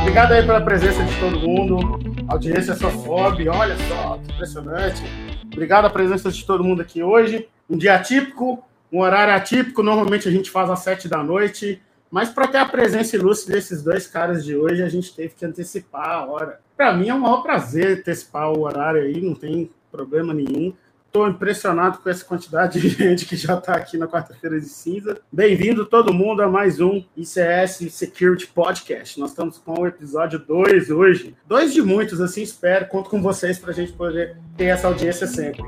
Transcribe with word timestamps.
Obrigado 0.00 0.32
aí 0.32 0.44
pela 0.44 0.60
presença 0.60 1.04
de 1.04 1.20
todo 1.20 1.38
mundo. 1.38 2.00
A 2.28 2.32
audiência 2.32 2.74
só 2.74 2.90
sobe, 2.90 3.48
olha 3.48 3.76
só, 3.88 4.16
impressionante. 4.16 5.00
Obrigado 5.44 5.84
a 5.84 5.90
presença 5.90 6.30
de 6.32 6.44
todo 6.44 6.64
mundo 6.64 6.82
aqui 6.82 7.04
hoje. 7.04 7.48
Um 7.70 7.78
dia 7.78 7.94
atípico, 7.94 8.64
um 8.92 9.00
horário 9.00 9.34
atípico. 9.34 9.80
Normalmente 9.80 10.26
a 10.26 10.32
gente 10.32 10.50
faz 10.50 10.68
às 10.68 10.80
sete 10.80 11.08
da 11.08 11.22
noite. 11.22 11.80
Mas 12.10 12.30
para 12.30 12.48
ter 12.48 12.58
a 12.58 12.66
presença 12.66 13.14
ilustre 13.14 13.52
desses 13.52 13.80
dois 13.80 14.08
caras 14.08 14.44
de 14.44 14.56
hoje, 14.56 14.82
a 14.82 14.88
gente 14.88 15.14
teve 15.14 15.34
que 15.34 15.44
antecipar 15.44 16.10
a 16.10 16.26
hora. 16.26 16.60
Para 16.76 16.92
mim 16.94 17.08
é 17.08 17.14
um 17.14 17.20
maior 17.20 17.42
prazer 17.42 17.98
antecipar 17.98 18.50
o 18.50 18.62
horário 18.62 19.02
aí, 19.02 19.20
não 19.20 19.34
tem 19.34 19.70
problema 19.92 20.34
nenhum. 20.34 20.72
Estou 21.16 21.28
impressionado 21.30 21.96
com 21.96 22.10
essa 22.10 22.22
quantidade 22.22 22.76
de 22.78 22.90
gente 22.90 23.24
que 23.24 23.36
já 23.36 23.54
está 23.54 23.74
aqui 23.74 23.96
na 23.96 24.06
quarta-feira 24.06 24.60
de 24.60 24.66
cinza. 24.66 25.18
Bem-vindo 25.32 25.86
todo 25.86 26.12
mundo 26.12 26.42
a 26.42 26.48
mais 26.48 26.78
um 26.78 27.02
ICS 27.16 27.90
Security 27.90 28.46
Podcast. 28.48 29.18
Nós 29.18 29.30
estamos 29.30 29.56
com 29.56 29.80
o 29.80 29.86
episódio 29.86 30.38
2 30.38 30.90
hoje. 30.90 31.34
Dois 31.48 31.72
de 31.72 31.80
muitos, 31.80 32.20
assim 32.20 32.42
espero. 32.42 32.86
Conto 32.88 33.08
com 33.08 33.22
vocês 33.22 33.58
para 33.58 33.70
a 33.70 33.74
gente 33.74 33.94
poder 33.94 34.36
ter 34.58 34.66
essa 34.66 34.88
audiência 34.88 35.26
sempre. 35.26 35.62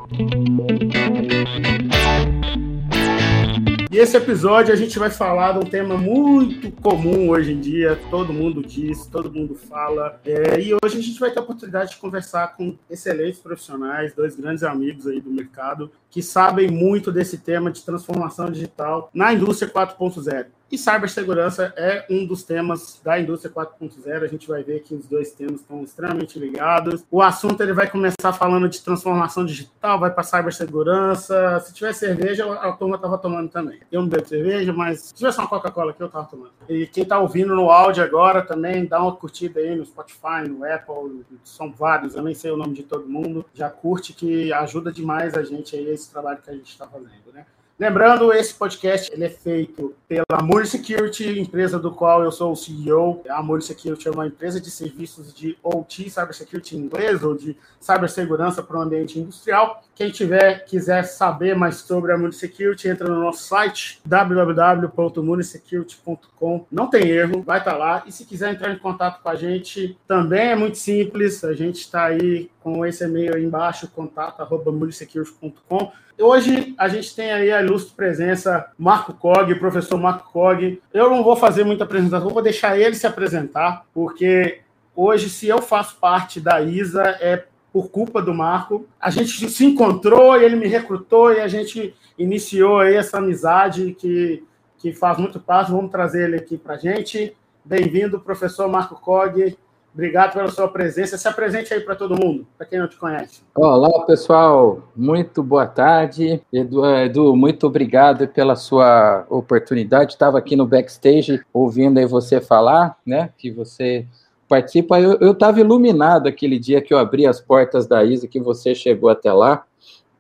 E 3.99 4.01
esse 4.01 4.17
episódio 4.17 4.73
a 4.73 4.77
gente 4.77 4.97
vai 4.97 5.11
falar 5.11 5.55
de 5.55 5.59
um 5.59 5.69
tema 5.69 5.99
muito 5.99 6.71
comum 6.81 7.31
hoje 7.31 7.51
em 7.51 7.59
dia, 7.59 7.99
todo 8.09 8.33
mundo 8.33 8.63
diz, 8.63 9.07
todo 9.07 9.29
mundo 9.29 9.57
fala. 9.57 10.21
É, 10.25 10.61
e 10.61 10.73
hoje 10.73 10.99
a 10.99 11.03
gente 11.03 11.19
vai 11.19 11.33
ter 11.33 11.41
a 11.41 11.43
oportunidade 11.43 11.91
de 11.91 11.97
conversar 11.97 12.55
com 12.57 12.77
excelentes 12.89 13.41
profissionais, 13.41 14.15
dois 14.15 14.37
grandes 14.37 14.63
amigos 14.63 15.05
aí 15.09 15.21
do 15.21 15.33
mercado, 15.33 15.91
que 16.11 16.23
sabem 16.23 16.71
muito 16.71 17.13
desse 17.13 17.39
tema 17.39 17.71
de 17.71 17.83
transformação 17.83 18.51
digital 18.51 19.11
na 19.13 19.33
indústria 19.33 19.71
4.0. 19.71 20.47
E 20.71 20.77
cibersegurança 20.77 21.73
é 21.79 22.05
um 22.11 22.27
dos 22.27 22.43
temas 22.43 23.01
da 23.03 23.19
indústria 23.19 23.51
4.0. 23.51 24.23
A 24.23 24.27
gente 24.27 24.47
vai 24.47 24.63
ver 24.63 24.81
que 24.81 24.95
os 24.95 25.07
dois 25.07 25.33
temas 25.33 25.63
estão 25.63 25.83
extremamente 25.83 26.39
ligados. 26.39 27.03
O 27.11 27.23
assunto 27.23 27.63
ele 27.63 27.73
vai 27.73 27.91
começar 27.91 28.35
falando 28.35 28.69
de 28.69 28.83
transformação 28.83 29.47
digital, 29.47 29.99
vai 29.99 30.11
para 30.11 30.23
cibersegurança. 30.23 31.59
Se 31.61 31.73
tiver 31.73 31.95
cerveja, 31.95 32.53
a 32.53 32.71
turma 32.73 32.97
estava 32.97 33.17
tomando 33.17 33.49
também. 33.49 33.81
Eu 33.91 34.03
não 34.03 34.09
bebo 34.09 34.29
cerveja, 34.29 34.71
mas 34.71 35.01
se 35.01 35.15
tivesse 35.15 35.39
uma 35.39 35.49
Coca-Cola 35.49 35.93
aqui, 35.93 36.03
eu 36.03 36.07
estava 36.07 36.27
tomando. 36.27 36.53
E 36.69 36.87
quem 36.87 37.03
está 37.03 37.19
ouvindo 37.19 37.55
no 37.55 37.71
áudio 37.71 38.05
agora 38.05 38.43
também, 38.43 38.85
dá 38.85 39.01
uma 39.01 39.17
curtida 39.17 39.61
aí 39.61 39.75
no 39.75 39.87
Spotify, 39.87 40.47
no 40.47 40.65
Apple, 40.65 41.25
são 41.45 41.73
vários, 41.73 42.15
eu 42.15 42.23
nem 42.23 42.35
sei 42.35 42.51
o 42.51 42.59
nome 42.59 42.75
de 42.75 42.83
todo 42.83 43.09
mundo. 43.09 43.47
Já 43.55 43.71
curte 43.71 44.13
que 44.13 44.53
ajuda 44.53 44.93
demais 44.93 45.35
a 45.35 45.43
gente 45.43 45.75
aí, 45.75 45.97
esse 45.99 46.11
trabalho 46.11 46.41
que 46.41 46.51
a 46.51 46.55
gente 46.55 46.71
está 46.71 46.87
fazendo, 46.87 47.33
né? 47.33 47.45
Lembrando, 47.79 48.33
esse 48.33 48.55
podcast 48.55 49.13
ele 49.13 49.25
é 49.25 49.31
feito 49.31 49.95
pela 50.09 50.25
Amor 50.33 50.67
Security, 50.67 51.39
empresa 51.39 51.79
do 51.79 51.93
qual 51.93 52.25
eu 52.25 52.33
sou 52.33 52.51
o 52.53 52.57
CEO. 52.57 53.23
A 53.29 53.41
Amor 53.41 53.63
Security 53.63 54.09
é 54.09 54.11
uma 54.11 54.27
empresa 54.27 54.59
de 54.59 54.71
serviços 54.71 55.35
de 55.35 55.59
OT, 55.63 56.09
Cybersecurity 56.09 56.77
em 56.77 56.79
inglês, 56.81 57.23
ou 57.23 57.37
de 57.37 57.55
cibersegurança 57.79 58.63
para 58.63 58.79
o 58.79 58.81
ambiente 58.81 59.21
industrial. 59.21 59.85
Quem 59.95 60.11
tiver, 60.11 60.65
quiser 60.65 61.03
saber 61.03 61.55
mais 61.55 61.77
sobre 61.77 62.11
a 62.11 62.15
Amor 62.15 62.33
Security, 62.33 62.89
entra 62.89 63.07
no 63.07 63.21
nosso 63.21 63.43
site 63.43 64.01
www.munisecurity.com. 64.07 66.65
Não 66.73 66.89
tem 66.89 67.07
erro, 67.09 67.43
vai 67.43 67.59
estar 67.59 67.77
lá. 67.77 68.03
E 68.07 68.13
se 68.13 68.25
quiser 68.25 68.55
entrar 68.55 68.73
em 68.73 68.79
contato 68.79 69.23
com 69.23 69.29
a 69.29 69.35
gente, 69.35 69.99
também 70.09 70.49
é 70.49 70.57
muito 70.57 70.79
simples. 70.79 71.45
A 71.45 71.53
gente 71.53 71.81
está 71.81 72.07
aí 72.07 72.51
com 72.63 72.87
esse 72.87 73.05
e-mail 73.05 73.37
aí 73.37 73.45
embaixo, 73.45 73.87
contato.munisecurity.com. 73.89 75.93
Hoje 76.21 76.75
a 76.77 76.89
gente 76.89 77.15
tem 77.15 77.31
aí 77.31 77.53
a 77.53 77.63
ilustre 77.63 77.95
presença 77.95 78.73
Marco 78.77 79.15
Cog, 79.15 79.55
professor 79.55 79.97
Marco 79.99 80.31
Cog. 80.33 80.81
Eu 80.93 81.11
não 81.11 81.23
vou 81.23 81.37
fazer 81.37 81.65
muita 81.65 81.85
apresentação, 81.85 82.31
vou 82.31 82.43
deixar 82.43 82.79
ele 82.79 82.95
se 82.95 83.07
apresentar, 83.07 83.85
porque 83.93 84.61
hoje, 84.95 85.29
se 85.29 85.49
eu 85.49 85.61
faço 85.61 85.97
parte 85.97 86.41
da 86.41 86.61
ISA, 86.61 87.03
é 87.21 87.45
por 87.73 87.91
culpa 87.91 88.21
do 88.21 88.35
Marco. 88.35 88.87
A 89.01 89.11
gente 89.11 89.49
se 89.49 89.65
encontrou 89.65 90.37
ele 90.37 90.57
me 90.57 90.67
recrutou 90.67 91.33
e 91.33 91.41
a 91.41 91.49
gente 91.49 91.95
iniciou 92.19 92.81
aí 92.81 92.97
essa 92.97 93.19
amizade 93.19 93.95
que, 93.99 94.45
que 94.79 94.93
faz 94.93 95.19
muito 95.19 95.39
parte. 95.39 95.71
Vamos 95.71 95.91
trazer 95.91 96.25
ele 96.25 96.37
aqui 96.37 96.57
para 96.57 96.75
a 96.75 96.79
gente. 96.79 97.37
Bem-vindo, 97.65 98.21
professor 98.21 98.69
Marco 98.69 98.97
Cog. 98.97 99.57
Obrigado 99.93 100.35
pela 100.35 100.49
sua 100.49 100.69
presença. 100.69 101.19
Se 101.19 101.27
apresente 101.27 101.75
aí 101.75 101.81
para 101.81 101.97
todo 101.97 102.17
mundo, 102.17 102.47
para 102.57 102.67
quem 102.67 102.79
não 102.79 102.87
te 102.87 102.97
conhece. 102.97 103.43
Olá, 103.55 104.05
pessoal. 104.05 104.83
Muito 104.95 105.43
boa 105.43 105.67
tarde. 105.67 106.41
Edu, 106.53 106.87
Edu, 106.87 107.37
muito 107.37 107.67
obrigado 107.67 108.29
pela 108.29 108.55
sua 108.55 109.27
oportunidade. 109.29 110.13
Estava 110.13 110.39
aqui 110.39 110.55
no 110.55 110.67
backstage 110.67 111.43
ouvindo 111.53 111.99
aí 111.99 112.07
você 112.07 112.41
falar, 112.41 112.97
né? 113.05 113.31
Que 113.37 113.51
você 113.51 114.07
participa. 114.49 115.01
Eu 115.01 115.33
estava 115.33 115.61
iluminado 115.61 116.29
aquele 116.29 116.59
dia 116.59 116.81
que 116.81 116.95
eu 116.95 116.99
abri 116.99 117.27
as 117.27 117.41
portas 117.41 117.87
da 117.87 118.05
ISA, 118.05 118.29
que 118.29 118.41
você 118.41 118.75
chegou 118.75 119.11
até 119.11 119.33
lá. 119.33 119.65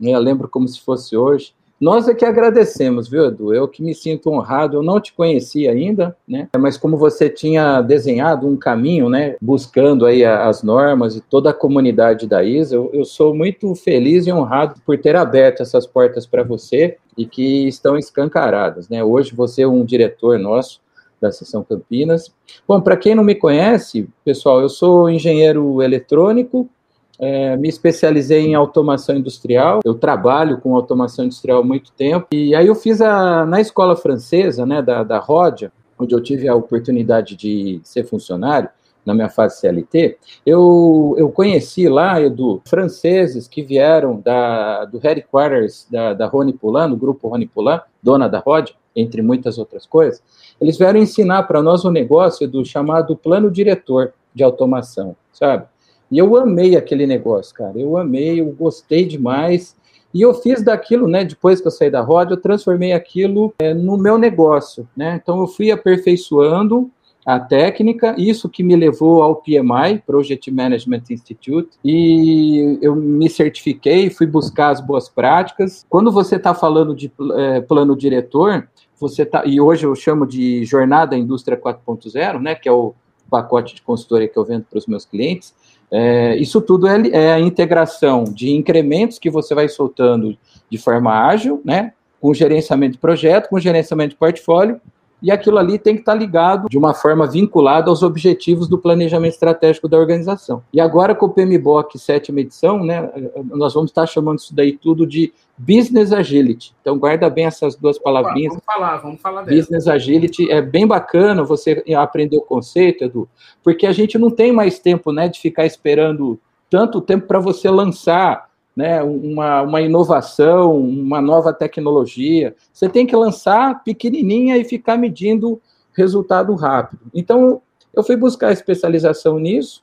Eu 0.00 0.18
lembro 0.18 0.48
como 0.48 0.66
se 0.66 0.80
fosse 0.80 1.16
hoje. 1.16 1.54
Nós 1.80 2.08
é 2.08 2.14
que 2.14 2.24
agradecemos, 2.24 3.08
viu, 3.08 3.26
Edu? 3.26 3.54
Eu 3.54 3.68
que 3.68 3.82
me 3.82 3.94
sinto 3.94 4.30
honrado, 4.30 4.76
eu 4.76 4.82
não 4.82 5.00
te 5.00 5.12
conhecia 5.12 5.70
ainda, 5.70 6.16
né? 6.26 6.48
Mas 6.58 6.76
como 6.76 6.96
você 6.96 7.30
tinha 7.30 7.80
desenhado 7.80 8.48
um 8.48 8.56
caminho, 8.56 9.08
né? 9.08 9.36
Buscando 9.40 10.04
aí 10.04 10.24
as 10.24 10.62
normas 10.62 11.14
e 11.14 11.20
toda 11.20 11.50
a 11.50 11.54
comunidade 11.54 12.26
da 12.26 12.42
ISA, 12.42 12.74
eu, 12.74 12.90
eu 12.92 13.04
sou 13.04 13.32
muito 13.32 13.74
feliz 13.76 14.26
e 14.26 14.32
honrado 14.32 14.80
por 14.84 14.98
ter 14.98 15.14
aberto 15.14 15.62
essas 15.62 15.86
portas 15.86 16.26
para 16.26 16.42
você 16.42 16.96
e 17.16 17.24
que 17.24 17.68
estão 17.68 17.96
escancaradas, 17.96 18.88
né? 18.88 19.04
Hoje 19.04 19.32
você 19.34 19.62
é 19.62 19.68
um 19.68 19.84
diretor 19.84 20.36
nosso 20.38 20.80
da 21.20 21.30
Seção 21.30 21.64
Campinas. 21.64 22.32
Bom, 22.66 22.80
para 22.80 22.96
quem 22.96 23.14
não 23.14 23.24
me 23.24 23.34
conhece, 23.34 24.08
pessoal, 24.24 24.60
eu 24.60 24.68
sou 24.68 25.10
engenheiro 25.10 25.82
eletrônico, 25.82 26.68
é, 27.18 27.56
me 27.56 27.68
especializei 27.68 28.46
em 28.46 28.54
automação 28.54 29.16
industrial. 29.16 29.80
Eu 29.84 29.94
trabalho 29.94 30.60
com 30.60 30.74
automação 30.74 31.24
industrial 31.24 31.60
há 31.60 31.64
muito 31.64 31.90
tempo. 31.92 32.26
E 32.32 32.54
aí 32.54 32.66
eu 32.66 32.74
fiz 32.74 33.00
a, 33.00 33.44
na 33.44 33.60
escola 33.60 33.96
francesa, 33.96 34.64
né, 34.64 34.80
da, 34.80 35.02
da 35.02 35.18
Rodia, 35.18 35.72
onde 35.98 36.14
eu 36.14 36.22
tive 36.22 36.48
a 36.48 36.54
oportunidade 36.54 37.34
de 37.34 37.80
ser 37.82 38.04
funcionário, 38.04 38.68
na 39.08 39.14
minha 39.14 39.30
fase 39.30 39.58
CLT, 39.58 40.18
eu, 40.44 41.14
eu 41.16 41.30
conheci 41.30 41.88
lá, 41.88 42.20
Edu, 42.20 42.60
franceses 42.66 43.48
que 43.48 43.62
vieram 43.62 44.20
da, 44.20 44.84
do 44.84 44.98
headquarters 44.98 45.86
da, 45.90 46.12
da 46.12 46.26
Rony 46.26 46.52
Poulain, 46.52 46.90
do 46.90 46.96
grupo 46.96 47.26
Rony 47.26 47.46
Poulain, 47.46 47.80
dona 48.02 48.28
da 48.28 48.38
Rodia, 48.38 48.74
entre 48.94 49.22
muitas 49.22 49.56
outras 49.56 49.86
coisas. 49.86 50.22
Eles 50.60 50.76
vieram 50.76 51.00
ensinar 51.00 51.44
para 51.44 51.62
nós 51.62 51.86
um 51.86 51.90
negócio, 51.90 52.44
Edu, 52.44 52.62
chamado 52.66 53.16
plano 53.16 53.50
diretor 53.50 54.12
de 54.34 54.44
automação, 54.44 55.16
sabe? 55.32 55.64
E 56.10 56.18
eu 56.18 56.36
amei 56.36 56.76
aquele 56.76 57.06
negócio, 57.06 57.54
cara. 57.54 57.78
Eu 57.78 57.96
amei, 57.96 58.40
eu 58.40 58.50
gostei 58.52 59.04
demais. 59.04 59.76
E 60.12 60.22
eu 60.22 60.32
fiz 60.32 60.62
daquilo, 60.62 61.06
né? 61.06 61.24
Depois 61.24 61.60
que 61.60 61.66
eu 61.66 61.70
saí 61.70 61.90
da 61.90 62.00
roda, 62.00 62.32
eu 62.32 62.40
transformei 62.40 62.92
aquilo 62.92 63.52
é, 63.58 63.74
no 63.74 63.96
meu 63.98 64.16
negócio, 64.16 64.88
né? 64.96 65.20
Então 65.22 65.38
eu 65.40 65.46
fui 65.46 65.70
aperfeiçoando 65.70 66.90
a 67.26 67.38
técnica, 67.38 68.14
isso 68.16 68.48
que 68.48 68.62
me 68.62 68.74
levou 68.74 69.22
ao 69.22 69.36
PMI, 69.36 70.02
Project 70.06 70.50
Management 70.50 71.02
Institute, 71.10 71.68
e 71.84 72.78
eu 72.80 72.96
me 72.96 73.28
certifiquei, 73.28 74.08
fui 74.08 74.26
buscar 74.26 74.70
as 74.70 74.80
boas 74.80 75.10
práticas. 75.10 75.84
Quando 75.90 76.10
você 76.10 76.36
está 76.36 76.54
falando 76.54 76.94
de 76.94 77.12
é, 77.36 77.60
plano 77.60 77.94
diretor, 77.94 78.66
você 78.98 79.26
tá, 79.26 79.44
e 79.44 79.60
hoje 79.60 79.84
eu 79.84 79.94
chamo 79.94 80.26
de 80.26 80.64
jornada 80.64 81.18
indústria 81.18 81.60
4.0, 81.60 82.40
né? 82.40 82.54
Que 82.54 82.66
é 82.66 82.72
o 82.72 82.94
pacote 83.30 83.74
de 83.74 83.82
consultoria 83.82 84.26
que 84.26 84.38
eu 84.38 84.44
vendo 84.44 84.64
para 84.64 84.78
os 84.78 84.86
meus 84.86 85.04
clientes 85.04 85.54
é, 85.90 86.36
isso 86.36 86.60
tudo 86.60 86.86
é, 86.86 87.08
é, 87.12 87.32
a 87.32 87.40
integração 87.40 88.24
de 88.24 88.50
incrementos 88.50 89.18
que 89.18 89.30
você 89.30 89.54
vai 89.54 89.68
soltando 89.68 90.36
de 90.70 90.78
forma 90.78 91.26
ágil, 91.26 91.62
né? 91.64 91.92
Com 92.20 92.34
gerenciamento 92.34 92.92
de 92.92 92.98
projeto, 92.98 93.48
com 93.48 93.58
gerenciamento 93.58 94.10
de 94.10 94.16
portfólio, 94.16 94.80
e 95.22 95.30
aquilo 95.30 95.58
ali 95.58 95.78
tem 95.78 95.94
que 95.94 96.00
estar 96.00 96.14
ligado 96.14 96.68
de 96.68 96.78
uma 96.78 96.94
forma 96.94 97.26
vinculada 97.26 97.90
aos 97.90 98.02
objetivos 98.02 98.68
do 98.68 98.78
planejamento 98.78 99.32
estratégico 99.32 99.88
da 99.88 99.98
organização. 99.98 100.62
E 100.72 100.80
agora 100.80 101.14
com 101.14 101.26
o 101.26 101.30
PMBOK 101.30 101.98
sétima 101.98 102.40
edição, 102.40 102.84
né, 102.84 103.10
nós 103.50 103.74
vamos 103.74 103.90
estar 103.90 104.06
chamando 104.06 104.38
isso 104.38 104.54
daí 104.54 104.76
tudo 104.76 105.06
de 105.06 105.32
Business 105.56 106.12
Agility. 106.12 106.74
Então 106.80 106.98
guarda 106.98 107.28
bem 107.28 107.46
essas 107.46 107.74
duas 107.74 107.98
palavrinhas. 107.98 108.50
Vamos 108.50 108.64
falar, 108.64 108.96
vamos 108.98 109.20
falar 109.20 109.42
dela. 109.42 109.56
Business 109.56 109.88
Agility 109.88 110.50
é 110.50 110.62
bem 110.62 110.86
bacana 110.86 111.42
você 111.42 111.82
aprender 111.96 112.36
o 112.36 112.42
conceito, 112.42 113.04
Edu, 113.04 113.28
porque 113.62 113.86
a 113.86 113.92
gente 113.92 114.16
não 114.18 114.30
tem 114.30 114.52
mais 114.52 114.78
tempo, 114.78 115.12
né, 115.12 115.28
de 115.28 115.40
ficar 115.40 115.66
esperando 115.66 116.38
tanto 116.70 117.00
tempo 117.00 117.26
para 117.26 117.40
você 117.40 117.68
lançar 117.68 118.48
né, 118.78 119.02
uma, 119.02 119.62
uma 119.62 119.80
inovação, 119.80 120.78
uma 120.78 121.20
nova 121.20 121.52
tecnologia. 121.52 122.54
Você 122.72 122.88
tem 122.88 123.04
que 123.04 123.16
lançar 123.16 123.82
pequenininha 123.82 124.56
e 124.56 124.62
ficar 124.62 124.96
medindo 124.96 125.60
resultado 125.92 126.54
rápido. 126.54 127.00
Então, 127.12 127.60
eu 127.92 128.04
fui 128.04 128.14
buscar 128.14 128.52
especialização 128.52 129.40
nisso. 129.40 129.82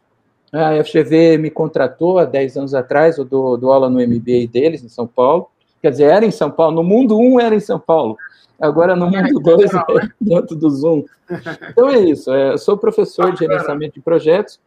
A 0.49 0.81
FGV 0.81 1.37
me 1.37 1.49
contratou 1.49 2.19
há 2.19 2.23
10 2.23 2.55
anos 2.55 2.73
atrás, 2.73 3.17
eu 3.17 3.25
dou, 3.25 3.57
dou 3.57 3.73
aula 3.73 3.89
no 3.89 3.99
MBA 3.99 4.47
deles, 4.49 4.81
em 4.81 4.87
São 4.87 5.05
Paulo. 5.05 5.49
Quer 5.81 5.91
dizer, 5.91 6.05
era 6.05 6.25
em 6.25 6.31
São 6.31 6.49
Paulo. 6.49 6.77
No 6.77 6.83
mundo 6.83 7.19
1 7.19 7.33
um 7.33 7.37
era 7.37 7.53
em 7.53 7.59
São 7.59 7.77
Paulo. 7.77 8.15
Agora 8.57 8.95
no 8.95 9.11
mundo 9.11 9.41
2 9.41 9.73
é 9.75 9.81
dentro 10.21 10.55
do 10.55 10.69
Zoom. 10.69 11.03
Então 11.69 11.89
é 11.89 11.99
isso. 11.99 12.31
É, 12.31 12.53
eu 12.53 12.57
sou 12.57 12.77
professor 12.77 13.33
de 13.33 13.39
gerenciamento 13.39 13.95
de 13.95 14.01
projetos 14.01 14.57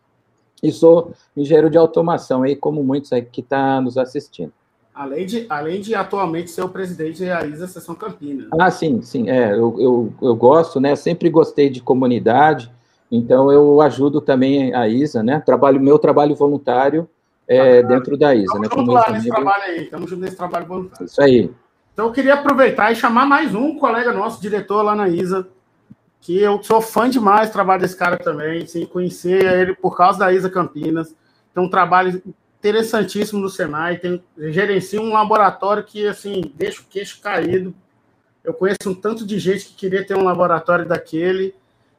e 0.63 0.73
sou 0.73 1.13
engenheiro 1.37 1.71
de 1.71 1.79
automação, 1.79 2.43
aí, 2.43 2.57
como 2.57 2.83
muitos 2.83 3.13
aí 3.13 3.23
que 3.23 3.41
estão 3.41 3.59
tá 3.59 3.81
nos 3.81 3.97
assistindo. 3.97 4.53
Além 4.95 5.27
de, 5.27 5.47
além 5.49 5.81
de 5.81 5.95
atualmente 5.95 6.51
ser 6.51 6.63
o 6.63 6.69
presidente 6.69 7.25
da 7.25 7.47
ISA 7.47 7.69
Sessão 7.69 7.95
Campinas. 7.95 8.49
Ah, 8.59 8.69
sim, 8.69 9.01
sim. 9.01 9.31
É, 9.31 9.53
eu, 9.53 9.77
eu, 9.79 10.13
eu 10.21 10.35
gosto, 10.35 10.81
né? 10.81 10.97
Sempre 10.97 11.31
gostei 11.31 11.71
de 11.71 11.81
comunidade, 11.81 12.73
então 13.11 13.53
eu 13.53 13.81
ajudo 13.81 14.21
também 14.21 14.75
a 14.75 14.89
ISA, 14.89 15.23
né? 15.23 15.41
Trabalho, 15.45 15.81
meu 15.81 16.01
trabalho 16.01 16.35
voluntário 16.35 17.09
é, 17.47 17.79
ah, 17.79 17.83
dentro 17.83 18.17
da 18.17 18.35
ISA. 18.35 18.45
Estamos 18.47 18.69
né, 18.69 18.77
juntos 18.77 18.95
lá 18.95 19.13
nesse 19.13 19.29
trabalho 19.29 19.63
aí, 19.63 19.83
estamos 19.85 20.11
juntos 20.11 20.25
nesse 20.25 20.37
trabalho 20.37 20.67
voluntário. 20.67 21.07
Isso 21.07 21.23
aí. 21.23 21.51
Então 21.95 22.07
eu 22.07 22.13
queria 22.13 22.35
aproveitar 22.35 22.91
e 22.91 22.97
chamar 22.97 23.25
mais 23.25 23.55
um 23.55 23.77
colega 23.77 24.13
nosso, 24.13 24.41
diretor 24.41 24.83
lá 24.83 24.97
na 24.97 25.09
ISA, 25.09 25.49
que 26.20 26.38
eu 26.38 26.62
sou 26.62 26.81
fã 26.81 27.09
demais 27.09 27.49
do 27.49 27.53
trabalho 27.53 27.81
desse 27.81 27.97
cara 27.97 28.17
também, 28.17 28.67
sim, 28.67 28.85
conhecer 28.87 29.44
ele 29.44 29.75
por 29.75 29.97
causa 29.97 30.19
da 30.19 30.32
ISA 30.32 30.50
Campinas. 30.50 31.15
Tem 31.55 31.62
um 31.62 31.70
trabalho 31.70 32.23
interessantíssimo 32.59 33.41
no 33.41 33.49
Senai, 33.49 33.99
tem, 33.99 34.23
gerencia 34.37 35.00
um 35.00 35.12
laboratório 35.12 35.85
que, 35.85 36.06
assim, 36.06 36.53
deixa 36.55 36.82
o 36.82 36.85
queixo 36.85 37.20
caído. 37.20 37.75
Eu 38.43 38.53
conheço 38.53 38.79
um 38.87 38.94
tanto 38.94 39.26
de 39.26 39.38
gente 39.38 39.67
que 39.67 39.75
queria 39.75 40.06
ter 40.06 40.17
um 40.17 40.25
laboratório 40.25 40.87
daquele 40.87 41.55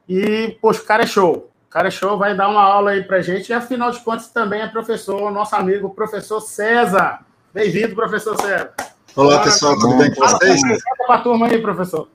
e, 0.08 0.56
poxa, 0.60 0.82
o 0.82 0.84
cara 0.84 1.04
é 1.04 1.06
show. 1.06 1.50
O 1.68 1.70
cara 1.70 1.88
é 1.88 1.90
show, 1.90 2.18
vai 2.18 2.36
dar 2.36 2.48
uma 2.48 2.62
aula 2.62 2.90
aí 2.90 3.02
pra 3.02 3.22
gente 3.22 3.48
e, 3.48 3.52
afinal 3.52 3.90
de 3.90 4.00
contas, 4.00 4.28
também 4.28 4.60
é 4.60 4.66
professor, 4.66 5.30
nosso 5.30 5.54
amigo, 5.54 5.90
professor 5.90 6.40
César. 6.40 7.20
Bem-vindo, 7.54 7.94
professor 7.94 8.36
César. 8.40 8.72
Olá, 9.16 9.34
Olá 9.34 9.42
pessoal, 9.44 9.78
tudo 9.78 9.96
bem 9.96 10.12
com 10.14 10.20
vocês? 10.20 10.60
Fala 10.60 11.06
para 11.06 11.14
a 11.14 11.20
turma 11.20 11.46
aí, 11.46 11.60
professor. 11.60 12.08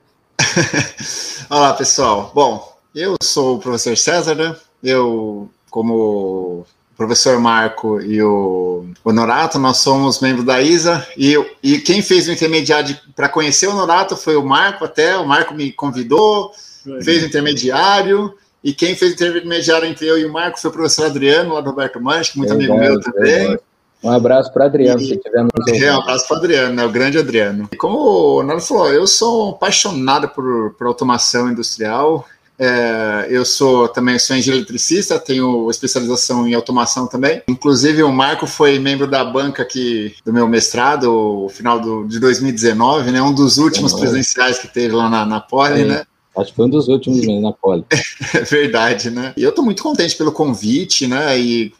Olá, 1.50 1.74
pessoal. 1.74 2.30
Bom, 2.34 2.76
eu 2.94 3.16
sou 3.22 3.56
o 3.56 3.58
professor 3.58 3.96
César, 3.96 4.34
né? 4.34 4.56
Eu, 4.82 5.50
como 5.70 5.94
o 5.94 6.66
professor 6.96 7.38
Marco 7.38 8.00
e 8.00 8.22
o 8.22 8.86
Honorato, 9.04 9.58
nós 9.58 9.78
somos 9.78 10.20
membros 10.20 10.46
da 10.46 10.62
ISA, 10.62 11.06
e, 11.16 11.32
eu, 11.32 11.46
e 11.62 11.78
quem 11.78 12.00
fez 12.00 12.26
o 12.26 12.32
intermediário 12.32 12.96
para 13.14 13.28
conhecer 13.28 13.66
o 13.66 13.72
Honorato 13.72 14.16
foi 14.16 14.36
o 14.36 14.44
Marco 14.44 14.84
até, 14.84 15.16
o 15.18 15.26
Marco 15.26 15.52
me 15.52 15.70
convidou, 15.72 16.52
fez 17.02 17.22
o 17.22 17.26
intermediário, 17.26 18.34
e 18.64 18.72
quem 18.72 18.96
fez 18.96 19.12
o 19.12 19.14
intermediário 19.14 19.86
entre 19.86 20.06
eu 20.06 20.18
e 20.18 20.24
o 20.24 20.32
Marco 20.32 20.58
foi 20.58 20.70
o 20.70 20.72
professor 20.72 21.06
Adriano, 21.06 21.54
lá 21.54 21.60
do 21.60 21.70
Roberto 21.70 22.00
Manche, 22.00 22.36
muito 22.36 22.52
é 22.52 22.56
amigo 22.56 22.78
meu 22.78 22.98
também. 23.00 23.58
Um 24.02 24.10
abraço 24.10 24.52
para 24.52 24.66
Adriano, 24.66 25.00
e, 25.00 25.06
se 25.06 25.16
tiver 25.16 25.42
nos 25.42 25.82
É, 25.82 25.92
um 25.92 26.00
abraço 26.00 26.28
para 26.28 26.36
Adriano, 26.36 26.74
né, 26.74 26.84
o 26.84 26.90
grande 26.90 27.18
Adriano. 27.18 27.68
E 27.72 27.76
como 27.76 27.98
o 28.38 28.42
Nando 28.42 28.60
falou, 28.60 28.92
eu 28.92 29.06
sou 29.06 29.50
apaixonado 29.50 30.28
por, 30.28 30.74
por 30.74 30.86
automação 30.86 31.50
industrial. 31.50 32.24
É, 32.58 33.26
eu 33.28 33.44
sou 33.44 33.86
também 33.86 34.18
sou 34.18 34.34
engenheiro 34.34 34.62
eletricista, 34.62 35.18
tenho 35.18 35.70
especialização 35.70 36.46
em 36.46 36.54
automação 36.54 37.06
também. 37.06 37.42
Inclusive, 37.48 38.02
o 38.02 38.10
Marco 38.10 38.46
foi 38.46 38.78
membro 38.78 39.06
da 39.06 39.22
banca 39.24 39.62
aqui 39.62 40.14
do 40.24 40.32
meu 40.32 40.48
mestrado, 40.48 41.06
no 41.06 41.48
final 41.50 41.78
do, 41.78 42.04
de 42.04 42.18
2019, 42.18 43.10
né? 43.10 43.20
Um 43.20 43.34
dos 43.34 43.58
últimos 43.58 43.92
presenciais 43.92 44.58
que 44.58 44.68
teve 44.68 44.94
lá 44.94 45.10
na, 45.10 45.26
na 45.26 45.40
Poli, 45.40 45.84
né? 45.84 46.04
Acho 46.36 46.50
que 46.50 46.56
foi 46.56 46.66
um 46.66 46.70
dos 46.70 46.88
últimos 46.88 47.20
mesmo 47.20 47.40
na 47.40 47.52
Poli. 47.52 47.84
É 48.34 48.42
verdade, 48.42 49.10
né? 49.10 49.32
E 49.36 49.42
eu 49.42 49.50
estou 49.50 49.64
muito 49.64 49.82
contente 49.82 50.16
pelo 50.16 50.32
convite, 50.32 51.06
né? 51.06 51.38
E 51.38 51.72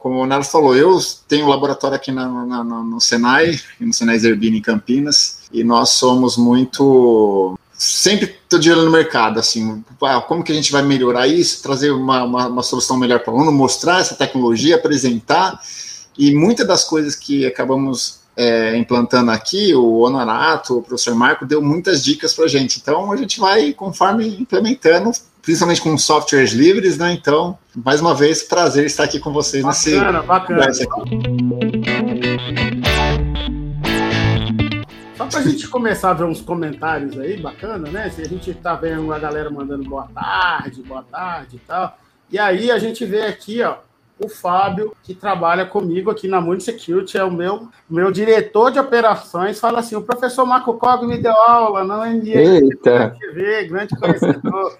como 0.00 0.20
o 0.20 0.26
Naro 0.26 0.44
falou, 0.44 0.76
eu 0.76 0.98
tenho 1.26 1.46
um 1.46 1.48
laboratório 1.48 1.96
aqui 1.96 2.12
na, 2.12 2.28
na, 2.28 2.64
no 2.64 3.00
Senai, 3.00 3.58
no 3.80 3.92
Senai 3.92 4.18
Zerbini 4.18 4.58
em 4.58 4.62
Campinas, 4.62 5.40
e 5.52 5.64
nós 5.64 5.90
somos 5.90 6.36
muito 6.36 7.58
sempre 7.82 8.26
estou 8.44 8.60
de 8.60 8.70
olho 8.70 8.84
no 8.84 8.92
mercado, 8.92 9.40
assim, 9.40 9.82
ah, 10.02 10.20
como 10.20 10.44
que 10.44 10.52
a 10.52 10.54
gente 10.54 10.70
vai 10.70 10.82
melhorar 10.82 11.26
isso, 11.26 11.62
trazer 11.62 11.90
uma, 11.90 12.22
uma, 12.22 12.46
uma 12.46 12.62
solução 12.62 12.96
melhor 12.96 13.20
para 13.20 13.32
o 13.32 13.36
aluno, 13.36 13.50
mostrar 13.50 14.00
essa 14.00 14.14
tecnologia, 14.14 14.76
apresentar, 14.76 15.60
e 16.16 16.32
muitas 16.32 16.66
das 16.66 16.84
coisas 16.84 17.16
que 17.16 17.44
acabamos 17.44 18.21
é, 18.36 18.76
implantando 18.76 19.30
aqui, 19.30 19.74
o 19.74 19.98
Honorato, 20.00 20.78
o 20.78 20.82
professor 20.82 21.14
Marco, 21.14 21.46
deu 21.46 21.60
muitas 21.60 22.02
dicas 22.02 22.32
para 22.34 22.46
a 22.46 22.48
gente. 22.48 22.78
Então, 22.80 23.12
a 23.12 23.16
gente 23.16 23.38
vai, 23.38 23.72
conforme 23.72 24.26
implementando, 24.40 25.10
principalmente 25.42 25.80
com 25.80 25.96
softwares 25.98 26.52
livres, 26.52 26.96
né? 26.96 27.12
Então, 27.12 27.58
mais 27.84 28.00
uma 28.00 28.14
vez, 28.14 28.42
prazer 28.42 28.86
estar 28.86 29.04
aqui 29.04 29.18
com 29.18 29.32
vocês 29.32 29.62
bacana, 29.62 30.22
nesse. 30.62 30.86
Bacana. 30.86 31.22
Só 35.16 35.26
para 35.26 35.38
a 35.38 35.42
gente 35.42 35.68
começar 35.68 36.10
a 36.10 36.14
ver 36.14 36.24
uns 36.24 36.40
comentários 36.40 37.18
aí, 37.18 37.40
bacana, 37.40 37.90
né? 37.90 38.10
Se 38.10 38.22
a 38.22 38.28
gente 38.28 38.54
tá 38.54 38.74
vendo 38.74 39.12
a 39.12 39.18
galera 39.18 39.50
mandando 39.50 39.84
boa 39.84 40.08
tarde, 40.14 40.82
boa 40.82 41.02
tarde 41.02 41.56
e 41.56 41.60
tal. 41.60 41.98
E 42.30 42.38
aí 42.38 42.70
a 42.70 42.78
gente 42.78 43.04
vê 43.04 43.22
aqui, 43.22 43.62
ó, 43.62 43.76
o 44.24 44.28
Fábio, 44.28 44.94
que 45.02 45.14
trabalha 45.14 45.66
comigo 45.66 46.10
aqui 46.10 46.28
na 46.28 46.40
Security, 46.60 47.18
é 47.18 47.24
o 47.24 47.30
meu, 47.30 47.68
meu 47.88 48.10
diretor 48.10 48.70
de 48.70 48.78
operações, 48.78 49.58
fala 49.58 49.80
assim: 49.80 49.96
o 49.96 50.02
professor 50.02 50.46
Marco 50.46 50.74
Cog 50.74 51.06
me 51.06 51.18
deu 51.18 51.32
aula 51.32 51.84
na 51.84 51.98
Eita. 52.12 53.16
TV, 53.18 53.64
grande 53.64 53.96
conhecedor. 53.96 54.78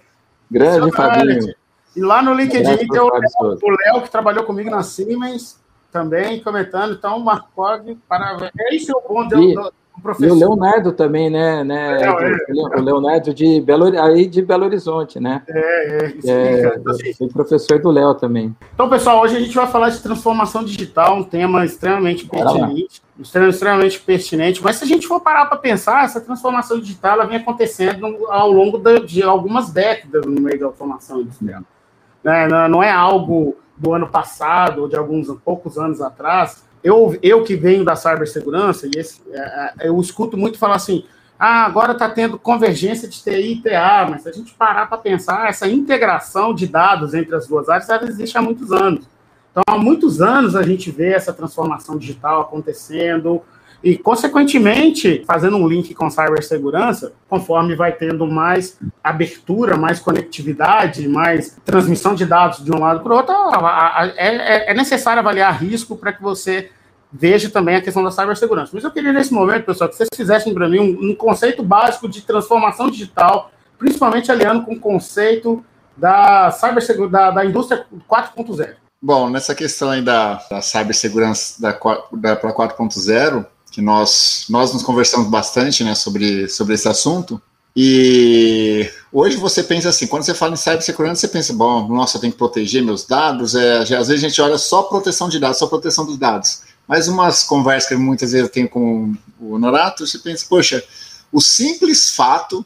grande 0.51 0.91
Fabinho. 0.97 1.55
E 1.95 2.01
lá 2.01 2.23
no 2.23 2.33
LinkedIn 2.33 2.89
tem 2.89 3.01
o 3.01 3.11
Léo, 3.11 4.03
que 4.03 4.11
trabalhou 4.11 4.45
comigo 4.45 4.71
na 4.71 4.83
Siemens, 4.83 5.61
também 5.91 6.43
comentando. 6.43 6.95
Então, 6.95 7.19
Marco 7.19 7.49
Cog, 7.55 7.99
parabéns. 8.09 8.53
Esse 8.71 8.91
é 8.91 8.95
o 8.97 9.03
bom 9.07 9.25
e, 9.25 9.55
professor. 10.01 10.29
E 10.29 10.31
o 10.31 10.35
Leonardo 10.35 10.93
também, 10.93 11.29
né? 11.29 11.63
né 11.65 12.03
é, 12.03 12.07
é. 12.07 12.79
O 12.79 12.81
Leonardo 12.81 13.35
de 13.35 13.61
Belo, 13.61 13.87
aí 14.01 14.27
de 14.27 14.43
Belo 14.43 14.65
Horizonte, 14.65 15.21
né? 15.21 15.43
É, 15.49 16.15
é. 16.25 16.31
é 16.31 16.81
assim. 17.11 17.29
professor 17.29 17.79
do 17.81 17.91
Léo 17.91 18.15
também. 18.15 18.57
Então, 18.75 18.89
pessoal, 18.89 19.21
hoje 19.21 19.37
a 19.37 19.41
gente 19.41 19.55
vai 19.55 19.67
falar 19.67 19.91
de 19.91 20.01
transformação 20.01 20.65
digital, 20.65 21.17
um 21.17 21.23
tema 21.23 21.65
extremamente 21.65 22.27
pertinente. 22.27 23.03
Extremamente 23.21 24.01
pertinente, 24.01 24.63
mas 24.63 24.77
se 24.77 24.85
a 24.85 24.87
gente 24.87 25.07
for 25.07 25.21
parar 25.21 25.47
para 25.47 25.59
pensar, 25.59 26.05
essa 26.05 26.21
transformação 26.21 26.81
digital 26.81 27.13
ela 27.13 27.27
vem 27.27 27.37
acontecendo 27.37 28.07
ao 28.29 28.51
longo 28.51 28.79
de, 28.79 29.01
de 29.01 29.23
algumas 29.23 29.71
décadas 29.71 30.25
no 30.25 30.41
meio 30.41 30.59
da 30.59 30.67
automação 30.67 31.21
industrial. 31.21 31.63
Né? 32.25 32.49
Não 32.69 32.83
é 32.83 32.91
algo 32.91 33.57
do 33.77 33.93
ano 33.93 34.09
passado 34.09 34.83
ou 34.83 34.89
de 34.89 34.97
alguns 34.97 35.29
poucos 35.45 35.77
anos 35.77 36.01
atrás, 36.01 36.65
eu, 36.83 37.17
eu 37.23 37.45
que 37.45 37.57
venho 37.57 37.85
da 37.85 37.97
cibersegurança, 37.97 38.87
e 38.87 38.99
esse, 38.99 39.21
é, 39.31 39.73
é, 39.81 39.89
eu 39.89 40.01
escuto 40.01 40.37
muito 40.37 40.59
falar 40.59 40.77
assim, 40.77 41.05
ah, 41.39 41.65
agora 41.65 41.93
está 41.93 42.09
tendo 42.09 42.39
convergência 42.39 43.09
de 43.09 43.21
TI 43.23 43.53
e 43.53 43.63
TA, 43.63 44.07
mas 44.09 44.23
se 44.23 44.29
a 44.29 44.33
gente 44.33 44.55
parar 44.55 44.87
para 44.87 44.99
pensar, 44.99 45.49
essa 45.49 45.69
integração 45.69 46.55
de 46.55 46.67
dados 46.67 47.15
entre 47.15 47.35
as 47.35 47.47
duas 47.47 47.69
áreas, 47.69 47.89
ela 47.89 48.05
existe 48.05 48.37
há 48.39 48.43
muitos 48.43 48.73
anos. 48.73 49.05
Então, 49.51 49.63
há 49.67 49.77
muitos 49.77 50.23
anos 50.23 50.57
a 50.57 50.63
gente 50.63 50.91
vê 50.91 51.13
essa 51.13 51.33
transformação 51.33 51.99
digital 51.99 52.41
acontecendo, 52.41 53.43
e, 53.83 53.99
consequentemente, 53.99 55.25
fazendo 55.27 55.57
um 55.57 55.67
link 55.67 55.93
com 55.95 56.09
cibersegurança, 56.09 57.13
conforme 57.29 57.75
vai 57.75 57.93
tendo 57.93 58.27
mais 58.27 58.79
abertura, 59.03 59.77
mais 59.77 59.99
conectividade, 59.99 61.09
mais 61.09 61.57
transmissão 61.65 62.15
de 62.15 62.25
dados 62.25 62.65
de 62.65 62.71
um 62.71 62.79
lado 62.79 63.01
para 63.01 63.13
o 63.13 63.17
outro, 63.17 63.35
é, 64.17 64.27
é, 64.27 64.71
é 64.71 64.75
necessário 64.75 65.19
avaliar 65.19 65.61
risco 65.61 65.97
para 65.97 66.13
que 66.13 66.23
você 66.23 66.71
veja 67.13 67.51
também 67.51 67.77
a 67.77 67.83
questão 67.83 68.05
da 68.05 68.11
cibersegurança. 68.11 68.71
Mas 68.73 68.85
eu 68.85 68.91
queria, 68.91 69.13
nesse 69.13 69.35
momento, 69.35 69.67
pessoal, 69.67 69.91
que 69.91 69.97
vocês 69.97 70.09
fizessem 70.15 70.55
para 70.55 70.69
mim 70.69 70.79
um, 70.79 71.15
conceito 71.15 71.63
básico 71.63 72.09
de 72.09 72.23
transformação 72.23 72.89
digital, 72.89 73.51
principalmente 73.79 74.31
aliando 74.31 74.65
com 74.65 74.75
o 74.75 74.81
conceito 74.81 75.63
da 75.97 76.51
cibersegurança, 76.53 77.13
da, 77.13 77.31
da 77.33 77.45
indústria 77.45 77.85
4.0. 78.09 78.77
Bom, 79.05 79.29
nessa 79.29 79.55
questão 79.55 79.91
aí 79.91 80.01
da, 80.01 80.41
da 80.49 80.63
cibersegurança 80.63 81.61
da, 81.61 81.73
da 82.13 82.37
para 82.37 82.55
4.0, 82.55 83.45
que 83.73 83.81
nós, 83.81 84.45
nós 84.51 84.73
nos 84.73 84.83
conversamos 84.83 85.29
bastante 85.29 85.83
né, 85.83 85.95
sobre, 85.95 86.47
sobre 86.49 86.75
esse 86.75 86.87
assunto. 86.87 87.41
E 87.75 88.89
hoje 89.11 89.39
você 89.39 89.63
pensa 89.63 89.89
assim, 89.89 90.07
quando 90.07 90.25
você 90.25 90.35
fala 90.35 90.53
em 90.53 90.57
cibersegurança, 90.57 91.23
você 91.23 91.29
pensa, 91.29 91.55
bom, 91.55 91.89
nossa, 91.89 92.19
eu 92.19 92.21
tenho 92.21 92.33
que 92.33 92.39
proteger 92.39 92.85
meus 92.85 93.07
dados. 93.07 93.55
É, 93.55 93.79
às 93.79 93.89
vezes 93.89 94.11
a 94.11 94.29
gente 94.29 94.41
olha 94.43 94.59
só 94.59 94.83
proteção 94.83 95.29
de 95.29 95.41
dados, 95.41 95.59
só 95.59 95.67
proteção 95.67 96.05
dos 96.05 96.19
dados. 96.19 96.61
Mas 96.87 97.09
umas 97.09 97.43
conversas 97.43 97.89
que 97.89 97.97
muitas 97.97 98.33
vezes 98.33 98.47
eu 98.47 98.53
tenho 98.53 98.69
com 98.69 99.15
o 99.41 99.59
Norato, 99.59 100.07
você 100.07 100.19
pensa, 100.19 100.45
poxa, 100.47 100.85
o 101.33 101.41
simples 101.41 102.11
fato 102.11 102.65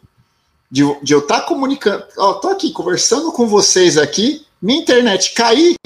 de, 0.68 0.82
de 1.02 1.14
eu 1.14 1.20
estar 1.20 1.42
tá 1.42 1.46
comunicando, 1.46 2.04
ó, 2.18 2.34
tô 2.34 2.48
aqui 2.48 2.72
conversando 2.72 3.30
com 3.30 3.46
vocês 3.46 3.96
aqui, 3.96 4.44
minha 4.60 4.80
internet 4.80 5.34
cair, 5.34 5.76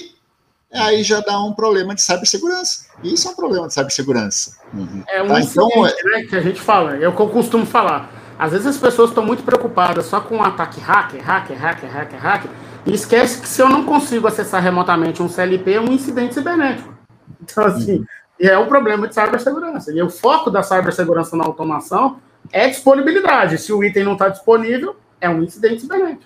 aí 0.73 1.03
já 1.03 1.21
dá 1.21 1.41
um 1.43 1.53
problema 1.53 1.95
de 1.95 2.03
cibersegurança. 2.03 2.87
Isso 3.03 3.29
é 3.29 3.31
um 3.31 3.35
problema 3.35 3.67
de 3.67 3.75
cibersegurança. 3.75 4.57
Uhum. 4.73 5.03
É 5.09 5.23
um 5.23 5.29
tá? 5.29 5.41
então, 5.41 5.69
né, 5.83 6.23
que 6.29 6.37
a 6.37 6.41
gente 6.41 6.61
fala, 6.61 6.97
é 6.97 7.09
o 7.09 7.15
que 7.15 7.21
eu 7.21 7.29
costumo 7.29 7.67
falar. 7.67 8.11
Às 8.39 8.53
vezes 8.53 8.67
as 8.67 8.77
pessoas 8.79 9.11
estão 9.11 9.25
muito 9.25 9.43
preocupadas 9.43 10.07
só 10.07 10.21
com 10.21 10.37
o 10.37 10.39
um 10.39 10.43
ataque 10.43 10.81
hacker, 10.81 11.23
hacker, 11.23 11.59
hacker, 11.59 11.91
hacker, 11.93 12.21
hacker, 12.21 12.51
e 12.87 12.95
esquece 12.95 13.41
que 13.41 13.49
se 13.49 13.61
eu 13.61 13.69
não 13.69 13.85
consigo 13.85 14.27
acessar 14.27 14.63
remotamente 14.63 15.23
um 15.23 15.29
CLP, 15.29 15.75
é 15.75 15.81
um 15.81 15.93
incidente 15.93 16.35
cibernético. 16.35 16.95
Então, 17.43 17.65
assim, 17.65 17.99
uhum. 17.99 18.05
E 18.41 18.49
é 18.49 18.59
um 18.59 18.67
problema 18.67 19.07
de 19.07 19.15
cibersegurança. 19.15 19.93
E 19.93 20.03
o 20.03 20.09
foco 20.09 20.51
da 20.51 20.63
cibersegurança 20.63 21.37
na 21.37 21.45
automação 21.45 22.17
é 22.51 22.69
disponibilidade. 22.69 23.59
Se 23.59 23.71
o 23.71 23.85
item 23.85 24.05
não 24.05 24.15
está 24.15 24.31
disponível, 24.31 24.97
é 25.21 25.29
um 25.29 25.43
incidente 25.43 25.83
cibernético. 25.83 26.25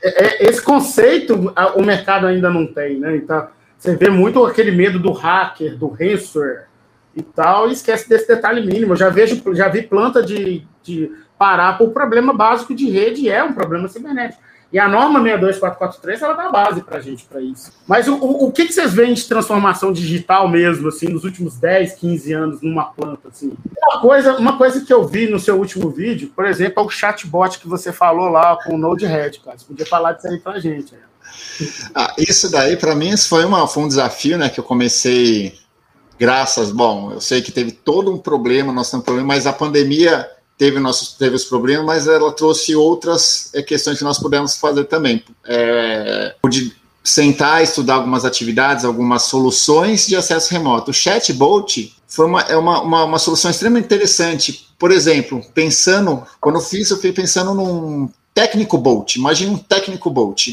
É, 0.00 0.44
é, 0.44 0.48
esse 0.48 0.62
conceito 0.62 1.52
o 1.74 1.82
mercado 1.82 2.26
ainda 2.26 2.48
não 2.48 2.64
tem, 2.66 3.00
né? 3.00 3.16
Então, 3.16 3.48
você 3.78 3.94
vê 3.94 4.10
muito 4.10 4.44
aquele 4.44 4.72
medo 4.72 4.98
do 4.98 5.12
hacker, 5.12 5.76
do 5.76 5.88
ransomware 5.88 6.66
e 7.14 7.22
tal, 7.22 7.68
e 7.68 7.72
esquece 7.72 8.08
desse 8.08 8.26
detalhe 8.26 8.66
mínimo. 8.66 8.92
Eu 8.92 8.96
já 8.96 9.08
vejo, 9.08 9.40
já 9.54 9.68
vi 9.68 9.82
planta 9.82 10.22
de, 10.22 10.66
de 10.82 11.12
parar 11.38 11.78
por 11.78 11.90
problema 11.90 12.34
básico 12.34 12.74
de 12.74 12.90
rede, 12.90 13.30
é 13.30 13.42
um 13.42 13.52
problema 13.52 13.86
cibernético. 13.88 14.42
E 14.70 14.78
a 14.78 14.86
norma 14.86 15.18
62443, 15.18 16.20
ela 16.20 16.34
dá 16.34 16.50
base 16.50 16.82
para 16.82 16.98
a 16.98 17.00
gente 17.00 17.24
para 17.24 17.40
isso. 17.40 17.72
Mas 17.86 18.06
o, 18.06 18.16
o, 18.16 18.48
o 18.48 18.52
que, 18.52 18.66
que, 18.66 18.72
vocês 18.72 18.92
veem 18.92 19.14
de 19.14 19.26
transformação 19.26 19.92
digital 19.92 20.46
mesmo, 20.46 20.88
assim, 20.88 21.08
nos 21.08 21.24
últimos 21.24 21.56
10, 21.56 21.94
15 21.94 22.32
anos 22.34 22.60
numa 22.60 22.84
planta, 22.84 23.28
assim? 23.28 23.54
Uma 23.80 24.00
coisa, 24.00 24.36
uma 24.36 24.58
coisa 24.58 24.84
que 24.84 24.92
eu 24.92 25.06
vi 25.06 25.26
no 25.26 25.38
seu 25.38 25.56
último 25.56 25.88
vídeo, 25.88 26.30
por 26.36 26.44
exemplo, 26.44 26.82
é 26.82 26.86
o 26.86 26.90
chatbot 26.90 27.58
que 27.58 27.66
você 27.66 27.92
falou 27.92 28.28
lá 28.28 28.58
com 28.62 28.74
o 28.74 28.78
Node-RED, 28.78 29.40
cara. 29.40 29.56
Você 29.56 29.64
podia 29.64 29.86
falar 29.86 30.12
disso 30.12 30.28
aí 30.28 30.38
para 30.38 30.52
a 30.52 30.58
gente. 30.58 30.92
Né? 30.92 31.00
Ah, 31.94 32.14
isso 32.18 32.50
daí, 32.50 32.76
para 32.76 32.94
mim, 32.94 33.16
foi, 33.16 33.44
uma, 33.44 33.66
foi 33.66 33.82
um 33.82 33.88
desafio, 33.88 34.38
né, 34.38 34.48
que 34.48 34.60
eu 34.60 34.64
comecei 34.64 35.58
graças, 36.18 36.70
bom, 36.70 37.12
eu 37.12 37.20
sei 37.20 37.40
que 37.40 37.52
teve 37.52 37.70
todo 37.70 38.12
um 38.12 38.18
problema, 38.18 38.72
nós 38.72 38.90
temos 38.90 39.02
um 39.02 39.04
problema, 39.04 39.28
mas 39.28 39.46
a 39.46 39.52
pandemia 39.52 40.28
teve, 40.58 40.80
nossos, 40.80 41.12
teve 41.12 41.36
os 41.36 41.44
problemas, 41.44 41.86
mas 41.86 42.08
ela 42.08 42.32
trouxe 42.32 42.74
outras 42.74 43.50
é, 43.54 43.62
questões 43.62 43.98
que 43.98 44.04
nós 44.04 44.18
pudemos 44.18 44.56
fazer 44.56 44.84
também. 44.84 45.22
É, 45.46 46.34
pude 46.42 46.76
sentar, 47.04 47.62
estudar 47.62 47.94
algumas 47.94 48.24
atividades, 48.24 48.84
algumas 48.84 49.22
soluções 49.22 50.06
de 50.06 50.16
acesso 50.16 50.52
remoto. 50.52 50.90
O 50.90 50.94
chatbot 50.94 51.94
foi 52.08 52.26
uma, 52.26 52.42
é 52.42 52.56
uma, 52.56 52.82
uma, 52.82 53.04
uma, 53.04 53.18
solução 53.18 53.50
extremamente 53.50 53.86
interessante. 53.86 54.68
Por 54.78 54.90
exemplo, 54.90 55.42
pensando, 55.54 56.22
quando 56.40 56.56
eu 56.56 56.62
fiz, 56.62 56.90
eu 56.90 56.98
fui 56.98 57.12
pensando 57.12 57.54
num 57.54 58.10
técnico 58.38 58.78
bolt. 58.78 59.16
Imagina 59.16 59.50
um 59.50 59.58
técnico 59.58 60.08
bolt. 60.08 60.46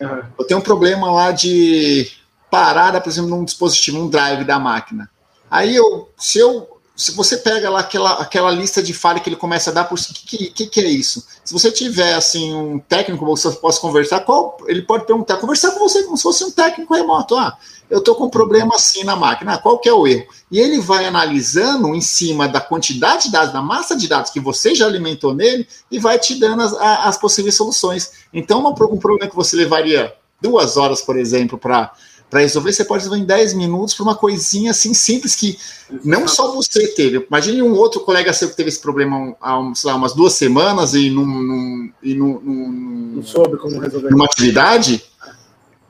Uhum. 0.00 0.22
Eu 0.38 0.46
tenho 0.46 0.60
um 0.60 0.62
problema 0.62 1.10
lá 1.10 1.32
de 1.32 2.08
parada, 2.48 3.00
por 3.00 3.08
exemplo, 3.10 3.30
num 3.30 3.44
dispositivo, 3.44 3.98
um 3.98 4.08
drive 4.08 4.44
da 4.44 4.60
máquina. 4.60 5.10
Aí 5.50 5.74
eu, 5.74 6.08
se 6.16 6.38
eu 6.38 6.71
se 7.02 7.10
você 7.12 7.36
pega 7.36 7.68
lá 7.68 7.80
aquela, 7.80 8.12
aquela 8.14 8.50
lista 8.52 8.80
de 8.80 8.94
falha 8.94 9.18
que 9.18 9.28
ele 9.28 9.34
começa 9.34 9.70
a 9.70 9.72
dar 9.72 9.84
por 9.84 9.98
que, 9.98 10.46
que, 10.50 10.66
que, 10.66 10.80
é 10.80 10.88
isso? 10.88 11.26
Se 11.44 11.52
você 11.52 11.72
tiver 11.72 12.14
assim 12.14 12.54
um 12.54 12.78
técnico 12.78 13.26
você 13.26 13.50
possa 13.50 13.80
conversar, 13.80 14.20
qual 14.20 14.56
ele 14.68 14.82
pode 14.82 15.04
perguntar, 15.04 15.38
conversar 15.38 15.72
com 15.72 15.80
você 15.80 16.04
como 16.04 16.16
se 16.16 16.22
fosse 16.22 16.44
um 16.44 16.52
técnico 16.52 16.94
remoto. 16.94 17.34
Ah, 17.34 17.58
eu 17.90 17.98
estou 17.98 18.14
com 18.14 18.26
um 18.26 18.30
problema 18.30 18.76
assim 18.76 19.02
na 19.02 19.16
máquina, 19.16 19.58
qual 19.58 19.78
que 19.78 19.88
é 19.88 19.92
o 19.92 20.06
erro? 20.06 20.26
E 20.48 20.60
ele 20.60 20.78
vai 20.78 21.04
analisando 21.04 21.88
em 21.88 22.00
cima 22.00 22.46
da 22.46 22.60
quantidade 22.60 23.24
de 23.24 23.32
dados, 23.32 23.52
da 23.52 23.60
massa 23.60 23.96
de 23.96 24.06
dados 24.06 24.30
que 24.30 24.38
você 24.38 24.72
já 24.72 24.86
alimentou 24.86 25.34
nele 25.34 25.66
e 25.90 25.98
vai 25.98 26.20
te 26.20 26.36
dando 26.38 26.62
as, 26.62 26.72
as 26.72 27.18
possíveis 27.18 27.56
soluções. 27.56 28.12
Então, 28.32 28.64
um 28.64 28.98
problema 28.98 29.28
que 29.28 29.34
você 29.34 29.56
levaria 29.56 30.14
duas 30.40 30.76
horas, 30.76 31.02
por 31.02 31.18
exemplo, 31.18 31.58
para 31.58 31.92
para 32.32 32.40
resolver, 32.40 32.72
você 32.72 32.82
pode 32.82 33.02
resolver 33.02 33.22
em 33.22 33.26
10 33.26 33.52
minutos 33.52 33.94
para 33.94 34.04
uma 34.04 34.16
coisinha 34.16 34.70
assim 34.70 34.94
simples 34.94 35.36
que 35.36 35.58
não 36.02 36.26
só 36.26 36.50
você 36.50 36.88
teve. 36.94 37.26
Imagine 37.28 37.60
um 37.60 37.74
outro 37.74 38.00
colega 38.00 38.32
seu 38.32 38.48
que 38.48 38.56
teve 38.56 38.70
esse 38.70 38.80
problema 38.80 39.36
há 39.38 39.56
lá, 39.84 39.94
umas 39.94 40.14
duas 40.14 40.32
semanas 40.32 40.94
e, 40.94 41.10
num, 41.10 41.26
num, 41.26 41.92
e 42.02 42.14
num, 42.14 42.40
num, 42.40 43.12
não 43.16 43.22
soube 43.22 43.58
como 43.58 43.78
resolver. 43.78 44.08
Numa 44.08 44.24
atividade, 44.24 45.04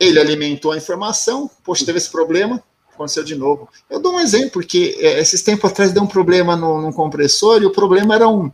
ele 0.00 0.18
alimentou 0.18 0.72
a 0.72 0.76
informação, 0.76 1.49
poxa, 1.62 1.87
teve 1.87 1.99
esse 1.99 2.11
problema, 2.11 2.61
aconteceu 2.92 3.22
de 3.22 3.37
novo. 3.37 3.68
Eu 3.88 4.00
dou 4.00 4.14
um 4.14 4.18
exemplo, 4.18 4.50
porque 4.50 4.96
é, 4.99 5.20
esses 5.20 5.42
tempos 5.42 5.70
atrás 5.70 5.92
deu 5.92 6.02
um 6.02 6.08
problema 6.08 6.56
no, 6.56 6.82
no 6.82 6.92
compressor 6.92 7.62
e 7.62 7.66
o 7.66 7.70
problema 7.70 8.16
era 8.16 8.28
um. 8.28 8.50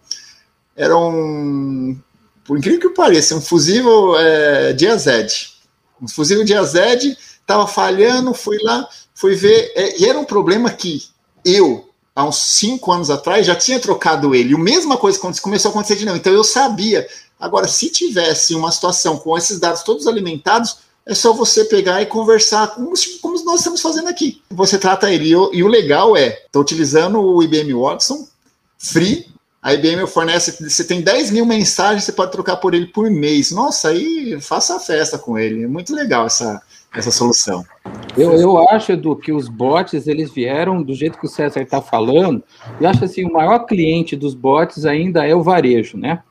Era 0.76 0.94
um. 0.94 1.98
Por 2.44 2.58
incrível 2.58 2.80
que 2.80 2.90
pareça, 2.90 3.34
um 3.34 3.40
fusível 3.40 4.14
é, 4.18 4.74
Diazed. 4.74 5.56
Um 6.02 6.06
fusível 6.06 6.44
Diazed 6.44 7.16
estava 7.48 7.66
falhando, 7.66 8.34
fui 8.34 8.58
lá, 8.62 8.86
fui 9.14 9.34
ver, 9.34 9.72
é, 9.74 9.98
e 9.98 10.04
era 10.04 10.18
um 10.18 10.24
problema 10.24 10.70
que 10.70 11.08
eu, 11.42 11.88
há 12.14 12.22
uns 12.24 12.36
cinco 12.36 12.92
anos 12.92 13.08
atrás, 13.08 13.46
já 13.46 13.56
tinha 13.56 13.80
trocado 13.80 14.34
ele, 14.34 14.54
a 14.54 14.58
mesma 14.58 14.98
coisa 14.98 15.18
começou 15.18 15.70
a 15.70 15.72
acontecer 15.72 15.96
de 15.96 16.04
novo, 16.04 16.18
então 16.18 16.32
eu 16.32 16.44
sabia. 16.44 17.08
Agora, 17.40 17.66
se 17.66 17.88
tivesse 17.88 18.54
uma 18.54 18.70
situação 18.70 19.16
com 19.16 19.38
esses 19.38 19.58
dados 19.58 19.82
todos 19.82 20.06
alimentados, 20.06 20.78
é 21.06 21.14
só 21.14 21.32
você 21.32 21.64
pegar 21.64 22.02
e 22.02 22.06
conversar 22.06 22.68
como, 22.74 22.92
como 23.22 23.42
nós 23.44 23.60
estamos 23.60 23.80
fazendo 23.80 24.08
aqui. 24.08 24.42
Você 24.50 24.76
trata 24.76 25.10
ele, 25.10 25.28
e 25.28 25.36
o, 25.36 25.50
e 25.54 25.62
o 25.62 25.68
legal 25.68 26.14
é, 26.14 26.42
estou 26.44 26.60
utilizando 26.60 27.18
o 27.18 27.42
IBM 27.42 27.72
Watson, 27.72 28.28
free, 28.76 29.26
a 29.62 29.72
IBM 29.72 30.06
fornece, 30.06 30.68
você 30.68 30.84
tem 30.84 31.00
10 31.00 31.30
mil 31.30 31.46
mensagens, 31.46 32.04
você 32.04 32.12
pode 32.12 32.30
trocar 32.30 32.56
por 32.56 32.74
ele 32.74 32.86
por 32.86 33.10
mês. 33.10 33.50
Nossa, 33.50 33.88
aí 33.88 34.38
faça 34.40 34.76
a 34.76 34.80
festa 34.80 35.18
com 35.18 35.38
ele. 35.38 35.64
É 35.64 35.66
muito 35.66 35.94
legal 35.94 36.26
essa, 36.26 36.62
essa 36.94 37.10
solução. 37.10 37.64
Eu, 38.16 38.32
eu 38.32 38.68
acho, 38.70 38.92
Edu, 38.92 39.14
que 39.16 39.32
os 39.32 39.48
bots, 39.48 40.06
eles 40.06 40.32
vieram 40.32 40.82
do 40.82 40.94
jeito 40.94 41.18
que 41.18 41.26
o 41.26 41.28
César 41.28 41.60
está 41.60 41.80
falando, 41.80 42.42
e 42.80 42.86
acho 42.86 43.04
assim, 43.04 43.24
o 43.24 43.32
maior 43.32 43.60
cliente 43.60 44.16
dos 44.16 44.34
bots 44.34 44.84
ainda 44.84 45.26
é 45.26 45.34
o 45.34 45.42
varejo, 45.42 45.96
né? 45.96 46.22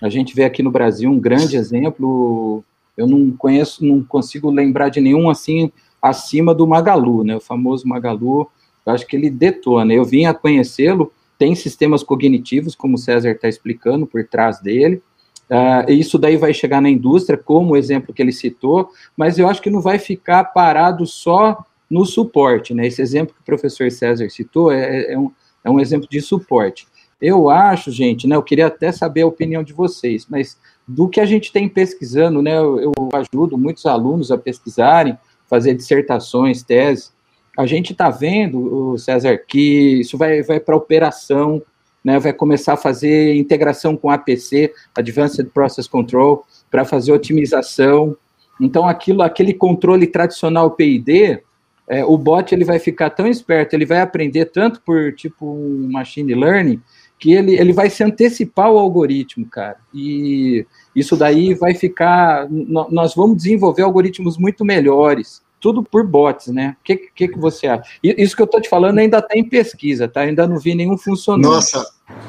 A 0.00 0.08
gente 0.08 0.34
vê 0.34 0.44
aqui 0.44 0.62
no 0.62 0.70
Brasil 0.70 1.10
um 1.10 1.20
grande 1.20 1.56
exemplo, 1.56 2.64
eu 2.96 3.06
não 3.06 3.30
conheço, 3.32 3.84
não 3.84 4.02
consigo 4.02 4.50
lembrar 4.50 4.88
de 4.88 5.00
nenhum 5.00 5.28
assim, 5.28 5.70
acima 6.00 6.54
do 6.54 6.66
Magalu, 6.66 7.24
né? 7.24 7.36
O 7.36 7.40
famoso 7.40 7.86
Magalu, 7.86 8.50
eu 8.86 8.92
acho 8.92 9.06
que 9.06 9.14
ele 9.14 9.30
detona. 9.30 9.92
Eu 9.92 10.04
vim 10.04 10.24
a 10.24 10.34
conhecê-lo, 10.34 11.12
tem 11.38 11.54
sistemas 11.54 12.02
cognitivos, 12.02 12.74
como 12.74 12.94
o 12.94 12.98
César 12.98 13.30
está 13.30 13.48
explicando, 13.48 14.06
por 14.06 14.26
trás 14.26 14.60
dele, 14.60 15.02
Uh, 15.50 15.90
isso 15.90 16.16
daí 16.16 16.36
vai 16.36 16.54
chegar 16.54 16.80
na 16.80 16.88
indústria, 16.88 17.36
como 17.36 17.72
o 17.72 17.76
exemplo 17.76 18.14
que 18.14 18.22
ele 18.22 18.30
citou, 18.30 18.90
mas 19.16 19.36
eu 19.36 19.48
acho 19.48 19.60
que 19.60 19.68
não 19.68 19.80
vai 19.80 19.98
ficar 19.98 20.44
parado 20.44 21.04
só 21.06 21.66
no 21.90 22.06
suporte, 22.06 22.72
né? 22.72 22.86
Esse 22.86 23.02
exemplo 23.02 23.34
que 23.34 23.40
o 23.40 23.44
professor 23.44 23.90
César 23.90 24.30
citou 24.30 24.70
é, 24.70 25.12
é, 25.12 25.18
um, 25.18 25.32
é 25.64 25.68
um 25.68 25.80
exemplo 25.80 26.08
de 26.08 26.20
suporte. 26.20 26.86
Eu 27.20 27.50
acho, 27.50 27.90
gente, 27.90 28.28
né? 28.28 28.36
Eu 28.36 28.44
queria 28.44 28.68
até 28.68 28.92
saber 28.92 29.22
a 29.22 29.26
opinião 29.26 29.64
de 29.64 29.72
vocês, 29.72 30.24
mas 30.30 30.56
do 30.86 31.08
que 31.08 31.20
a 31.20 31.26
gente 31.26 31.52
tem 31.52 31.68
pesquisando, 31.68 32.40
né? 32.40 32.56
Eu, 32.56 32.80
eu 32.80 32.92
ajudo 33.12 33.58
muitos 33.58 33.84
alunos 33.86 34.30
a 34.30 34.38
pesquisarem, 34.38 35.18
fazer 35.48 35.74
dissertações, 35.74 36.62
teses. 36.62 37.12
A 37.58 37.66
gente 37.66 37.90
está 37.90 38.08
vendo, 38.08 38.96
César, 38.98 39.36
que 39.36 40.00
isso 40.00 40.16
vai, 40.16 40.42
vai 40.42 40.60
para 40.60 40.76
operação, 40.76 41.60
né, 42.04 42.18
vai 42.18 42.32
começar 42.32 42.74
a 42.74 42.78
fazer 42.78 43.34
integração 43.34 43.96
com 43.96 44.10
APC, 44.10 44.72
Advanced 44.94 45.46
Process 45.52 45.86
Control, 45.86 46.44
para 46.70 46.84
fazer 46.84 47.12
otimização. 47.12 48.16
Então, 48.60 48.86
aquilo, 48.86 49.22
aquele 49.22 49.54
controle 49.54 50.06
tradicional 50.06 50.70
PID, 50.70 51.40
é, 51.88 52.04
o 52.04 52.16
bot 52.16 52.54
ele 52.54 52.64
vai 52.64 52.78
ficar 52.78 53.10
tão 53.10 53.26
esperto, 53.26 53.74
ele 53.74 53.84
vai 53.84 54.00
aprender 54.00 54.46
tanto 54.46 54.80
por 54.82 55.12
tipo 55.12 55.56
machine 55.90 56.34
learning, 56.34 56.80
que 57.18 57.32
ele, 57.32 57.54
ele 57.56 57.72
vai 57.72 57.90
se 57.90 58.02
antecipar 58.02 58.66
ao 58.66 58.78
algoritmo, 58.78 59.44
cara. 59.46 59.76
E 59.92 60.64
isso 60.96 61.16
daí 61.16 61.52
vai 61.52 61.74
ficar. 61.74 62.48
Nós 62.48 63.14
vamos 63.14 63.36
desenvolver 63.36 63.82
algoritmos 63.82 64.38
muito 64.38 64.64
melhores 64.64 65.42
tudo 65.60 65.82
por 65.82 66.06
bots, 66.06 66.48
né? 66.48 66.76
O 66.80 66.84
que, 66.84 66.96
que, 66.96 67.28
que 67.28 67.38
você 67.38 67.66
acha? 67.66 67.84
Isso 68.02 68.34
que 68.34 68.42
eu 68.42 68.46
estou 68.46 68.60
te 68.60 68.68
falando 68.68 68.98
ainda 68.98 69.18
está 69.18 69.36
em 69.36 69.44
pesquisa, 69.44 70.08
tá? 70.08 70.22
Ainda 70.22 70.46
não 70.46 70.58
vi 70.58 70.74
nenhum 70.74 70.96
funcionando. 70.96 71.52
Nossa, 71.52 71.86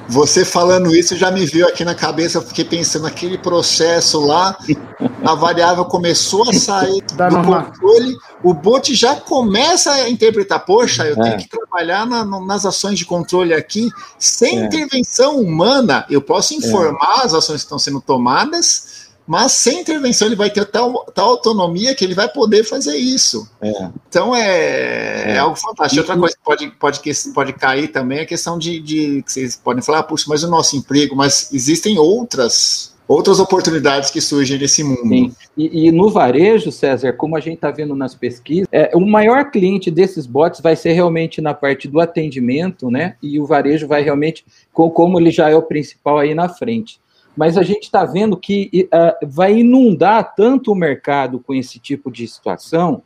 você 0.08 0.44
falando 0.44 0.94
isso 0.94 1.16
já 1.16 1.32
me 1.32 1.46
viu 1.46 1.66
aqui 1.68 1.86
na 1.86 1.96
cabeça, 1.96 2.38
eu 2.38 2.42
fiquei 2.42 2.66
pensando 2.66 3.04
naquele 3.04 3.38
processo 3.38 4.20
lá, 4.20 4.58
a 5.24 5.36
variável 5.36 5.86
começou 5.86 6.50
a 6.50 6.54
sair 6.54 7.02
do 7.16 7.44
controle, 7.46 8.18
o 8.44 8.54
bot 8.54 8.94
já 8.94 9.16
começa 9.16 9.92
a 9.92 10.10
interpretar, 10.10 10.66
poxa, 10.66 11.06
eu 11.06 11.16
é. 11.18 11.22
tenho 11.24 11.38
que 11.38 11.48
trabalhar 11.48 12.06
na, 12.06 12.26
nas 12.26 12.66
ações 12.66 13.00
de 13.00 13.06
controle 13.06 13.54
aqui, 13.54 13.90
sem 14.20 14.60
é. 14.60 14.66
intervenção 14.66 15.40
humana, 15.40 16.06
eu 16.10 16.22
posso 16.22 16.54
informar 16.54 17.22
é. 17.22 17.26
as 17.26 17.34
ações 17.34 17.62
que 17.62 17.66
estão 17.66 17.80
sendo 17.80 18.02
tomadas, 18.02 19.01
mas 19.26 19.54
sem 19.54 19.82
intervenção 19.82 20.28
ele 20.28 20.36
vai 20.36 20.50
ter 20.50 20.66
tal, 20.66 21.06
tal 21.14 21.30
autonomia 21.30 21.96
que 21.96 22.04
ele 22.04 22.14
vai 22.14 22.28
poder 22.28 22.64
fazer 22.64 22.98
isso. 22.98 23.50
É. 23.62 23.90
Então 24.10 24.36
é, 24.36 25.34
é, 25.34 25.38
algo 25.38 25.56
fantástico. 25.56 26.02
Outra 26.02 26.18
coisa 26.18 26.36
que 26.36 26.44
pode, 26.44 26.72
pode, 26.72 27.00
pode 27.34 27.54
cair 27.54 27.88
também 27.90 28.20
é 28.20 28.22
a 28.22 28.26
questão 28.26 28.58
de, 28.58 28.80
de 28.80 29.24
que 29.24 29.32
vocês 29.32 29.56
podem 29.56 29.84
falar, 29.84 30.00
ah, 30.00 30.04
puxa, 30.04 30.26
mas 30.28 30.44
o 30.44 30.50
nosso 30.50 30.76
emprego, 30.76 31.16
mas 31.16 31.52
existem 31.54 31.98
outras 31.98 32.92
outras 33.08 33.42
oportunidades 33.42 34.10
que 34.10 34.22
surgem 34.22 34.58
nesse 34.58 34.84
mundo. 34.86 35.10
Sim. 35.10 35.36
E, 35.58 35.88
e, 35.88 35.92
no 35.92 36.10
varejo, 36.10 36.72
César, 36.72 37.12
como 37.12 37.36
a 37.36 37.42
gente 37.42 37.56
está 37.56 37.70
vendo 37.70 37.94
nas 37.94 38.16
pesquisas, 38.16 38.68
é, 38.72 38.92
o 38.96 39.02
maior 39.02 39.52
cliente 39.52 39.92
desses 39.92 40.26
bots 40.26 40.62
vai 40.62 40.78
ser 40.78 40.94
realmente 40.94 41.42
na 41.42 41.54
parte 41.54 41.90
do 41.90 42.00
atendimento, 42.00 42.90
né? 42.90 43.16
E 43.22 43.38
o 43.38 43.46
varejo 43.46 43.86
vai 43.86 44.02
realmente, 44.02 44.46
como 44.72 45.20
ele 45.20 45.30
já 45.30 45.50
é 45.50 45.56
o 45.56 45.62
principal 45.62 46.20
aí 46.20 46.34
na 46.34 46.48
frente 46.48 47.01
mas 47.36 47.58
a 47.58 47.64
gente 47.64 47.84
está 47.84 48.06
vendo 48.06 48.36
que 48.38 48.90
uh, 48.94 49.28
vai 49.28 49.60
inundar 49.60 50.36
tanto 50.36 50.72
o 50.72 50.76
mercado 50.76 51.40
com 51.40 51.54
esse 51.54 51.80
tipo 51.80 52.12
de 52.12 52.28
situação 52.28 53.04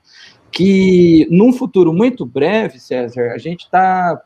que 0.51 1.27
num 1.29 1.51
futuro 1.51 1.91
muito 1.93 2.25
breve, 2.25 2.79
César, 2.79 3.33
a 3.33 3.37
gente 3.37 3.65
está 3.65 4.21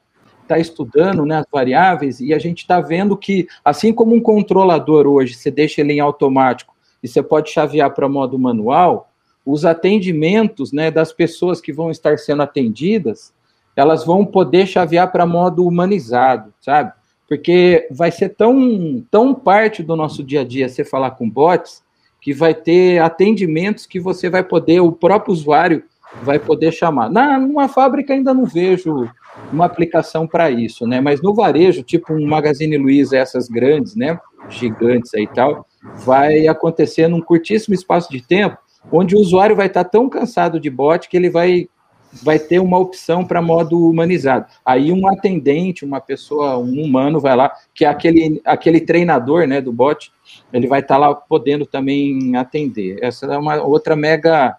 tá 0.47 0.59
estudando 0.59 1.25
né, 1.25 1.37
as 1.37 1.45
variáveis 1.51 2.19
e 2.19 2.33
a 2.33 2.39
gente 2.39 2.59
está 2.59 2.79
vendo 2.79 3.17
que, 3.17 3.47
assim 3.65 3.91
como 3.91 4.15
um 4.15 4.21
controlador 4.21 5.07
hoje, 5.07 5.33
você 5.33 5.49
deixa 5.49 5.81
ele 5.81 5.93
em 5.93 5.99
automático 5.99 6.75
e 7.01 7.07
você 7.07 7.23
pode 7.23 7.49
chavear 7.49 7.93
para 7.93 8.07
modo 8.07 8.37
manual, 8.37 9.11
os 9.45 9.65
atendimentos 9.65 10.71
né, 10.71 10.91
das 10.91 11.11
pessoas 11.11 11.59
que 11.59 11.73
vão 11.73 11.89
estar 11.89 12.17
sendo 12.19 12.43
atendidas, 12.43 13.33
elas 13.75 14.05
vão 14.05 14.25
poder 14.25 14.67
chavear 14.67 15.11
para 15.11 15.25
modo 15.25 15.65
humanizado, 15.65 16.53
sabe? 16.61 16.91
Porque 17.29 17.87
vai 17.91 18.11
ser 18.11 18.29
tão, 18.29 19.05
tão 19.11 19.35
parte 19.35 19.83
do 19.83 19.95
nosso 19.95 20.23
dia 20.23 20.41
a 20.41 20.43
dia 20.43 20.67
você 20.67 20.83
falar 20.83 21.11
com 21.11 21.29
bots, 21.29 21.83
que 22.19 22.33
vai 22.33 22.55
ter 22.55 22.99
atendimentos 22.99 23.85
que 23.85 23.99
você 23.99 24.29
vai 24.29 24.43
poder, 24.43 24.79
o 24.79 24.91
próprio 24.91 25.31
usuário 25.31 25.83
vai 26.23 26.39
poder 26.39 26.71
chamar. 26.71 27.09
Na, 27.09 27.39
numa 27.39 27.67
fábrica 27.67 28.13
ainda 28.13 28.33
não 28.33 28.45
vejo 28.45 29.07
uma 29.53 29.65
aplicação 29.65 30.27
para 30.27 30.49
isso, 30.49 30.87
né? 30.87 30.99
Mas 30.99 31.21
no 31.21 31.33
varejo, 31.33 31.83
tipo 31.83 32.13
um 32.13 32.25
Magazine 32.25 32.77
Luiza, 32.77 33.17
essas 33.17 33.47
grandes, 33.47 33.95
né? 33.95 34.19
Gigantes 34.49 35.13
aí 35.13 35.23
e 35.23 35.27
tal, 35.27 35.67
vai 36.03 36.47
acontecer 36.47 37.07
num 37.07 37.21
curtíssimo 37.21 37.75
espaço 37.75 38.11
de 38.11 38.21
tempo, 38.21 38.57
onde 38.91 39.15
o 39.15 39.19
usuário 39.19 39.55
vai 39.55 39.67
estar 39.67 39.83
tão 39.83 40.09
cansado 40.09 40.59
de 40.59 40.69
bot 40.69 41.07
que 41.07 41.15
ele 41.15 41.29
vai 41.29 41.69
vai 42.11 42.39
ter 42.39 42.59
uma 42.59 42.77
opção 42.77 43.25
para 43.25 43.41
modo 43.41 43.77
humanizado. 43.77 44.45
Aí 44.65 44.91
um 44.91 45.07
atendente, 45.07 45.85
uma 45.85 46.01
pessoa, 46.01 46.57
um 46.57 46.81
humano 46.81 47.19
vai 47.19 47.35
lá, 47.35 47.51
que 47.73 47.85
é 47.85 47.87
aquele, 47.87 48.41
aquele 48.45 48.81
treinador 48.81 49.47
né, 49.47 49.61
do 49.61 49.71
bot, 49.71 50.11
ele 50.51 50.67
vai 50.67 50.79
estar 50.79 50.97
lá 50.97 51.13
podendo 51.13 51.65
também 51.65 52.35
atender. 52.35 52.97
Essa 53.01 53.25
é 53.27 53.37
uma 53.37 53.61
outra 53.61 53.95
mega 53.95 54.55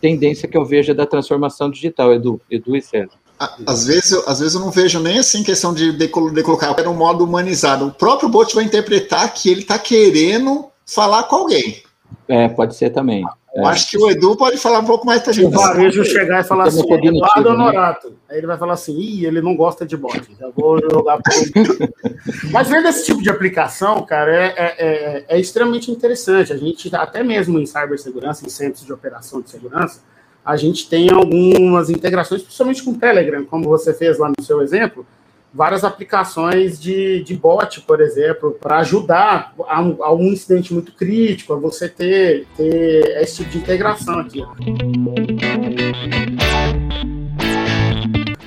tendência 0.00 0.48
que 0.48 0.56
eu 0.56 0.64
vejo 0.64 0.94
da 0.94 1.06
transformação 1.06 1.70
digital, 1.70 2.12
Edu, 2.12 2.40
Edu 2.50 2.76
e 2.76 2.82
César. 2.82 3.18
Às 3.66 3.86
vezes, 3.86 4.10
eu, 4.10 4.28
às 4.28 4.40
vezes 4.40 4.54
eu 4.54 4.60
não 4.60 4.70
vejo 4.70 4.98
nem 4.98 5.18
assim 5.18 5.44
questão 5.44 5.72
de, 5.72 5.92
de, 5.92 6.08
de 6.08 6.42
colocar 6.42 6.74
era 6.76 6.90
um 6.90 6.94
modo 6.94 7.22
humanizado. 7.24 7.86
O 7.86 7.92
próprio 7.92 8.28
bot 8.28 8.52
vai 8.52 8.64
interpretar 8.64 9.32
que 9.32 9.48
ele 9.48 9.60
está 9.60 9.78
querendo 9.78 10.66
falar 10.84 11.24
com 11.24 11.36
alguém. 11.36 11.82
É, 12.28 12.48
pode 12.48 12.76
ser 12.76 12.90
também. 12.90 13.24
Eu 13.54 13.64
é. 13.64 13.68
acho 13.68 13.90
que 13.90 13.96
o 13.96 14.10
Edu 14.10 14.36
pode 14.36 14.58
falar 14.58 14.80
um 14.80 14.84
pouco 14.84 15.06
mais 15.06 15.22
pra 15.22 15.32
gente. 15.32 15.46
O 15.46 15.50
varejo 15.50 16.04
chegar 16.04 16.40
e 16.40 16.44
falar 16.44 16.68
assim, 16.68 16.80
Eduardo 16.80 17.48
Honorato. 17.48 18.10
Né? 18.10 18.16
Aí 18.28 18.38
ele 18.38 18.46
vai 18.46 18.58
falar 18.58 18.74
assim, 18.74 18.96
ih, 18.98 19.24
ele 19.24 19.40
não 19.40 19.56
gosta 19.56 19.86
de 19.86 19.96
bot, 19.96 20.20
já 20.38 20.48
vou 20.54 20.78
jogar 20.78 21.18
por 21.18 21.32
Mas 22.52 22.68
vendo 22.68 22.86
esse 22.86 23.06
tipo 23.06 23.22
de 23.22 23.30
aplicação, 23.30 24.02
cara, 24.02 24.30
é, 24.32 24.46
é, 24.46 24.74
é, 24.78 25.24
é, 25.28 25.40
extremamente 25.40 25.90
interessante. 25.90 26.52
A 26.52 26.56
gente, 26.56 26.94
até 26.94 27.24
mesmo 27.24 27.58
em 27.58 27.64
cibersegurança, 27.64 28.44
em 28.44 28.50
centros 28.50 28.84
de 28.84 28.92
operação 28.92 29.40
de 29.40 29.50
segurança, 29.50 30.02
a 30.44 30.56
gente 30.56 30.88
tem 30.88 31.10
algumas 31.10 31.88
integrações, 31.88 32.42
principalmente 32.42 32.82
com 32.82 32.90
o 32.90 32.98
Telegram, 32.98 33.44
como 33.44 33.64
você 33.64 33.94
fez 33.94 34.18
lá 34.18 34.28
no 34.28 34.44
seu 34.44 34.60
exemplo, 34.60 35.06
várias 35.58 35.82
aplicações 35.82 36.80
de, 36.80 37.20
de 37.24 37.34
bot, 37.34 37.80
por 37.80 38.00
exemplo, 38.00 38.52
para 38.52 38.78
ajudar 38.78 39.52
a, 39.66 39.80
a, 39.80 40.14
um 40.14 40.26
incidente 40.26 40.72
muito 40.72 40.92
crítico, 40.92 41.52
a 41.52 41.56
você 41.56 41.88
ter, 41.88 42.46
ter 42.56 43.20
esse 43.20 43.38
tipo 43.38 43.50
de 43.50 43.58
integração 43.58 44.20
aqui. 44.20 44.40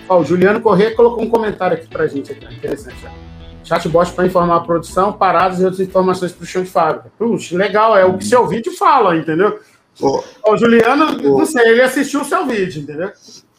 Ó, 0.08 0.20
o 0.20 0.24
Juliano 0.24 0.62
Corrêa 0.62 0.96
colocou 0.96 1.22
um 1.22 1.30
comentário 1.30 1.76
aqui 1.76 1.88
para 1.88 2.06
a 2.06 2.08
gente, 2.08 2.32
aqui, 2.32 2.46
interessante. 2.46 3.06
Ó. 3.06 3.10
Chatbot 3.66 4.14
para 4.14 4.26
informar 4.26 4.56
a 4.56 4.62
produção, 4.62 5.12
paradas 5.12 5.60
e 5.60 5.66
outras 5.66 5.86
informações 5.86 6.32
para 6.32 6.44
o 6.44 6.48
chão 6.48 6.64
de 6.64 6.70
fábrica. 6.70 7.12
Puxa, 7.18 7.58
legal, 7.58 7.98
é 7.98 8.06
o 8.06 8.18
que 8.18 8.24
seu 8.24 8.48
vídeo 8.48 8.72
fala, 8.78 9.18
entendeu? 9.18 9.60
O, 10.00 10.24
o 10.48 10.58
Juliano, 10.58 11.18
o... 11.18 11.40
não 11.40 11.46
sei, 11.46 11.72
ele 11.72 11.82
assistiu 11.82 12.22
o 12.22 12.26
seu 12.26 12.46
vídeo, 12.46 12.82
entendeu? 12.82 13.12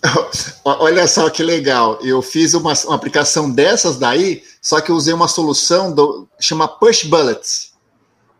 Olha 0.64 1.06
só 1.06 1.30
que 1.30 1.42
legal. 1.42 1.99
Eu 2.02 2.21
fiz 2.23 2.54
uma, 2.54 2.73
uma, 2.85 2.94
aplicação 2.94 3.50
dessas 3.50 3.97
daí, 3.99 4.42
só 4.61 4.80
que 4.80 4.90
eu 4.90 4.97
usei 4.97 5.14
uma 5.14 5.28
solução 5.28 5.92
do 5.92 6.28
chama 6.40 6.66
Push 6.66 7.04
Bullets. 7.04 7.73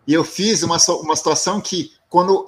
E 0.07 0.15
eu 0.15 0.25
fiz 0.25 0.63
uma, 0.63 0.77
uma 1.01 1.15
situação 1.15 1.61
que, 1.61 1.93
quando 2.09 2.45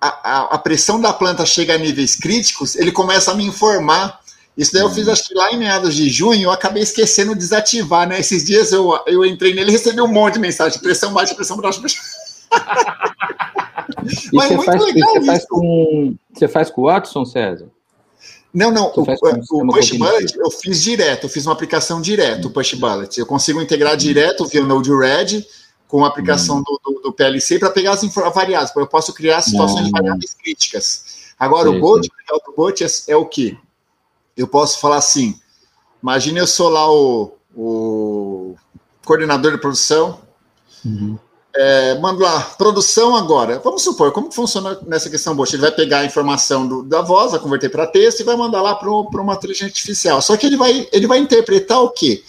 a, 0.00 0.06
a, 0.06 0.54
a, 0.54 0.58
pressão 0.58 1.00
da 1.00 1.12
planta 1.12 1.44
chega 1.44 1.74
a 1.74 1.78
níveis 1.78 2.16
críticos, 2.16 2.74
ele 2.76 2.90
começa 2.90 3.30
a 3.30 3.34
me 3.34 3.44
informar. 3.44 4.20
Isso 4.56 4.72
daí 4.72 4.82
eu 4.82 4.90
fiz, 4.90 5.06
acho 5.06 5.28
que 5.28 5.34
lá 5.34 5.52
em 5.52 5.58
meados 5.58 5.94
de 5.94 6.08
junho, 6.08 6.44
eu 6.44 6.50
acabei 6.50 6.82
esquecendo 6.82 7.34
de 7.34 7.40
desativar, 7.40 8.08
né? 8.08 8.18
Esses 8.18 8.42
dias 8.42 8.72
eu, 8.72 8.98
eu 9.06 9.26
entrei 9.26 9.52
nele 9.54 9.68
e 9.68 9.72
recebi 9.72 10.00
um 10.00 10.08
monte 10.08 10.34
de 10.34 10.40
mensagem: 10.40 10.80
pressão 10.80 11.12
baixa, 11.12 11.34
pressão 11.34 11.58
baixa, 11.58 11.78
pressão. 11.78 12.02
Mas 14.32 14.50
muito 14.50 14.64
faz, 14.64 14.82
legal 14.82 15.10
você 15.10 15.18
isso. 15.18 15.26
Faz 15.26 15.46
com, 15.46 16.14
você 16.32 16.48
faz 16.48 16.70
com 16.70 16.80
o 16.80 16.84
Watson, 16.86 17.24
César? 17.26 17.68
Não, 18.56 18.70
não. 18.70 18.90
O, 18.96 19.02
o, 19.02 19.66
Push 19.66 19.90
Bullet 19.98 20.34
eu 20.38 20.50
fiz 20.50 20.82
direto, 20.82 21.24
eu 21.24 21.28
fiz 21.28 21.44
uma 21.44 21.52
aplicação 21.52 22.00
direto, 22.00 22.48
o 22.48 22.50
Push 22.50 22.72
Bullet. 22.72 23.20
Eu 23.20 23.26
consigo 23.26 23.60
integrar 23.60 23.92
uhum. 23.92 23.98
direto 23.98 24.46
via 24.46 24.64
Node-RED 24.64 25.46
com 25.86 26.02
a 26.02 26.08
aplicação 26.08 26.56
uhum. 26.56 26.62
do, 26.62 26.80
do, 26.82 27.00
do, 27.02 27.12
PLC 27.12 27.58
para 27.58 27.68
pegar 27.68 27.92
as 27.92 28.02
variáveis. 28.34 28.74
Eu 28.74 28.86
posso 28.86 29.12
criar 29.12 29.42
situações 29.42 29.84
de 29.84 29.90
variáveis 29.90 30.32
críticas. 30.32 31.34
Agora, 31.38 31.70
o 31.70 31.78
bot, 31.78 32.08
o 32.48 32.52
bot 32.56 32.82
é, 32.82 32.86
é, 33.08 33.16
o 33.16 33.26
que? 33.26 33.58
Eu 34.34 34.48
posso 34.48 34.80
falar 34.80 34.96
assim: 34.96 35.38
imagine 36.02 36.40
eu 36.40 36.46
sou 36.46 36.70
lá 36.70 36.90
o, 36.90 37.36
o 37.54 38.56
coordenador 39.04 39.52
de 39.52 39.58
produção. 39.58 40.18
Uhum 40.82 41.18
é, 41.56 41.98
mando 41.98 42.22
lá, 42.22 42.40
produção 42.58 43.16
agora. 43.16 43.60
Vamos 43.64 43.82
supor, 43.82 44.12
como 44.12 44.30
funciona 44.30 44.78
nessa 44.86 45.08
questão 45.08 45.34
Bosch? 45.34 45.54
Ele 45.54 45.62
vai 45.62 45.72
pegar 45.72 46.00
a 46.00 46.04
informação 46.04 46.66
do, 46.66 46.82
da 46.82 47.00
voz, 47.02 47.32
vai 47.32 47.40
converter 47.40 47.70
para 47.70 47.86
texto 47.86 48.20
e 48.20 48.24
vai 48.24 48.36
mandar 48.36 48.60
lá 48.60 48.74
para 48.74 48.90
uma 48.90 49.34
inteligência 49.34 49.66
artificial. 49.66 50.20
Só 50.20 50.36
que 50.36 50.46
ele 50.46 50.56
vai, 50.56 50.88
ele 50.92 51.06
vai 51.06 51.18
interpretar 51.18 51.82
o 51.82 51.90
quê? 51.90 52.22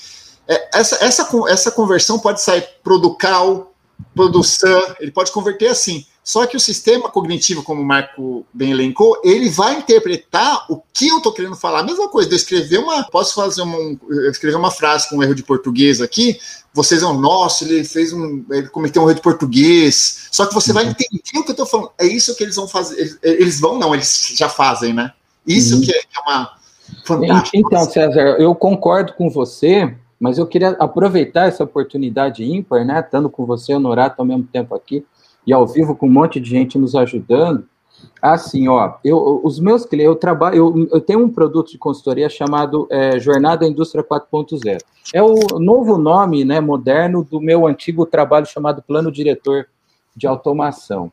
É, 0.48 0.80
essa, 0.80 1.04
essa, 1.04 1.30
essa 1.50 1.72
conversão 1.72 2.18
pode 2.20 2.42
sair 2.42 2.66
producal, 2.82 3.74
produção, 4.16 4.96
ele 5.00 5.12
pode 5.12 5.32
converter 5.32 5.68
assim. 5.68 6.06
Só 6.28 6.46
que 6.46 6.58
o 6.58 6.60
sistema 6.60 7.10
cognitivo, 7.10 7.64
como 7.64 7.82
o 7.82 7.86
Marco 7.86 8.46
bem 8.54 8.72
elencou, 8.72 9.18
ele 9.24 9.50
vai 9.50 9.78
interpretar 9.78 10.66
o 10.70 10.84
que 10.94 11.08
eu 11.08 11.20
estou 11.20 11.32
querendo 11.32 11.56
falar. 11.56 11.80
A 11.80 11.84
mesma 11.84 12.10
coisa, 12.10 12.30
eu 12.30 12.36
escrever 12.36 12.80
uma. 12.80 13.02
Posso 13.10 13.34
fazer 13.34 13.62
uma, 13.62 13.98
escrever 14.30 14.58
uma 14.58 14.70
frase 14.70 15.08
com 15.08 15.16
um 15.16 15.24
erro 15.24 15.34
de 15.34 15.42
português 15.42 16.02
aqui, 16.02 16.38
vocês 16.74 17.00
vão, 17.00 17.18
nossa, 17.18 17.64
ele 17.64 17.82
fez 17.86 18.12
um. 18.12 18.44
Ele 18.52 18.68
cometeu 18.68 19.04
um 19.04 19.06
erro 19.06 19.16
de 19.16 19.22
português. 19.22 20.28
Só 20.30 20.46
que 20.46 20.54
você 20.54 20.72
uhum. 20.72 20.76
vai 20.76 20.88
entender 20.88 21.40
o 21.40 21.44
que 21.44 21.50
eu 21.50 21.52
estou 21.52 21.66
falando. 21.66 21.92
É 21.98 22.06
isso 22.06 22.36
que 22.36 22.44
eles 22.44 22.58
vão 22.58 22.68
fazer. 22.68 23.18
Eles, 23.24 23.62
vão, 23.62 23.80
não, 23.80 23.96
eles 23.96 24.34
já 24.36 24.50
fazem, 24.50 24.92
né? 24.92 25.14
Isso 25.48 25.76
uhum. 25.76 25.82
que, 25.82 25.92
é, 25.92 26.00
que 26.02 26.20
é 26.20 26.30
uma. 26.30 26.58
Fantástico. 27.06 27.56
Então, 27.56 27.90
César, 27.90 28.36
eu 28.38 28.54
concordo 28.54 29.14
com 29.14 29.30
você, 29.30 29.96
mas 30.20 30.38
eu 30.38 30.46
queria 30.46 30.72
aproveitar 30.72 31.48
essa 31.48 31.64
oportunidade 31.64 32.44
ímpar, 32.44 32.84
né? 32.84 33.00
Estando 33.00 33.30
com 33.30 33.46
você, 33.46 33.74
Honorato, 33.74 34.22
ao 34.22 34.26
mesmo 34.26 34.44
tempo 34.44 34.76
aqui 34.76 35.06
e 35.48 35.54
ao 35.54 35.66
vivo 35.66 35.96
com 35.96 36.08
um 36.08 36.12
monte 36.12 36.40
de 36.42 36.50
gente 36.50 36.78
nos 36.78 36.94
ajudando. 36.94 37.66
Assim, 38.22 38.68
ó, 38.68 38.96
eu, 39.04 39.42
os 39.44 39.60
meus 39.60 39.86
clientes, 39.86 40.10
eu 40.10 40.16
trabalho, 40.16 40.56
eu, 40.56 40.88
eu 40.92 41.02
tenho 41.02 41.24
um 41.24 41.30
produto 41.30 41.72
de 41.72 41.78
consultoria 41.78 42.30
chamado 42.30 42.88
é, 42.92 43.18
Jornada 43.20 43.66
Indústria 43.66 44.04
4.0. 44.04 44.80
É 45.14 45.24
o 45.24 45.58
novo 45.58 45.98
nome, 45.98 46.44
né, 46.44 46.60
moderno 46.60 47.24
do 47.24 47.40
meu 47.40 47.66
antigo 47.66 48.06
trabalho 48.06 48.46
chamado 48.46 48.84
Plano 48.84 49.12
Diretor 49.12 49.68
de 50.16 50.28
Automação. 50.28 51.12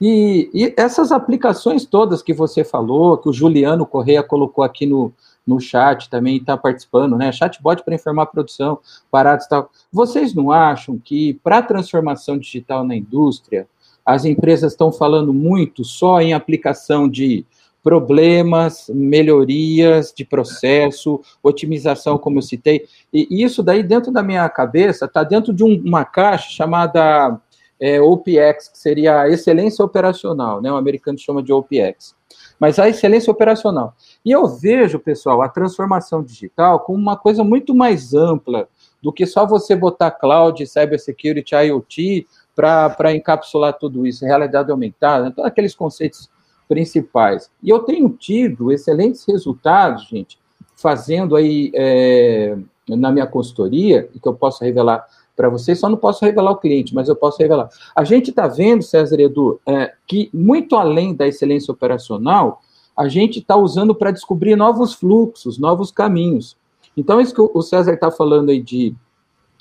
E, 0.00 0.50
e 0.54 0.74
essas 0.76 1.12
aplicações 1.12 1.84
todas 1.84 2.22
que 2.22 2.32
você 2.32 2.64
falou, 2.64 3.18
que 3.18 3.28
o 3.28 3.32
Juliano 3.32 3.84
Correia 3.84 4.22
colocou 4.22 4.64
aqui 4.64 4.86
no, 4.86 5.12
no 5.46 5.60
chat 5.60 6.08
também 6.08 6.36
está 6.36 6.56
participando, 6.56 7.16
né? 7.16 7.32
Chatbot 7.32 7.82
para 7.82 7.94
informar 7.94 8.24
a 8.24 8.26
produção, 8.26 8.78
parados 9.10 9.46
e 9.46 9.48
tal. 9.48 9.70
Vocês 9.92 10.34
não 10.34 10.50
acham 10.50 10.98
que 10.98 11.34
para 11.42 11.58
a 11.58 11.62
transformação 11.62 12.38
digital 12.38 12.84
na 12.84 12.94
indústria, 12.94 13.66
as 14.04 14.24
empresas 14.24 14.72
estão 14.72 14.92
falando 14.92 15.32
muito 15.32 15.84
só 15.84 16.20
em 16.20 16.32
aplicação 16.32 17.08
de 17.08 17.44
problemas, 17.82 18.88
melhorias 18.88 20.12
de 20.16 20.24
processo, 20.24 21.20
otimização, 21.42 22.16
como 22.16 22.38
eu 22.38 22.42
citei. 22.42 22.86
E 23.12 23.42
isso 23.42 23.62
daí, 23.62 23.82
dentro 23.82 24.12
da 24.12 24.22
minha 24.22 24.48
cabeça, 24.48 25.06
está 25.06 25.24
dentro 25.24 25.52
de 25.52 25.64
um, 25.64 25.82
uma 25.84 26.04
caixa 26.04 26.48
chamada 26.50 27.40
é, 27.80 28.00
OPX, 28.00 28.68
que 28.68 28.78
seria 28.78 29.22
a 29.22 29.28
excelência 29.28 29.84
operacional, 29.84 30.62
né? 30.62 30.70
O 30.70 30.76
americano 30.76 31.18
chama 31.18 31.42
de 31.42 31.52
OPX. 31.52 32.14
Mas 32.62 32.78
a 32.78 32.88
excelência 32.88 33.28
operacional. 33.28 33.92
E 34.24 34.30
eu 34.30 34.46
vejo, 34.46 35.00
pessoal, 35.00 35.42
a 35.42 35.48
transformação 35.48 36.22
digital 36.22 36.78
como 36.78 36.96
uma 36.96 37.16
coisa 37.16 37.42
muito 37.42 37.74
mais 37.74 38.14
ampla 38.14 38.68
do 39.02 39.12
que 39.12 39.26
só 39.26 39.44
você 39.44 39.74
botar 39.74 40.12
cloud, 40.12 40.64
cybersecurity, 40.64 41.56
IoT 41.56 42.24
para 42.54 43.12
encapsular 43.12 43.72
tudo 43.72 44.06
isso, 44.06 44.24
realidade 44.24 44.70
aumentada, 44.70 45.32
todos 45.32 45.50
aqueles 45.50 45.74
conceitos 45.74 46.30
principais. 46.68 47.50
E 47.60 47.68
eu 47.68 47.80
tenho 47.80 48.08
tido 48.10 48.70
excelentes 48.70 49.24
resultados, 49.26 50.06
gente, 50.06 50.38
fazendo 50.76 51.34
aí 51.34 51.72
é, 51.74 52.56
na 52.88 53.10
minha 53.10 53.26
consultoria, 53.26 54.08
que 54.22 54.28
eu 54.28 54.34
posso 54.34 54.62
revelar 54.62 55.04
para 55.36 55.48
vocês, 55.48 55.78
só 55.78 55.88
não 55.88 55.96
posso 55.96 56.24
revelar 56.24 56.50
o 56.50 56.56
cliente, 56.56 56.94
mas 56.94 57.08
eu 57.08 57.16
posso 57.16 57.38
revelar. 57.38 57.68
A 57.94 58.04
gente 58.04 58.30
está 58.30 58.46
vendo, 58.46 58.82
César 58.82 59.18
Edu, 59.20 59.60
é, 59.66 59.92
que 60.06 60.30
muito 60.32 60.76
além 60.76 61.14
da 61.14 61.26
excelência 61.26 61.72
operacional, 61.72 62.60
a 62.96 63.08
gente 63.08 63.38
está 63.38 63.56
usando 63.56 63.94
para 63.94 64.10
descobrir 64.10 64.56
novos 64.56 64.92
fluxos, 64.92 65.58
novos 65.58 65.90
caminhos. 65.90 66.56
Então, 66.96 67.20
isso 67.20 67.34
que 67.34 67.40
o 67.40 67.62
César 67.62 67.94
está 67.94 68.10
falando 68.10 68.50
aí 68.50 68.60
de 68.60 68.94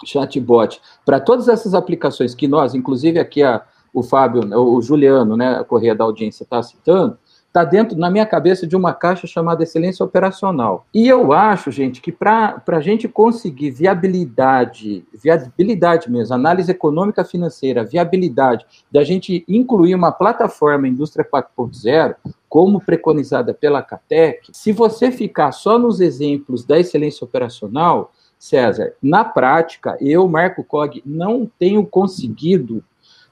chatbot, 0.05 0.81
para 1.05 1.19
todas 1.19 1.47
essas 1.47 1.73
aplicações 1.73 2.33
que 2.35 2.47
nós, 2.47 2.73
inclusive 2.75 3.19
aqui 3.19 3.43
a, 3.43 3.63
o 3.93 4.01
Fábio, 4.01 4.41
o 4.59 4.81
Juliano, 4.81 5.37
né, 5.37 5.55
a 5.55 5.63
Correia 5.63 5.95
da 5.95 6.03
Audiência 6.03 6.43
está 6.43 6.61
citando, 6.61 7.17
está 7.51 7.65
dentro, 7.65 7.97
na 7.97 8.09
minha 8.09 8.25
cabeça, 8.25 8.65
de 8.65 8.77
uma 8.77 8.93
caixa 8.93 9.27
chamada 9.27 9.61
excelência 9.61 10.05
operacional. 10.05 10.85
E 10.93 11.07
eu 11.07 11.33
acho, 11.33 11.69
gente, 11.69 12.01
que 12.01 12.11
para 12.11 12.63
a 12.65 12.79
gente 12.79 13.09
conseguir 13.09 13.71
viabilidade, 13.71 15.05
viabilidade 15.13 16.09
mesmo, 16.09 16.33
análise 16.33 16.71
econômica 16.71 17.25
financeira, 17.25 17.83
viabilidade, 17.83 18.65
da 18.89 19.03
gente 19.03 19.43
incluir 19.47 19.93
uma 19.93 20.13
plataforma 20.13 20.87
indústria 20.87 21.27
4.0, 21.29 22.15
como 22.47 22.79
preconizada 22.79 23.53
pela 23.53 23.81
CATEC, 23.81 24.49
se 24.53 24.71
você 24.71 25.11
ficar 25.11 25.51
só 25.51 25.77
nos 25.77 25.99
exemplos 25.99 26.63
da 26.65 26.79
excelência 26.79 27.25
operacional, 27.25 28.11
César, 28.39 28.93
na 29.03 29.23
prática, 29.23 29.95
eu, 30.01 30.27
Marco 30.27 30.63
Cog, 30.63 31.01
não 31.05 31.49
tenho 31.59 31.85
conseguido 31.85 32.83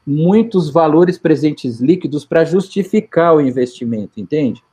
muitos 0.05 0.69
valores 0.69 1.17
presentes 1.17 1.79
líquidos 1.79 2.25
para 2.25 2.45
justificar 2.45 3.35
o 3.35 3.41
investimento, 3.41 4.19
entende? 4.19 4.63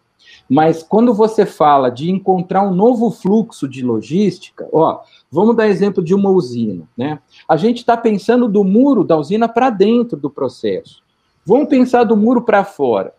Mas 0.48 0.82
quando 0.82 1.12
você 1.12 1.44
fala 1.44 1.90
de 1.90 2.10
encontrar 2.10 2.62
um 2.62 2.74
novo 2.74 3.10
fluxo 3.10 3.68
de 3.68 3.82
logística, 3.82 4.68
ó, 4.72 5.00
vamos 5.30 5.56
dar 5.56 5.68
exemplo 5.68 6.02
de 6.02 6.14
uma 6.14 6.30
usina, 6.30 6.88
né? 6.96 7.18
A 7.48 7.56
gente 7.56 7.78
está 7.78 7.96
pensando 7.96 8.48
do 8.48 8.62
muro 8.62 9.02
da 9.04 9.16
usina 9.16 9.48
para 9.48 9.70
dentro 9.70 10.16
do 10.16 10.30
processo. 10.30 11.02
Vamos 11.44 11.68
pensar 11.68 12.04
do 12.04 12.16
muro 12.16 12.42
para 12.42 12.64
fora. 12.64 13.12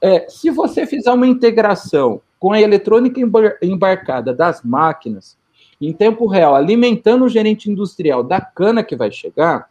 É, 0.00 0.28
se 0.28 0.50
você 0.50 0.86
fizer 0.86 1.10
uma 1.12 1.26
integração 1.26 2.20
com 2.38 2.52
a 2.52 2.60
eletrônica 2.60 3.18
embarcada 3.62 4.34
das 4.34 4.62
máquinas, 4.62 5.36
em 5.80 5.92
tempo 5.92 6.26
real, 6.26 6.54
alimentando 6.54 7.24
o 7.24 7.28
gerente 7.28 7.70
industrial 7.70 8.22
da 8.22 8.40
cana 8.40 8.82
que 8.82 8.96
vai 8.96 9.10
chegar, 9.10 9.70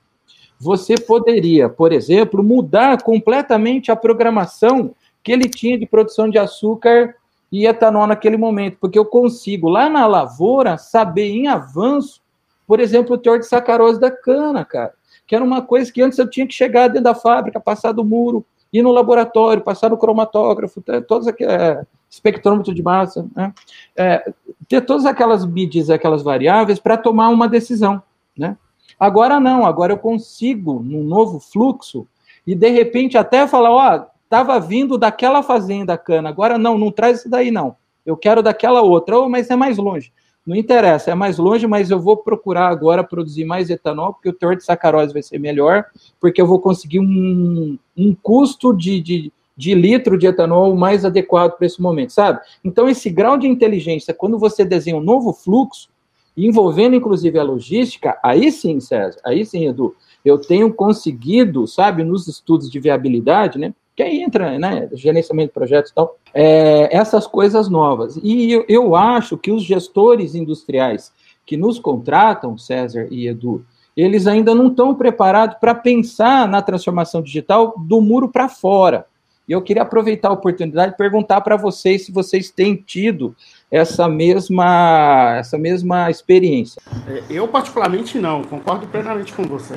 você 0.63 0.95
poderia, 0.95 1.67
por 1.67 1.91
exemplo, 1.91 2.43
mudar 2.43 3.01
completamente 3.03 3.91
a 3.91 3.95
programação 3.95 4.95
que 5.21 5.31
ele 5.31 5.49
tinha 5.49 5.77
de 5.77 5.85
produção 5.85 6.29
de 6.29 6.37
açúcar 6.37 7.15
e 7.51 7.67
etanol 7.67 8.07
naquele 8.07 8.37
momento, 8.37 8.77
porque 8.79 8.97
eu 8.97 9.05
consigo, 9.05 9.69
lá 9.69 9.89
na 9.89 10.07
lavoura, 10.07 10.77
saber 10.77 11.29
em 11.29 11.47
avanço, 11.47 12.21
por 12.65 12.79
exemplo, 12.79 13.15
o 13.15 13.17
teor 13.17 13.39
de 13.39 13.45
sacarose 13.45 13.99
da 13.99 14.09
cana, 14.09 14.65
cara, 14.65 14.93
que 15.27 15.35
era 15.35 15.43
uma 15.43 15.61
coisa 15.61 15.91
que 15.91 16.01
antes 16.01 16.17
eu 16.17 16.29
tinha 16.29 16.47
que 16.47 16.53
chegar 16.53 16.87
dentro 16.87 17.03
da 17.03 17.15
fábrica, 17.15 17.59
passar 17.59 17.91
do 17.91 18.03
muro, 18.03 18.45
ir 18.71 18.81
no 18.81 18.91
laboratório, 18.91 19.61
passar 19.61 19.89
no 19.89 19.97
cromatógrafo, 19.97 20.81
todos 21.07 21.27
aqueles 21.27 21.53
é, 21.53 21.85
espectrômetro 22.09 22.73
de 22.73 22.81
massa, 22.81 23.27
né? 23.35 23.53
é, 23.95 24.33
ter 24.67 24.81
todas 24.81 25.05
aquelas 25.05 25.45
medidas, 25.45 25.91
aquelas 25.91 26.23
variáveis 26.23 26.79
para 26.79 26.97
tomar 26.97 27.29
uma 27.29 27.47
decisão, 27.47 28.01
né? 28.35 28.57
Agora 29.03 29.37
não, 29.37 29.65
agora 29.65 29.91
eu 29.91 29.97
consigo, 29.97 30.81
num 30.81 31.03
novo 31.03 31.37
fluxo, 31.37 32.07
e 32.47 32.55
de 32.55 32.69
repente 32.69 33.17
até 33.17 33.45
falar, 33.45 33.69
ó, 33.69 34.05
estava 34.23 34.57
vindo 34.61 34.97
daquela 34.97 35.43
fazenda 35.43 35.97
cana, 35.97 36.29
agora 36.29 36.57
não, 36.57 36.77
não 36.77 36.89
traz 36.89 37.19
isso 37.19 37.29
daí 37.29 37.51
não. 37.51 37.75
Eu 38.05 38.15
quero 38.15 38.41
daquela 38.41 38.81
outra, 38.81 39.19
oh, 39.19 39.27
mas 39.27 39.49
é 39.49 39.57
mais 39.57 39.77
longe. 39.77 40.13
Não 40.47 40.55
interessa, 40.55 41.11
é 41.11 41.15
mais 41.15 41.37
longe, 41.37 41.67
mas 41.67 41.91
eu 41.91 41.99
vou 41.99 42.15
procurar 42.15 42.69
agora 42.69 43.03
produzir 43.03 43.43
mais 43.43 43.69
etanol, 43.69 44.13
porque 44.13 44.29
o 44.29 44.33
teor 44.33 44.55
de 44.55 44.63
sacarose 44.63 45.11
vai 45.11 45.21
ser 45.21 45.37
melhor, 45.37 45.83
porque 46.17 46.41
eu 46.41 46.47
vou 46.47 46.61
conseguir 46.61 47.01
um, 47.01 47.77
um 47.97 48.15
custo 48.15 48.71
de, 48.73 49.01
de, 49.01 49.33
de 49.57 49.75
litro 49.75 50.17
de 50.17 50.27
etanol 50.27 50.77
mais 50.77 51.03
adequado 51.03 51.57
para 51.57 51.67
esse 51.67 51.81
momento, 51.81 52.11
sabe? 52.11 52.39
Então, 52.63 52.87
esse 52.87 53.09
grau 53.09 53.37
de 53.37 53.47
inteligência, 53.47 54.13
quando 54.13 54.39
você 54.39 54.63
desenha 54.63 54.95
um 54.95 55.03
novo 55.03 55.33
fluxo, 55.33 55.91
envolvendo 56.35 56.95
inclusive 56.95 57.37
a 57.37 57.43
logística, 57.43 58.17
aí 58.23 58.51
sim, 58.51 58.79
César, 58.79 59.19
aí 59.23 59.45
sim, 59.45 59.67
Edu, 59.67 59.95
eu 60.23 60.37
tenho 60.39 60.73
conseguido, 60.73 61.67
sabe, 61.67 62.03
nos 62.03 62.27
estudos 62.27 62.69
de 62.69 62.79
viabilidade, 62.79 63.59
né, 63.59 63.73
que 63.95 64.01
aí 64.01 64.21
entra, 64.21 64.57
né, 64.57 64.89
gerenciamento 64.93 65.49
de 65.49 65.53
projetos 65.53 65.91
e 65.91 65.95
tal, 65.95 66.17
é, 66.33 66.95
essas 66.95 67.27
coisas 67.27 67.69
novas. 67.69 68.19
E 68.23 68.51
eu, 68.51 68.65
eu 68.67 68.95
acho 68.95 69.37
que 69.37 69.51
os 69.51 69.63
gestores 69.63 70.33
industriais 70.33 71.11
que 71.45 71.55
nos 71.55 71.77
contratam, 71.77 72.57
César 72.57 73.07
e 73.11 73.27
Edu, 73.27 73.63
eles 73.95 74.25
ainda 74.25 74.55
não 74.55 74.67
estão 74.67 74.95
preparados 74.95 75.57
para 75.59 75.75
pensar 75.75 76.47
na 76.47 76.61
transformação 76.61 77.21
digital 77.21 77.75
do 77.77 78.01
muro 78.01 78.27
para 78.27 78.49
fora. 78.49 79.05
E 79.47 79.51
eu 79.51 79.61
queria 79.61 79.81
aproveitar 79.81 80.29
a 80.29 80.33
oportunidade 80.33 80.93
e 80.93 80.97
perguntar 80.97 81.41
para 81.41 81.57
vocês 81.57 82.05
se 82.05 82.11
vocês 82.11 82.49
têm 82.49 82.75
tido 82.75 83.35
essa 83.69 84.07
mesma, 84.07 85.35
essa 85.37 85.57
mesma 85.57 86.09
experiência. 86.09 86.81
É, 87.07 87.23
eu, 87.29 87.47
particularmente, 87.47 88.17
não. 88.17 88.43
Concordo 88.43 88.87
plenamente 88.87 89.33
com 89.33 89.43
você. 89.43 89.75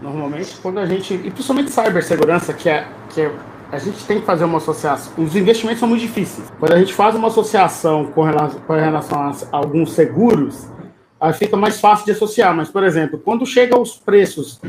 Normalmente, 0.00 0.56
quando 0.62 0.78
a 0.78 0.86
gente. 0.86 1.14
E 1.14 1.30
principalmente 1.30 1.70
cibersegurança, 1.70 2.54
que 2.54 2.68
é, 2.68 2.86
que 3.10 3.20
é. 3.20 3.32
A 3.70 3.78
gente 3.78 4.04
tem 4.04 4.20
que 4.20 4.26
fazer 4.26 4.44
uma 4.44 4.58
associação. 4.58 5.12
Os 5.16 5.34
investimentos 5.34 5.80
são 5.80 5.88
muito 5.88 6.02
difíceis. 6.02 6.52
Quando 6.58 6.72
a 6.72 6.78
gente 6.78 6.92
faz 6.92 7.14
uma 7.14 7.28
associação 7.28 8.04
com 8.06 8.22
relação, 8.22 8.60
com 8.60 8.72
relação 8.74 9.18
a 9.20 9.34
alguns 9.50 9.92
seguros, 9.92 10.68
aí 11.18 11.32
fica 11.32 11.56
mais 11.56 11.80
fácil 11.80 12.04
de 12.04 12.12
associar. 12.12 12.54
Mas, 12.54 12.68
por 12.68 12.84
exemplo, 12.84 13.18
quando 13.18 13.46
chega 13.46 13.78
os 13.78 13.96
preços 13.96 14.60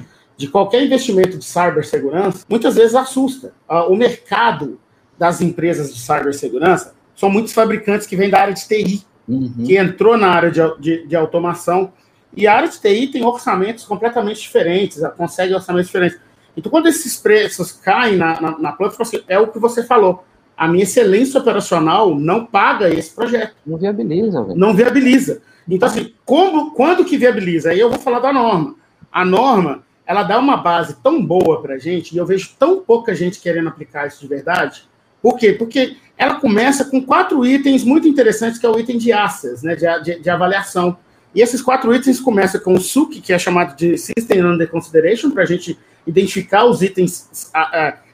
de 0.43 0.49
qualquer 0.49 0.83
investimento 0.83 1.37
de 1.37 1.45
cibersegurança, 1.45 2.45
muitas 2.49 2.75
vezes 2.75 2.95
assusta. 2.95 3.53
Ah, 3.67 3.87
o 3.87 3.95
mercado 3.95 4.77
das 5.17 5.39
empresas 5.39 5.93
de 5.93 6.01
cibersegurança 6.01 6.93
são 7.15 7.29
muitos 7.29 7.53
fabricantes 7.53 8.05
que 8.05 8.17
vêm 8.17 8.29
da 8.29 8.41
área 8.41 8.53
de 8.53 8.67
TI, 8.67 9.05
uhum. 9.25 9.53
que 9.65 9.77
entrou 9.77 10.17
na 10.17 10.27
área 10.27 10.51
de, 10.51 10.59
de, 10.81 11.07
de, 11.07 11.15
automação. 11.15 11.93
E 12.35 12.45
a 12.45 12.55
área 12.55 12.67
de 12.67 12.77
TI 12.77 13.07
tem 13.07 13.23
orçamentos 13.23 13.85
completamente 13.85 14.41
diferentes, 14.41 15.01
consegue 15.15 15.53
orçamentos 15.53 15.87
diferentes. 15.87 16.19
Então, 16.57 16.69
quando 16.69 16.87
esses 16.87 17.15
preços 17.15 17.71
caem 17.71 18.17
na, 18.17 18.41
na, 18.41 18.59
na 18.59 18.71
planta, 18.73 18.97
assim, 18.99 19.21
é 19.29 19.39
o 19.39 19.47
que 19.47 19.59
você 19.59 19.81
falou. 19.81 20.25
A 20.57 20.67
minha 20.67 20.83
excelência 20.83 21.39
operacional 21.39 22.13
não 22.13 22.45
paga 22.45 22.89
esse 22.89 23.15
projeto. 23.15 23.55
Não 23.65 23.77
viabiliza. 23.77 24.43
Véio. 24.43 24.59
Não 24.59 24.73
viabiliza. 24.73 25.41
Então, 25.69 25.87
assim, 25.87 26.13
como, 26.25 26.71
quando 26.71 27.05
que 27.05 27.17
viabiliza? 27.17 27.69
Aí 27.69 27.79
eu 27.79 27.89
vou 27.89 27.97
falar 27.97 28.19
da 28.19 28.33
norma. 28.33 28.75
A 29.09 29.23
norma, 29.23 29.83
ela 30.13 30.23
dá 30.23 30.37
uma 30.39 30.57
base 30.57 30.95
tão 31.01 31.23
boa 31.25 31.61
para 31.61 31.75
a 31.75 31.77
gente, 31.79 32.13
e 32.13 32.17
eu 32.17 32.25
vejo 32.25 32.51
tão 32.57 32.79
pouca 32.79 33.15
gente 33.15 33.39
querendo 33.39 33.67
aplicar 33.67 34.07
isso 34.07 34.21
de 34.21 34.27
verdade. 34.27 34.83
Por 35.21 35.37
quê? 35.37 35.53
Porque 35.53 35.97
ela 36.17 36.35
começa 36.35 36.85
com 36.85 37.03
quatro 37.03 37.43
itens 37.45 37.83
muito 37.83 38.07
interessantes, 38.07 38.59
que 38.59 38.65
é 38.65 38.69
o 38.69 38.79
item 38.79 38.97
de 38.97 39.11
assets, 39.11 39.63
né, 39.63 39.75
de, 39.75 40.03
de, 40.03 40.19
de 40.21 40.29
avaliação. 40.29 40.97
E 41.33 41.41
esses 41.41 41.61
quatro 41.61 41.93
itens 41.95 42.19
começam 42.19 42.61
com 42.61 42.73
o 42.73 42.79
SUC, 42.79 43.21
que 43.21 43.33
é 43.33 43.39
chamado 43.39 43.75
de 43.75 43.97
System 43.97 44.45
Under 44.45 44.69
Consideration, 44.69 45.31
para 45.31 45.43
a 45.43 45.47
gente 45.47 45.79
identificar 46.05 46.65
os 46.65 46.83
itens 46.83 47.49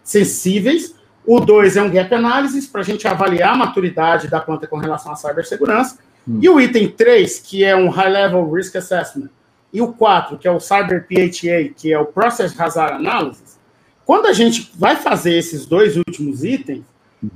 sensíveis. 0.03 0.95
O 1.25 1.39
dois 1.41 1.75
é 1.75 1.81
um 1.81 1.91
Gap 1.91 2.13
Analysis, 2.15 2.65
para 2.65 2.81
a 2.81 2.83
gente 2.83 3.07
avaliar 3.07 3.53
a 3.53 3.57
maturidade 3.57 4.29
da 4.29 4.39
planta 4.39 4.67
com 4.67 4.77
relação 4.77 5.11
à 5.11 5.15
cibersegurança. 5.15 5.97
Hum. 6.25 6.39
E 6.41 6.47
o 6.47 6.61
item 6.61 6.89
3, 6.89 7.39
que 7.39 7.63
é 7.63 7.75
um 7.75 7.89
High 7.89 8.09
Level 8.09 8.49
Risk 8.51 8.75
Assessment, 8.77 9.29
e 9.71 9.81
o 9.81 9.93
4, 9.93 10.37
que 10.37 10.47
é 10.47 10.51
o 10.51 10.59
Cyber 10.59 11.05
PHA, 11.07 11.73
que 11.75 11.93
é 11.93 11.99
o 11.99 12.05
Process 12.05 12.59
Hazard 12.59 12.95
Analysis, 12.95 13.59
quando 14.05 14.25
a 14.25 14.33
gente 14.33 14.71
vai 14.75 14.95
fazer 14.95 15.37
esses 15.37 15.65
dois 15.65 15.95
últimos 15.95 16.43
itens, 16.43 16.83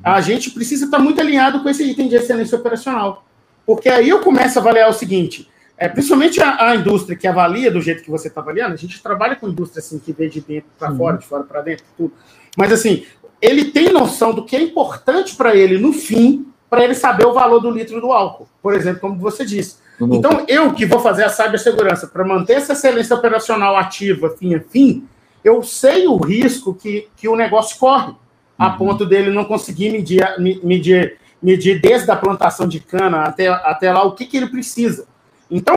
a 0.04 0.22
gente 0.22 0.50
precisa 0.50 0.86
estar 0.86 0.98
muito 0.98 1.22
alinhado 1.22 1.62
com 1.62 1.69
esse 1.69 1.84
item 1.84 2.08
de 2.08 2.15
excelência 2.15 2.58
operacional. 2.58 3.26
Porque 3.65 3.89
aí 3.89 4.10
eu 4.10 4.22
começo 4.22 4.58
a 4.58 4.62
avaliar 4.62 4.89
o 4.89 4.93
seguinte, 4.93 5.48
é, 5.78 5.88
principalmente 5.88 6.41
a, 6.41 6.69
a 6.69 6.76
indústria 6.76 7.15
que 7.15 7.28
avalia 7.28 7.69
do 7.69 7.82
jeito 7.82 8.04
que 8.04 8.10
você 8.10 8.28
está 8.28 8.41
avaliando, 8.41 8.74
a 8.74 8.78
gente 8.78 9.02
trabalha 9.02 9.36
com 9.36 9.48
indústria 9.48 9.80
assim, 9.80 10.00
que 10.00 10.12
vê 10.12 10.28
de 10.28 10.41
dentro 10.41 10.69
para 10.78 10.91
uhum. 10.91 10.98
fora, 10.98 11.17
de 11.17 11.26
fora 11.26 11.43
para 11.43 11.62
dentro, 11.62 11.86
tudo. 11.98 12.13
Mas 12.58 12.72
assim, 12.72 13.06
ele 13.41 13.65
tem 13.65 13.91
noção 13.91 14.34
do 14.34 14.46
que 14.46 14.56
é 14.56 14.62
importante 14.62 15.36
para 15.36 15.56
ele 15.56 15.78
no 15.78 15.91
fim, 15.91 16.48
para 16.69 16.84
ele 16.84 16.96
saber 16.96 17.26
o 17.26 17.34
valor 17.34 17.60
do 17.60 17.69
litro 17.69 18.02
do 18.02 18.12
álcool, 18.12 18.48
por 18.62 18.74
exemplo, 18.74 19.02
como 19.02 19.19
você 19.19 19.46
disse. 19.46 19.83
Uhum. 19.99 20.15
Então, 20.15 20.45
eu 20.47 20.73
que 20.73 20.86
vou 20.86 20.99
fazer 20.99 21.23
a 21.23 21.29
cibersegurança 21.29 22.08
para 22.08 22.25
manter 22.25 22.53
essa 22.53 22.73
excelência 22.73 23.15
operacional 23.15 23.75
ativa, 23.75 24.29
fim 24.38 24.56
a 24.56 24.60
fim, 24.60 25.08
eu 25.43 25.62
sei 25.62 26.08
o 26.08 26.17
risco 26.17 26.73
que, 26.73 27.08
que 27.15 27.27
o 27.27 27.36
negócio 27.36 27.77
corre, 27.77 28.13
a 28.58 28.69
uhum. 28.69 28.77
ponto 28.77 29.06
dele 29.06 29.32
não 29.32 29.45
conseguir 29.45 29.91
medir, 29.91 30.23
medir, 30.63 31.17
medir 31.41 31.82
desde 31.82 32.10
a 32.10 32.15
plantação 32.15 32.67
de 32.67 32.79
cana 32.79 33.23
até, 33.23 33.47
até 33.47 33.91
lá 33.91 34.03
o 34.03 34.13
que, 34.13 34.25
que 34.25 34.38
ele 34.38 34.47
precisa. 34.47 35.06
Então, 35.49 35.75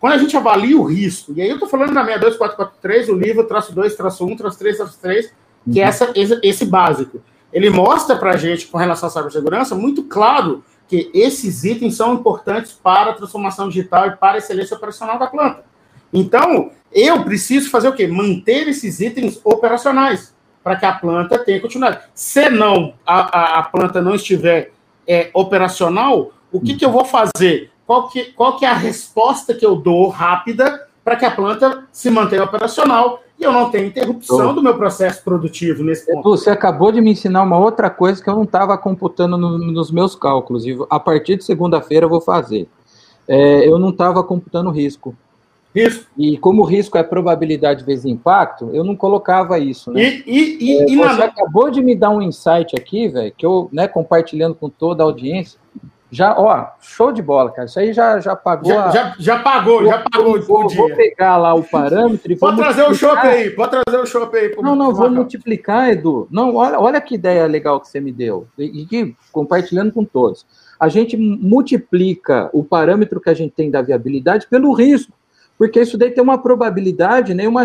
quando 0.00 0.14
a 0.14 0.18
gente 0.18 0.36
avalia 0.36 0.76
o 0.76 0.82
risco, 0.82 1.32
e 1.36 1.40
aí 1.40 1.48
eu 1.48 1.54
estou 1.54 1.68
falando 1.68 1.92
na 1.92 2.02
62443, 2.02 3.08
o 3.08 3.14
livro 3.14 3.44
traço 3.44 3.72
2, 3.72 3.94
traço 3.94 4.26
1, 4.26 4.36
traço 4.36 4.58
3, 4.58 4.76
traço 4.76 4.98
3, 5.00 5.32
que 5.70 5.80
é 5.80 5.84
essa, 5.84 6.10
esse, 6.14 6.40
esse 6.42 6.64
básico. 6.64 7.22
Ele 7.52 7.70
mostra 7.70 8.16
para 8.16 8.32
a 8.32 8.36
gente, 8.36 8.66
com 8.66 8.78
relação 8.78 9.08
à 9.08 9.12
cibersegurança, 9.12 9.74
muito 9.74 10.02
claro 10.04 10.64
que 10.92 11.10
esses 11.14 11.64
itens 11.64 11.96
são 11.96 12.12
importantes 12.12 12.72
para 12.72 13.12
a 13.12 13.14
transformação 13.14 13.66
digital 13.66 14.08
e 14.08 14.16
para 14.16 14.34
a 14.34 14.36
excelência 14.36 14.76
operacional 14.76 15.18
da 15.18 15.26
planta. 15.26 15.64
Então, 16.12 16.70
eu 16.92 17.24
preciso 17.24 17.70
fazer 17.70 17.88
o 17.88 17.94
quê? 17.94 18.06
Manter 18.06 18.68
esses 18.68 19.00
itens 19.00 19.40
operacionais 19.42 20.34
para 20.62 20.76
que 20.76 20.84
a 20.84 20.92
planta 20.92 21.38
tenha 21.38 21.62
continuidade. 21.62 22.02
Se 22.12 22.50
não, 22.50 22.92
a, 23.06 23.20
a, 23.20 23.58
a, 23.60 23.62
planta 23.62 24.02
não 24.02 24.14
estiver 24.14 24.72
é, 25.08 25.30
operacional, 25.32 26.30
o 26.52 26.60
que, 26.60 26.76
que 26.76 26.84
eu 26.84 26.92
vou 26.92 27.06
fazer? 27.06 27.70
Qual 27.86 28.10
que, 28.10 28.24
qual 28.24 28.58
que 28.58 28.66
é 28.66 28.68
a 28.68 28.74
resposta 28.74 29.54
que 29.54 29.64
eu 29.64 29.74
dou 29.74 30.10
rápida 30.10 30.86
para 31.02 31.16
que 31.16 31.24
a 31.24 31.30
planta 31.30 31.84
se 31.90 32.10
mantenha 32.10 32.44
operacional 32.44 33.22
e 33.42 33.44
eu 33.44 33.52
não 33.52 33.70
tenha 33.70 33.86
interrupção 33.86 34.54
do 34.54 34.62
meu 34.62 34.76
processo 34.76 35.22
produtivo 35.24 35.82
nesse 35.82 36.06
ponto. 36.06 36.30
Você 36.30 36.48
acabou 36.48 36.92
de 36.92 37.00
me 37.00 37.10
ensinar 37.10 37.42
uma 37.42 37.58
outra 37.58 37.90
coisa 37.90 38.22
que 38.22 38.30
eu 38.30 38.36
não 38.36 38.44
estava 38.44 38.78
computando 38.78 39.36
no, 39.36 39.58
nos 39.58 39.90
meus 39.90 40.14
cálculos, 40.14 40.64
e 40.64 40.78
a 40.88 41.00
partir 41.00 41.36
de 41.36 41.44
segunda-feira 41.44 42.06
eu 42.06 42.10
vou 42.10 42.20
fazer. 42.20 42.68
É, 43.26 43.68
eu 43.68 43.78
não 43.78 43.90
estava 43.90 44.22
computando 44.22 44.70
risco. 44.70 45.14
Risco. 45.74 46.06
E 46.16 46.36
como 46.36 46.62
risco 46.62 46.98
é 46.98 47.02
probabilidade 47.02 47.82
vezes 47.84 48.04
impacto, 48.04 48.70
eu 48.72 48.84
não 48.84 48.94
colocava 48.94 49.58
isso, 49.58 49.90
né? 49.90 50.02
E, 50.02 50.22
e, 50.26 50.58
e, 50.60 50.78
é, 50.78 50.90
e 50.90 50.96
você 50.96 51.18
na... 51.18 51.24
acabou 51.24 51.70
de 51.70 51.82
me 51.82 51.96
dar 51.96 52.10
um 52.10 52.22
insight 52.22 52.76
aqui, 52.76 53.08
velho, 53.08 53.32
que 53.36 53.44
eu, 53.44 53.68
né, 53.72 53.88
compartilhando 53.88 54.54
com 54.54 54.68
toda 54.68 55.02
a 55.02 55.06
audiência, 55.06 55.58
já, 56.12 56.38
ó, 56.38 56.66
show 56.78 57.10
de 57.10 57.22
bola, 57.22 57.50
cara. 57.50 57.64
Isso 57.64 57.80
aí 57.80 57.90
já, 57.94 58.20
já 58.20 58.36
pagou. 58.36 58.70
Já, 58.70 58.84
a... 58.84 58.90
já, 58.90 59.14
já, 59.18 59.38
pagou, 59.38 59.86
já 59.86 60.04
pagou 60.10 60.38
vou, 60.42 60.68
vou 60.68 60.94
pegar 60.94 61.38
lá 61.38 61.54
o 61.54 61.64
parâmetro 61.64 62.30
e 62.30 62.36
Pode 62.36 62.58
trazer 62.58 62.82
o 62.82 62.94
chopp 62.94 63.26
aí, 63.26 63.48
pode 63.48 63.70
trazer 63.70 63.98
o 63.98 64.04
chopp 64.04 64.36
aí. 64.36 64.54
Não, 64.60 64.76
não, 64.76 64.94
vou 64.94 65.10
multiplicar, 65.10 65.88
Edu. 65.88 66.28
Não, 66.30 66.54
olha, 66.56 66.78
olha 66.78 67.00
que 67.00 67.14
ideia 67.14 67.46
legal 67.46 67.80
que 67.80 67.88
você 67.88 67.98
me 67.98 68.12
deu. 68.12 68.46
E 68.58 68.84
que 68.84 69.16
compartilhando 69.32 69.90
com 69.90 70.04
todos. 70.04 70.44
A 70.78 70.86
gente 70.86 71.16
multiplica 71.16 72.50
o 72.52 72.62
parâmetro 72.62 73.18
que 73.18 73.30
a 73.30 73.34
gente 73.34 73.54
tem 73.54 73.70
da 73.70 73.80
viabilidade 73.80 74.46
pelo 74.48 74.74
risco. 74.74 75.14
Porque 75.56 75.80
isso 75.80 75.96
daí 75.96 76.10
tem 76.10 76.22
uma 76.22 76.36
probabilidade, 76.36 77.32
né? 77.32 77.48
Uma, 77.48 77.64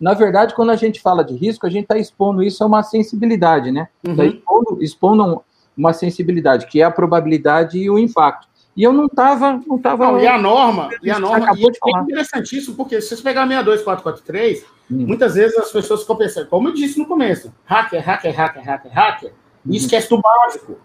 na 0.00 0.14
verdade, 0.14 0.54
quando 0.54 0.70
a 0.70 0.76
gente 0.76 1.00
fala 1.00 1.24
de 1.24 1.34
risco, 1.34 1.66
a 1.66 1.70
gente 1.70 1.84
está 1.84 1.98
expondo 1.98 2.40
isso 2.40 2.62
a 2.62 2.66
uma 2.68 2.84
sensibilidade, 2.84 3.72
né? 3.72 3.88
Está 4.04 4.22
uhum. 4.22 4.28
expondo, 4.28 4.82
expondo 4.82 5.42
uma 5.76 5.92
sensibilidade, 5.92 6.66
que 6.66 6.80
é 6.80 6.84
a 6.84 6.90
probabilidade 6.90 7.78
e 7.78 7.90
o 7.90 7.98
impacto. 7.98 8.48
E 8.76 8.82
eu 8.82 8.92
não 8.92 9.06
estava. 9.06 9.60
Não 9.66 9.78
tava, 9.78 10.06
não, 10.06 10.20
e 10.20 10.26
a 10.26 10.36
norma, 10.36 10.90
e 11.02 11.10
a 11.10 11.18
norma 11.18 11.44
acabou 11.44 11.70
de 11.70 11.78
falar. 11.78 12.00
é 12.00 12.02
interessantíssimo, 12.02 12.76
porque 12.76 13.00
se 13.00 13.16
você 13.16 13.22
pegar 13.22 13.46
62443, 13.46 14.64
hum. 14.90 15.06
muitas 15.06 15.34
vezes 15.34 15.56
as 15.56 15.70
pessoas 15.70 16.00
ficam 16.00 16.16
pensando, 16.16 16.48
como 16.48 16.68
eu 16.68 16.74
disse 16.74 16.98
no 16.98 17.06
começo, 17.06 17.52
hacker, 17.64 18.04
hacker, 18.04 18.34
hacker, 18.34 18.64
hacker, 18.64 18.92
hacker, 18.92 19.32
e 19.64 19.70
hum. 19.70 19.74
esquece 19.74 20.08
do 20.08 20.20
básico. 20.20 20.76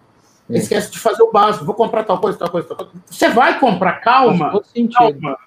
É. 0.50 0.58
Esquece 0.58 0.92
de 0.92 1.00
fazer 1.00 1.22
o 1.22 1.32
básico. 1.32 1.66
Vou 1.66 1.76
comprar 1.76 2.04
tal 2.04 2.20
coisa, 2.20 2.38
tal 2.38 2.50
coisa, 2.50 2.68
tal 2.68 2.78
coisa. 2.78 2.92
Você 3.06 3.30
vai 3.30 3.60
comprar, 3.60 4.02
calma. 4.02 4.52
Calma. 4.94 5.38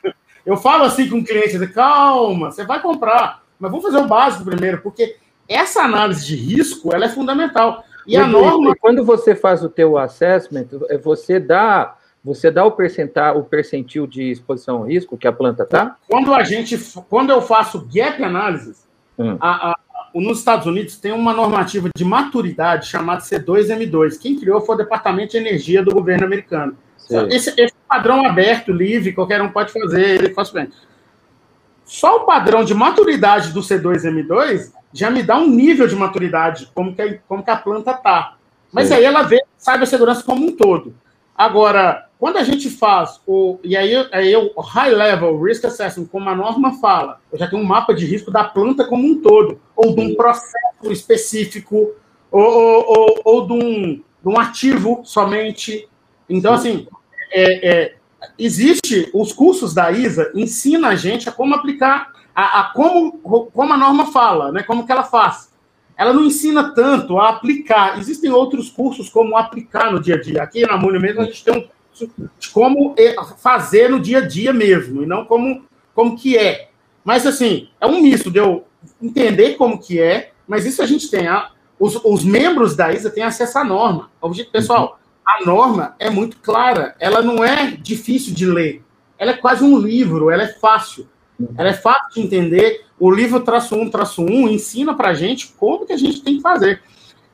Eu 0.45 0.57
falo 0.57 0.85
assim 0.85 1.09
com 1.09 1.19
o 1.19 1.25
cliente, 1.25 1.59
calma, 1.69 2.51
você 2.51 2.65
vai 2.65 2.83
comprar, 2.83 3.43
mas 3.59 3.71
vamos 3.71 3.85
fazer 3.85 3.99
o 3.99 4.09
básico 4.09 4.45
primeiro, 4.45 4.81
porque 4.83 5.17
essa 5.49 5.83
análise 5.83 6.27
de 6.27 6.35
risco 6.35 6.93
ela 6.93 7.05
é 7.05 7.09
fundamental. 7.09 7.85
E 8.07 8.17
a 8.17 8.27
norma. 8.27 8.75
Quando 8.81 9.05
você 9.05 9.35
faz 9.35 9.63
o 9.63 9.69
teu 9.69 9.99
assessment, 9.99 10.67
é 10.89 10.99
você 10.99 11.39
dá. 11.39 11.97
Você 12.25 12.53
dá 12.53 12.65
o 12.65 12.71
percentual, 12.71 13.39
o 13.39 13.43
percentil 13.43 14.07
de 14.07 14.31
exposição 14.31 14.77
ao 14.77 14.85
risco 14.85 15.19
que 15.19 15.27
a 15.27 15.33
planta 15.33 15.67
tá? 15.67 15.97
Quando 16.09 16.33
a 16.33 16.45
gente, 16.45 16.79
quando 17.11 17.31
eu 17.31 17.43
faço 17.43 17.85
gap 17.93 18.23
analysis, 18.23 18.87
hum. 19.19 19.37
a, 19.41 19.73
a, 19.73 19.79
nos 20.15 20.39
Estados 20.39 20.67
Unidos 20.67 20.97
tem 20.99 21.11
uma 21.11 21.33
normativa 21.33 21.89
de 21.97 22.05
maturidade 22.05 22.87
chamada 22.87 23.23
C2M2. 23.23 24.21
Quem 24.21 24.39
criou 24.39 24.61
foi 24.61 24.77
o 24.77 24.79
Departamento 24.79 25.33
de 25.33 25.39
Energia 25.39 25.83
do 25.83 25.93
governo 25.93 26.25
americano. 26.25 26.77
Esse, 27.29 27.53
esse, 27.61 27.75
padrão 27.89 28.25
aberto, 28.25 28.73
livre, 28.73 29.13
qualquer 29.13 29.43
um 29.43 29.51
pode 29.51 29.71
fazer, 29.71 30.23
ele 30.23 30.33
faz 30.33 30.51
bem. 30.51 30.71
Só 31.93 32.17
o 32.17 32.25
padrão 32.25 32.65
de 32.65 32.73
maturidade 32.73 33.53
do 33.53 33.61
C2M2 33.61 34.73
já 34.95 35.11
me 35.11 35.23
dá 35.23 35.37
um 35.37 35.47
nível 35.47 35.87
de 35.87 35.95
maturidade, 35.95 36.71
como 36.75 36.95
que 36.95 37.03
a, 37.03 37.19
como 37.29 37.43
que 37.43 37.51
a 37.51 37.57
planta 37.57 37.91
está. 37.91 38.37
Mas 38.73 38.89
Sim. 38.89 38.95
aí 38.95 39.05
ela 39.05 39.21
vê 39.25 39.45
cibersegurança 39.59 40.23
como 40.25 40.47
um 40.47 40.57
todo. 40.57 40.95
Agora, 41.37 42.09
quando 42.19 42.39
a 42.39 42.45
gente 42.45 42.71
faz 42.71 43.21
o. 43.27 43.59
E 43.63 43.77
aí, 43.77 43.95
aí 44.11 44.35
o 44.35 44.59
high 44.63 44.91
level 44.91 45.39
risk 45.43 45.67
assessment, 45.67 46.07
como 46.07 46.31
a 46.31 46.35
norma 46.35 46.81
fala, 46.81 47.21
eu 47.31 47.39
já 47.39 47.47
tenho 47.47 47.61
um 47.61 47.67
mapa 47.67 47.93
de 47.93 48.07
risco 48.07 48.31
da 48.31 48.43
planta 48.43 48.87
como 48.87 49.07
um 49.07 49.21
todo, 49.21 49.61
ou 49.77 49.95
de 49.95 50.01
um 50.01 50.15
processo 50.15 50.91
específico, 50.91 51.93
ou, 52.31 52.43
ou, 52.43 52.85
ou, 52.89 53.21
ou 53.23 53.47
de, 53.47 53.53
um, 53.53 53.95
de 53.97 54.29
um 54.29 54.41
ativo 54.41 55.03
somente. 55.05 55.87
Então, 56.27 56.55
assim, 56.55 56.89
é, 57.31 57.69
é, 57.69 57.95
existe 58.39 59.11
os 59.15 59.33
cursos 59.33 59.75
da 59.75 59.91
ISA 59.91 60.31
ensina 60.35 60.89
a 60.89 60.95
gente 60.95 61.29
a 61.29 61.33
como 61.33 61.55
aplicar 61.55 62.13
a, 62.35 62.61
a, 62.61 62.65
como, 62.73 63.13
como 63.53 63.73
a 63.73 63.77
norma 63.77 64.11
fala, 64.11 64.51
né? 64.53 64.63
Como 64.63 64.87
que 64.87 64.93
ela 64.93 65.05
faz. 65.05 65.53
Ela 65.97 66.13
não 66.13 66.25
ensina 66.25 66.75
tanto 66.75 67.19
a 67.19 67.29
aplicar. 67.29 67.99
Existem 67.99 68.31
outros 68.31 68.71
cursos 68.71 69.09
como 69.09 69.37
aplicar 69.37 69.93
no 69.93 70.01
dia 70.01 70.15
a 70.15 70.21
dia. 70.21 70.43
Aqui 70.43 70.63
na 70.63 70.77
Múnia 70.77 70.99
mesmo 70.99 71.21
a 71.21 71.25
gente 71.25 71.45
tem 71.45 71.55
um 71.55 71.61
curso 71.61 72.11
de 72.39 72.51
como 72.51 72.95
fazer 73.39 73.91
no 73.91 74.01
dia 74.01 74.19
a 74.19 74.27
dia 74.27 74.53
mesmo, 74.53 75.03
e 75.03 75.07
não 75.07 75.25
como, 75.25 75.65
como 75.95 76.17
que 76.17 76.37
é. 76.37 76.71
Mas 77.05 77.27
assim, 77.27 77.69
é 77.81 77.87
um 77.87 78.01
misto 78.01 78.31
de 78.31 78.39
eu 78.39 78.65
entender 79.01 79.57
como 79.57 79.79
que 79.79 80.01
é, 80.01 80.33
mas 80.47 80.65
isso 80.65 80.83
a 80.83 80.87
gente 80.87 81.11
tem. 81.11 81.27
A, 81.29 81.51
os, 81.79 81.97
os 82.05 82.25
membros 82.25 82.75
da 82.77 82.93
ISA 82.93 83.11
têm 83.11 83.25
acesso 83.25 83.59
à 83.59 83.65
norma. 83.65 84.11
Pessoal, 84.53 84.99
a 85.25 85.45
norma 85.45 85.95
é 85.99 86.11
muito 86.11 86.39
clara, 86.39 86.95
ela 86.99 87.23
não 87.23 87.45
é 87.45 87.71
difícil 87.71 88.35
de 88.35 88.47
ler. 88.47 88.83
Ela 89.19 89.33
é 89.33 89.37
quase 89.37 89.63
um 89.63 89.79
livro, 89.79 90.31
ela 90.31 90.43
é 90.43 90.49
fácil. 90.49 91.09
Ela 91.57 91.71
é 91.71 91.75
fácil 91.75 92.11
de 92.15 92.21
entender. 92.21 92.85
O 92.99 93.11
livro 93.11 93.41
traço 93.41 93.75
1, 93.75 93.91
traço 93.91 94.23
1 94.23 94.49
ensina 94.49 94.95
para 94.95 95.15
gente 95.15 95.55
como 95.57 95.87
que 95.87 95.93
a 95.93 95.97
gente 95.97 96.23
tem 96.23 96.37
que 96.37 96.43
fazer. 96.43 96.83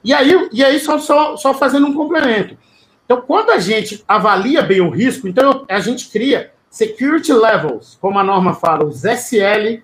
E 0.05 0.12
aí, 0.12 0.48
e 0.53 0.64
aí 0.64 0.79
só, 0.79 0.98
só, 0.98 1.37
só 1.37 1.55
fazendo 1.55 1.87
um 1.87 1.94
complemento. 1.94 2.57
Então, 3.05 3.22
quando 3.22 3.51
a 3.51 3.59
gente 3.59 4.05
avalia 4.07 4.62
bem 4.62 4.81
o 4.81 4.90
risco, 4.90 5.27
então 5.27 5.64
a 5.68 5.81
gente 5.81 6.11
cria 6.11 6.53
security 6.70 7.33
levels, 7.33 7.96
como 8.01 8.18
a 8.18 8.24
norma 8.24 8.55
fala, 8.55 8.85
os 8.85 9.05
SL 9.05 9.83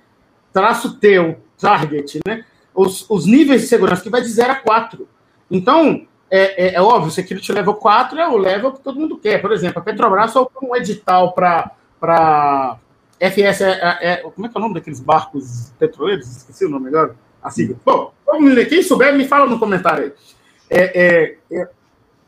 traço 0.52 0.98
T, 0.98 1.18
o 1.18 1.36
target, 1.58 2.20
né? 2.26 2.44
Os, 2.74 3.08
os 3.08 3.24
níveis 3.26 3.62
de 3.62 3.68
segurança, 3.68 4.02
que 4.02 4.10
vai 4.10 4.20
de 4.20 4.28
0 4.28 4.52
a 4.52 4.56
4. 4.56 5.08
Então, 5.50 6.06
é, 6.30 6.68
é, 6.68 6.74
é 6.74 6.82
óbvio, 6.82 7.10
security 7.10 7.52
level 7.52 7.74
4 7.74 8.18
é 8.18 8.28
o 8.28 8.36
level 8.36 8.72
que 8.72 8.80
todo 8.80 8.98
mundo 8.98 9.18
quer. 9.18 9.40
Por 9.40 9.52
exemplo, 9.52 9.78
a 9.78 9.82
Petrobras 9.82 10.32
soltou 10.32 10.70
um 10.70 10.76
edital 10.76 11.32
para 11.32 12.78
FS 13.20 13.60
é, 13.62 13.70
é, 13.70 14.12
é, 14.12 14.16
Como 14.18 14.46
é 14.46 14.50
que 14.50 14.56
é 14.56 14.58
o 14.58 14.62
nome 14.62 14.74
daqueles 14.74 15.00
barcos 15.00 15.72
petroleiros? 15.78 16.28
Esqueci 16.28 16.64
o 16.64 16.70
nome 16.70 16.88
agora. 16.88 17.16
A 17.42 17.50
sigla. 17.50 17.76
Bom, 17.84 18.12
quem 18.68 18.82
souber, 18.82 19.14
me 19.14 19.28
fala 19.28 19.46
no 19.46 19.58
comentário 19.58 20.04
aí. 20.04 20.12
É, 20.70 21.04
é, 21.04 21.38
é, 21.52 21.68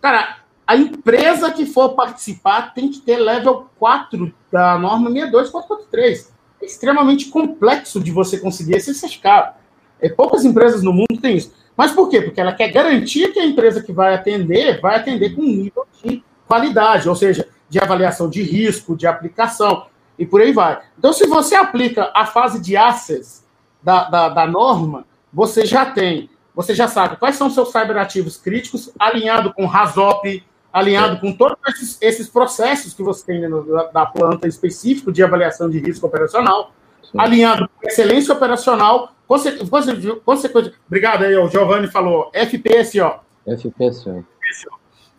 cara, 0.00 0.38
a 0.66 0.76
empresa 0.76 1.50
que 1.50 1.64
for 1.64 1.94
participar 1.94 2.74
tem 2.74 2.90
que 2.90 3.00
ter 3.00 3.16
level 3.16 3.68
4 3.78 4.32
da 4.52 4.78
norma 4.78 5.11
62443. 5.11 6.35
É 6.61 6.66
extremamente 6.66 7.28
complexo 7.28 8.00
de 8.00 8.11
você 8.11 8.38
conseguir 8.38 8.76
esse 8.76 8.94
certificado. 8.94 9.54
É, 10.00 10.09
poucas 10.09 10.44
empresas 10.44 10.82
no 10.82 10.92
mundo 10.92 11.20
têm 11.20 11.37
isso. 11.37 11.52
Mas 11.76 11.92
por 11.92 12.08
quê? 12.08 12.22
Porque 12.22 12.40
ela 12.40 12.52
quer 12.52 12.68
garantir 12.68 13.32
que 13.32 13.38
a 13.38 13.44
empresa 13.44 13.82
que 13.82 13.92
vai 13.92 14.14
atender 14.14 14.80
vai 14.80 14.96
atender 14.96 15.34
com 15.34 15.42
nível 15.42 15.86
de 16.02 16.24
qualidade, 16.46 17.08
ou 17.08 17.14
seja, 17.14 17.48
de 17.68 17.78
avaliação 17.78 18.30
de 18.30 18.42
risco, 18.42 18.96
de 18.96 19.06
aplicação 19.06 19.86
e 20.18 20.24
por 20.24 20.40
aí 20.40 20.52
vai. 20.52 20.80
Então, 20.98 21.12
se 21.12 21.26
você 21.26 21.54
aplica 21.54 22.10
a 22.14 22.24
fase 22.24 22.60
de 22.60 22.76
access 22.76 23.42
da, 23.82 24.04
da, 24.04 24.28
da 24.28 24.46
norma, 24.46 25.04
você 25.32 25.66
já 25.66 25.84
tem, 25.84 26.30
você 26.54 26.74
já 26.74 26.88
sabe 26.88 27.16
quais 27.16 27.36
são 27.36 27.50
seus 27.50 27.70
cyberativos 27.70 28.36
críticos, 28.36 28.90
alinhado 28.98 29.52
com 29.52 29.66
RASOP, 29.66 30.42
alinhado 30.72 31.20
com 31.20 31.32
todos 31.32 31.56
esses, 31.68 31.98
esses, 32.00 32.28
processos 32.28 32.94
que 32.94 33.02
você 33.02 33.24
tem 33.24 33.48
da, 33.48 33.84
da, 33.84 34.06
planta 34.06 34.46
específico 34.46 35.12
de 35.12 35.22
avaliação 35.22 35.70
de 35.70 35.78
risco 35.78 36.06
operacional, 36.06 36.72
Sim. 37.11 37.19
alinhado 37.19 37.69
com 37.69 37.88
excelência 37.88 38.35
operacional, 38.35 39.14
consequentemente, 39.27 40.77
obrigado 40.87 41.25
aí, 41.25 41.37
o 41.37 41.49
Giovanni 41.49 41.88
falou, 41.88 42.31
FPSO. 42.33 43.21
FPSO. 43.47 44.25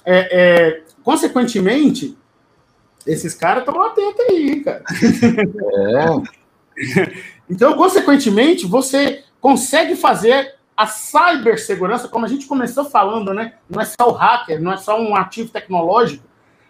É, 0.05 0.29
é, 0.31 0.83
consequentemente, 1.03 2.17
esses 3.05 3.33
caras 3.33 3.63
estão 3.63 3.81
atentos 3.81 4.25
aí, 4.29 4.61
cara. 4.61 4.83
É. 6.75 7.13
então, 7.49 7.73
consequentemente, 7.75 8.65
você 8.65 9.23
consegue 9.39 9.95
fazer 9.95 10.55
a 10.75 10.85
cibersegurança, 10.85 12.07
como 12.07 12.25
a 12.25 12.29
gente 12.29 12.45
começou 12.45 12.85
falando, 12.85 13.33
né? 13.33 13.53
Não 13.69 13.81
é 13.81 13.85
só 13.85 14.09
o 14.09 14.11
hacker, 14.11 14.61
não 14.61 14.71
é 14.71 14.77
só 14.77 15.01
um 15.01 15.15
ativo 15.15 15.49
tecnológico. 15.49 16.23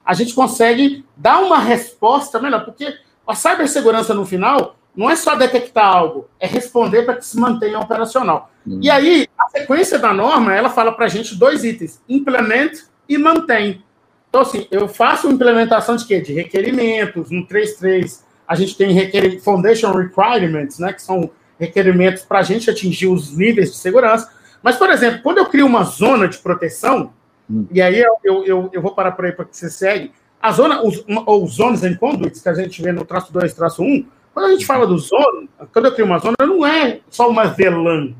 A 0.05 0.13
gente 0.13 0.33
consegue 0.33 1.05
dar 1.15 1.39
uma 1.39 1.59
resposta 1.59 2.39
melhor, 2.39 2.63
porque 2.63 2.97
a 3.27 3.35
cibersegurança 3.35 4.13
no 4.13 4.25
final 4.25 4.76
não 4.97 5.09
é 5.09 5.15
só 5.15 5.35
detectar 5.35 5.85
algo, 5.85 6.27
é 6.39 6.47
responder 6.47 7.03
para 7.03 7.15
que 7.15 7.25
se 7.25 7.39
mantenha 7.39 7.79
operacional. 7.79 8.51
Hum. 8.67 8.79
E 8.81 8.89
aí, 8.89 9.27
a 9.39 9.49
sequência 9.49 9.99
da 9.99 10.11
norma, 10.11 10.53
ela 10.53 10.69
fala 10.69 10.91
para 10.91 11.05
a 11.05 11.07
gente 11.07 11.35
dois 11.35 11.63
itens: 11.63 12.01
implement 12.09 12.71
e 13.07 13.17
mantém. 13.17 13.83
Então, 14.27 14.41
assim, 14.41 14.67
eu 14.69 14.87
faço 14.87 15.29
implementação 15.29 15.95
de 15.95 16.05
quê? 16.05 16.19
De 16.19 16.33
requerimentos. 16.33 17.31
No 17.31 17.47
3.3, 17.47 18.23
a 18.45 18.55
gente 18.55 18.75
tem 18.75 18.91
requer... 18.91 19.39
Foundation 19.39 19.91
Requirements, 19.93 20.79
né? 20.79 20.91
Que 20.91 21.01
são 21.01 21.29
requerimentos 21.57 22.23
para 22.23 22.39
a 22.39 22.43
gente 22.43 22.69
atingir 22.69 23.07
os 23.07 23.35
níveis 23.35 23.71
de 23.71 23.77
segurança. 23.77 24.29
Mas, 24.61 24.75
por 24.75 24.89
exemplo, 24.89 25.21
quando 25.23 25.37
eu 25.37 25.45
crio 25.45 25.65
uma 25.65 25.83
zona 25.83 26.27
de 26.27 26.37
proteção, 26.39 27.13
Hum. 27.49 27.65
E 27.71 27.81
aí 27.81 27.99
eu, 27.99 28.43
eu, 28.45 28.69
eu 28.71 28.81
vou 28.81 28.93
parar 28.93 29.13
por 29.13 29.25
aí 29.25 29.31
para 29.31 29.45
que 29.45 29.55
você 29.55 29.69
segue. 29.69 30.11
A 30.41 30.51
zona, 30.51 30.83
os, 30.83 31.03
os 31.07 31.55
zones 31.55 31.83
and 31.83 31.95
conduits 31.95 32.41
que 32.41 32.49
a 32.49 32.53
gente 32.53 32.81
vê 32.81 32.91
no 32.91 33.05
traço 33.05 33.33
2, 33.33 33.53
traço 33.53 33.81
1, 33.81 34.05
quando 34.37 34.49
a 34.49 34.51
gente 34.51 34.67
fala 34.67 34.85
do 34.85 34.99
zona, 34.99 35.47
quando 35.73 35.85
eu 35.85 35.93
crio 35.93 36.05
uma 36.05 36.19
zona, 36.19 36.35
não 36.41 36.63
é 36.63 36.99
só 37.09 37.27
uma 37.27 37.45
VLAN 37.45 38.13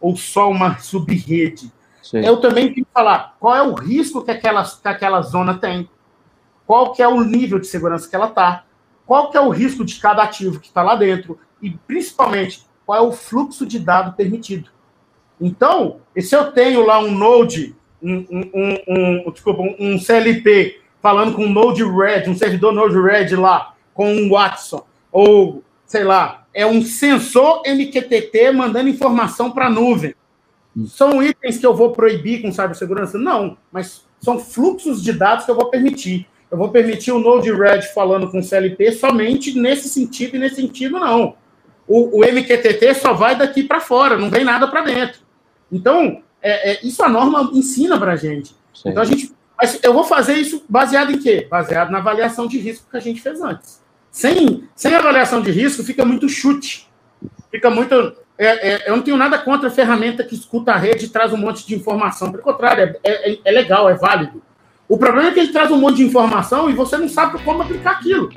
ou 0.00 0.16
só 0.16 0.48
uma 0.48 0.78
subrede. 0.78 1.72
Eu 2.12 2.36
também 2.36 2.72
tenho 2.72 2.86
que 2.86 2.92
falar 2.94 3.34
qual 3.40 3.56
é 3.56 3.62
o 3.64 3.74
risco 3.74 4.24
que 4.24 4.30
aquela, 4.30 4.62
que 4.62 4.86
aquela 4.86 5.20
zona 5.22 5.58
tem, 5.58 5.90
qual 6.64 6.92
que 6.92 7.02
é 7.02 7.08
o 7.08 7.24
nível 7.24 7.58
de 7.58 7.66
segurança 7.66 8.08
que 8.08 8.14
ela 8.14 8.28
está, 8.28 8.62
qual 9.04 9.32
que 9.32 9.36
é 9.36 9.40
o 9.40 9.48
risco 9.48 9.84
de 9.84 9.96
cada 9.96 10.22
ativo 10.22 10.60
que 10.60 10.68
está 10.68 10.80
lá 10.80 10.94
dentro 10.94 11.40
e, 11.60 11.70
principalmente, 11.70 12.64
qual 12.86 12.96
é 12.96 13.02
o 13.02 13.10
fluxo 13.10 13.66
de 13.66 13.80
dado 13.80 14.12
permitido. 14.12 14.70
Então, 15.40 16.02
se 16.16 16.36
eu 16.36 16.52
tenho 16.52 16.86
lá 16.86 17.00
um 17.00 17.10
Node, 17.10 17.74
um, 18.00 18.24
um, 18.30 19.24
um, 19.26 19.30
desculpa, 19.32 19.60
um 19.80 19.98
CLP 19.98 20.80
falando 21.02 21.34
com 21.34 21.44
um 21.46 21.52
Node 21.52 21.82
Red, 21.82 22.30
um 22.30 22.36
servidor 22.36 22.72
Node 22.72 22.96
Red 22.96 23.34
lá, 23.34 23.74
com 23.92 24.08
um 24.14 24.30
Watson, 24.30 24.86
ou, 25.14 25.62
sei 25.86 26.02
lá, 26.02 26.44
é 26.52 26.66
um 26.66 26.82
sensor 26.82 27.62
MQTT 27.64 28.50
mandando 28.50 28.88
informação 28.88 29.52
para 29.52 29.68
a 29.68 29.70
nuvem. 29.70 30.12
São 30.88 31.22
itens 31.22 31.56
que 31.56 31.64
eu 31.64 31.72
vou 31.72 31.92
proibir 31.92 32.42
com 32.42 32.50
cibersegurança? 32.50 33.16
Não, 33.16 33.56
mas 33.70 34.04
são 34.20 34.40
fluxos 34.40 35.00
de 35.00 35.12
dados 35.12 35.44
que 35.44 35.52
eu 35.52 35.54
vou 35.54 35.70
permitir. 35.70 36.26
Eu 36.50 36.58
vou 36.58 36.68
permitir 36.68 37.12
o 37.12 37.20
Node-RED 37.20 37.94
falando 37.94 38.28
com 38.28 38.42
CLP 38.42 38.90
somente 38.90 39.56
nesse 39.56 39.88
sentido 39.88 40.34
e 40.34 40.38
nesse 40.40 40.56
sentido 40.56 40.98
não. 40.98 41.36
O, 41.86 42.18
o 42.18 42.24
MQTT 42.24 42.94
só 42.94 43.12
vai 43.12 43.36
daqui 43.36 43.62
para 43.62 43.80
fora, 43.80 44.16
não 44.16 44.30
vem 44.30 44.44
nada 44.44 44.66
para 44.66 44.80
dentro. 44.80 45.20
Então, 45.70 46.22
é, 46.42 46.72
é, 46.72 46.80
isso 46.84 47.04
a 47.04 47.08
norma 47.08 47.50
ensina 47.52 47.96
para 47.96 48.14
a 48.14 48.16
gente. 48.16 48.52
Então, 48.84 49.00
a 49.00 49.06
gente. 49.06 49.32
Mas 49.56 49.78
eu 49.80 49.92
vou 49.92 50.02
fazer 50.02 50.34
isso 50.34 50.64
baseado 50.68 51.12
em 51.12 51.18
quê? 51.18 51.46
Baseado 51.48 51.90
na 51.90 51.98
avaliação 51.98 52.48
de 52.48 52.58
risco 52.58 52.90
que 52.90 52.96
a 52.96 53.00
gente 53.00 53.20
fez 53.20 53.40
antes. 53.40 53.83
Sem, 54.14 54.62
sem 54.76 54.94
avaliação 54.94 55.42
de 55.42 55.50
risco, 55.50 55.82
fica 55.82 56.04
muito 56.04 56.28
chute. 56.28 56.86
Fica 57.50 57.68
muito. 57.68 58.14
É, 58.38 58.74
é, 58.74 58.88
eu 58.88 58.96
não 58.96 59.02
tenho 59.02 59.16
nada 59.16 59.36
contra 59.40 59.66
a 59.66 59.72
ferramenta 59.72 60.22
que 60.22 60.36
escuta 60.36 60.70
a 60.70 60.76
rede 60.76 61.06
e 61.06 61.08
traz 61.08 61.32
um 61.32 61.36
monte 61.36 61.66
de 61.66 61.74
informação. 61.74 62.30
Pelo 62.30 62.44
contrário, 62.44 62.94
é, 63.02 63.32
é, 63.32 63.38
é 63.44 63.50
legal, 63.50 63.88
é 63.88 63.94
válido. 63.94 64.40
O 64.88 64.96
problema 64.96 65.30
é 65.30 65.32
que 65.32 65.40
ele 65.40 65.50
traz 65.52 65.68
um 65.72 65.78
monte 65.78 65.96
de 65.96 66.04
informação 66.04 66.70
e 66.70 66.74
você 66.74 66.96
não 66.96 67.08
sabe 67.08 67.42
como 67.42 67.62
aplicar 67.62 67.90
aquilo. 67.90 68.28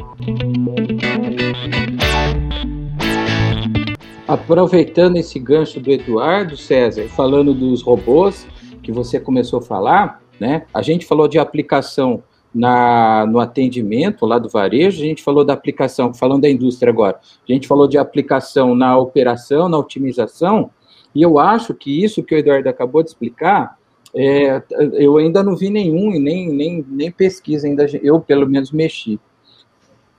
Aproveitando 4.27 5.17
esse 5.17 5.37
gancho 5.37 5.79
do 5.79 5.91
Eduardo 5.91 6.57
César, 6.57 7.07
falando 7.09 7.53
dos 7.53 7.83
robôs 7.83 8.47
que 8.81 8.91
você 8.91 9.19
começou 9.19 9.59
a 9.59 9.61
falar, 9.61 10.23
né? 10.39 10.65
A 10.73 10.81
gente 10.81 11.05
falou 11.05 11.27
de 11.27 11.37
aplicação 11.37 12.23
na, 12.53 13.25
no 13.25 13.39
atendimento 13.39 14.25
lá 14.25 14.39
do 14.39 14.49
varejo, 14.49 15.01
a 15.01 15.05
gente 15.05 15.23
falou 15.23 15.43
da 15.43 15.53
aplicação, 15.53 16.13
falando 16.13 16.41
da 16.41 16.49
indústria 16.49 16.91
agora, 16.91 17.19
a 17.47 17.51
gente 17.51 17.67
falou 17.67 17.87
de 17.87 17.97
aplicação 17.97 18.75
na 18.75 18.97
operação, 18.97 19.69
na 19.69 19.77
otimização, 19.77 20.71
e 21.13 21.21
eu 21.21 21.39
acho 21.39 21.73
que 21.73 22.03
isso 22.03 22.23
que 22.23 22.35
o 22.35 22.37
Eduardo 22.37 22.69
acabou 22.69 23.03
de 23.03 23.09
explicar, 23.09 23.77
é, 24.15 24.61
eu 24.93 25.17
ainda 25.17 25.43
não 25.43 25.55
vi 25.55 25.69
nenhum 25.69 26.11
e 26.13 26.19
nem, 26.19 26.49
nem, 26.51 26.85
nem 26.87 27.11
pesquisa 27.11 27.67
ainda, 27.67 27.85
eu 28.01 28.19
pelo 28.19 28.47
menos 28.47 28.71
mexi. 28.71 29.19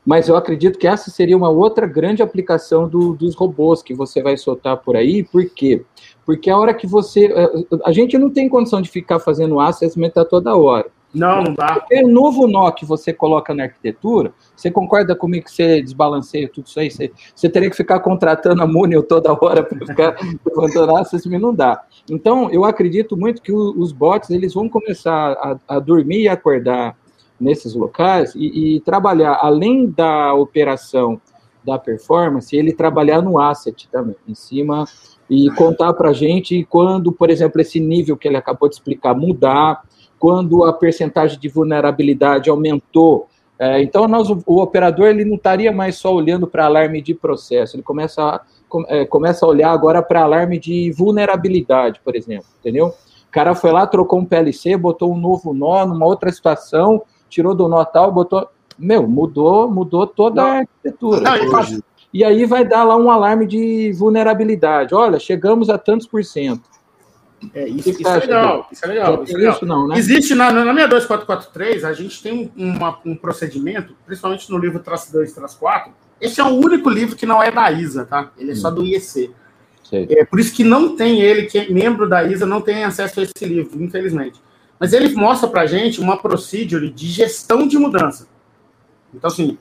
Mas 0.08 0.26
eu 0.26 0.36
acredito 0.36 0.78
que 0.78 0.86
essa 0.86 1.10
seria 1.10 1.36
uma 1.36 1.50
outra 1.50 1.86
grande 1.86 2.22
aplicação 2.22 2.88
do, 2.88 3.12
dos 3.14 3.34
robôs 3.34 3.82
que 3.82 3.92
você 3.92 4.22
vai 4.22 4.38
soltar 4.38 4.78
por 4.78 4.96
aí, 4.96 5.22
por 5.22 5.44
quê? 5.50 5.84
Porque 6.24 6.48
a 6.48 6.56
hora 6.56 6.72
que 6.72 6.86
você. 6.86 7.30
A 7.84 7.92
gente 7.92 8.16
não 8.16 8.30
tem 8.30 8.48
condição 8.48 8.80
de 8.80 8.88
ficar 8.88 9.18
fazendo 9.18 9.60
assessment 9.60 10.12
a 10.16 10.24
toda 10.24 10.56
hora. 10.56 10.86
Não, 11.14 11.42
não 11.42 11.54
dá. 11.54 11.86
O 11.90 12.08
novo 12.08 12.46
nó 12.46 12.70
que 12.70 12.84
você 12.84 13.12
coloca 13.12 13.54
na 13.54 13.64
arquitetura, 13.64 14.32
você 14.54 14.70
concorda 14.70 15.16
comigo 15.16 15.46
que 15.46 15.52
você 15.52 15.80
desbalanceia 15.80 16.48
tudo 16.48 16.66
isso 16.66 16.78
aí? 16.78 16.90
Você, 16.90 17.10
você 17.34 17.48
teria 17.48 17.70
que 17.70 17.76
ficar 17.76 18.00
contratando 18.00 18.62
a 18.62 18.66
Munio 18.66 19.02
toda 19.02 19.32
hora 19.32 19.62
para 19.62 19.86
ficar 19.86 20.16
levantando 20.44 20.96
assessment, 20.96 21.38
não 21.38 21.54
dá. 21.54 21.82
Então, 22.10 22.50
eu 22.50 22.64
acredito 22.64 23.16
muito 23.16 23.40
que 23.40 23.52
os 23.52 23.92
bots 23.92 24.30
eles 24.30 24.52
vão 24.52 24.68
começar 24.68 25.32
a, 25.32 25.76
a 25.76 25.78
dormir 25.78 26.22
e 26.22 26.28
acordar 26.28 26.96
nesses 27.40 27.74
locais 27.74 28.34
e, 28.34 28.76
e, 28.76 28.80
trabalhar, 28.80 29.38
além 29.40 29.88
da 29.88 30.34
operação 30.34 31.20
da 31.64 31.78
performance, 31.78 32.56
ele 32.56 32.72
trabalhar 32.72 33.22
no 33.22 33.38
asset 33.38 33.88
também, 33.90 34.16
em 34.26 34.34
cima, 34.34 34.84
e 35.30 35.50
contar 35.50 35.92
para 35.92 36.10
a 36.10 36.12
gente 36.12 36.66
quando, 36.68 37.12
por 37.12 37.30
exemplo, 37.30 37.60
esse 37.60 37.78
nível 37.78 38.16
que 38.16 38.26
ele 38.26 38.36
acabou 38.36 38.68
de 38.68 38.76
explicar 38.76 39.14
mudar, 39.14 39.82
quando 40.18 40.64
a 40.64 40.72
percentagem 40.72 41.38
de 41.38 41.48
vulnerabilidade 41.48 42.50
aumentou. 42.50 43.28
É, 43.58 43.82
então, 43.82 44.06
nós, 44.06 44.30
o, 44.30 44.38
o, 44.46 44.60
operador 44.60 45.08
ele 45.08 45.24
não 45.24 45.36
estaria 45.36 45.72
mais 45.72 45.96
só 45.96 46.14
olhando 46.14 46.46
para 46.46 46.66
alarme 46.66 47.02
de 47.02 47.14
processo, 47.14 47.76
ele 47.76 47.82
começa 47.82 48.22
a, 48.22 48.40
é, 48.88 49.04
começa 49.04 49.44
a 49.44 49.48
olhar 49.48 49.70
agora 49.72 50.00
para 50.00 50.22
alarme 50.22 50.58
de 50.58 50.92
vulnerabilidade, 50.92 52.00
por 52.04 52.14
exemplo, 52.14 52.46
entendeu? 52.60 52.88
O 52.88 53.30
cara 53.30 53.54
foi 53.54 53.72
lá, 53.72 53.86
trocou 53.86 54.20
um 54.20 54.24
PLC, 54.24 54.76
botou 54.76 55.12
um 55.12 55.18
novo 55.18 55.52
nó 55.52 55.84
numa 55.84 56.06
outra 56.06 56.30
situação, 56.30 57.02
tirou 57.28 57.54
do 57.54 57.68
nó 57.68 57.84
tal, 57.84 58.12
botou. 58.12 58.48
Meu, 58.78 59.08
mudou, 59.08 59.68
mudou 59.68 60.06
toda 60.06 60.42
a 60.42 60.58
arquitetura. 60.58 61.20
Não, 61.20 61.36
e 62.12 62.24
aí 62.24 62.46
vai 62.46 62.64
dar 62.64 62.84
lá 62.84 62.96
um 62.96 63.10
alarme 63.10 63.46
de 63.46 63.92
vulnerabilidade. 63.92 64.94
Olha, 64.94 65.18
chegamos 65.18 65.68
a 65.68 65.76
tantos 65.76 66.06
por 66.06 66.24
cento. 66.24 66.62
É, 67.54 67.68
isso, 67.68 67.90
isso, 67.90 68.08
é 68.08 68.18
legal, 68.18 68.68
isso 68.70 68.84
é 68.84 68.88
legal. 68.88 69.22
Isso 69.22 69.34
é 69.34 69.38
legal. 69.38 69.54
Isso 69.54 69.66
não, 69.66 69.86
né? 69.86 69.98
Existe 69.98 70.34
na, 70.34 70.50
na 70.50 70.72
62443, 70.72 71.84
a 71.84 71.92
gente 71.92 72.22
tem 72.22 72.50
uma, 72.56 72.98
um 73.04 73.14
procedimento, 73.14 73.94
principalmente 74.04 74.50
no 74.50 74.58
livro 74.58 74.80
Traço 74.80 75.12
2 75.12 75.32
Traço 75.32 75.58
4. 75.58 75.92
Esse 76.20 76.40
é 76.40 76.44
o 76.44 76.48
único 76.48 76.90
livro 76.90 77.14
que 77.14 77.26
não 77.26 77.42
é 77.42 77.50
da 77.50 77.70
ISA, 77.70 78.04
tá? 78.04 78.32
Ele 78.36 78.52
é 78.52 78.54
só 78.54 78.70
do 78.70 78.84
IEC. 78.84 79.30
É 79.92 80.24
por 80.24 80.38
isso 80.38 80.52
que 80.52 80.64
não 80.64 80.96
tem 80.96 81.20
ele, 81.20 81.46
que 81.46 81.58
é 81.58 81.68
membro 81.70 82.08
da 82.08 82.24
ISA, 82.24 82.44
não 82.44 82.60
tem 82.60 82.84
acesso 82.84 83.20
a 83.20 83.22
esse 83.22 83.44
livro, 83.44 83.82
infelizmente. 83.82 84.40
Mas 84.78 84.92
ele 84.92 85.14
mostra 85.14 85.48
pra 85.48 85.66
gente 85.66 86.00
uma 86.00 86.16
procedure 86.16 86.90
de 86.90 87.06
gestão 87.06 87.66
de 87.66 87.78
mudança. 87.78 88.28
Então, 89.14 89.28
assim, 89.28 89.56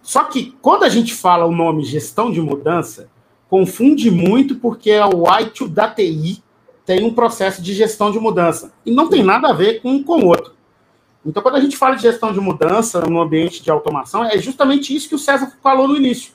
só 0.00 0.24
que 0.24 0.56
quando 0.62 0.84
a 0.84 0.88
gente 0.88 1.14
fala 1.14 1.44
o 1.44 1.54
nome 1.54 1.84
gestão 1.84 2.30
de 2.30 2.40
mudança, 2.40 3.08
confunde 3.48 4.10
muito 4.10 4.56
porque 4.56 4.90
é 4.90 5.04
o 5.04 5.24
ITIL 5.40 5.68
da 5.68 5.88
TI, 5.88 6.42
tem 6.84 7.04
um 7.04 7.14
processo 7.14 7.62
de 7.62 7.74
gestão 7.74 8.10
de 8.10 8.18
mudança. 8.18 8.72
E 8.84 8.90
não 8.90 9.08
tem 9.08 9.22
nada 9.22 9.48
a 9.48 9.52
ver 9.52 9.80
com 9.80 9.90
um 9.90 10.02
com 10.02 10.20
o 10.20 10.26
outro. 10.26 10.52
Então, 11.24 11.42
quando 11.42 11.54
a 11.54 11.60
gente 11.60 11.76
fala 11.76 11.94
de 11.94 12.02
gestão 12.02 12.32
de 12.32 12.40
mudança 12.40 13.00
no 13.02 13.20
ambiente 13.20 13.62
de 13.62 13.70
automação, 13.70 14.24
é 14.24 14.36
justamente 14.38 14.94
isso 14.94 15.08
que 15.08 15.14
o 15.14 15.18
César 15.18 15.52
falou 15.62 15.86
no 15.86 15.96
início. 15.96 16.32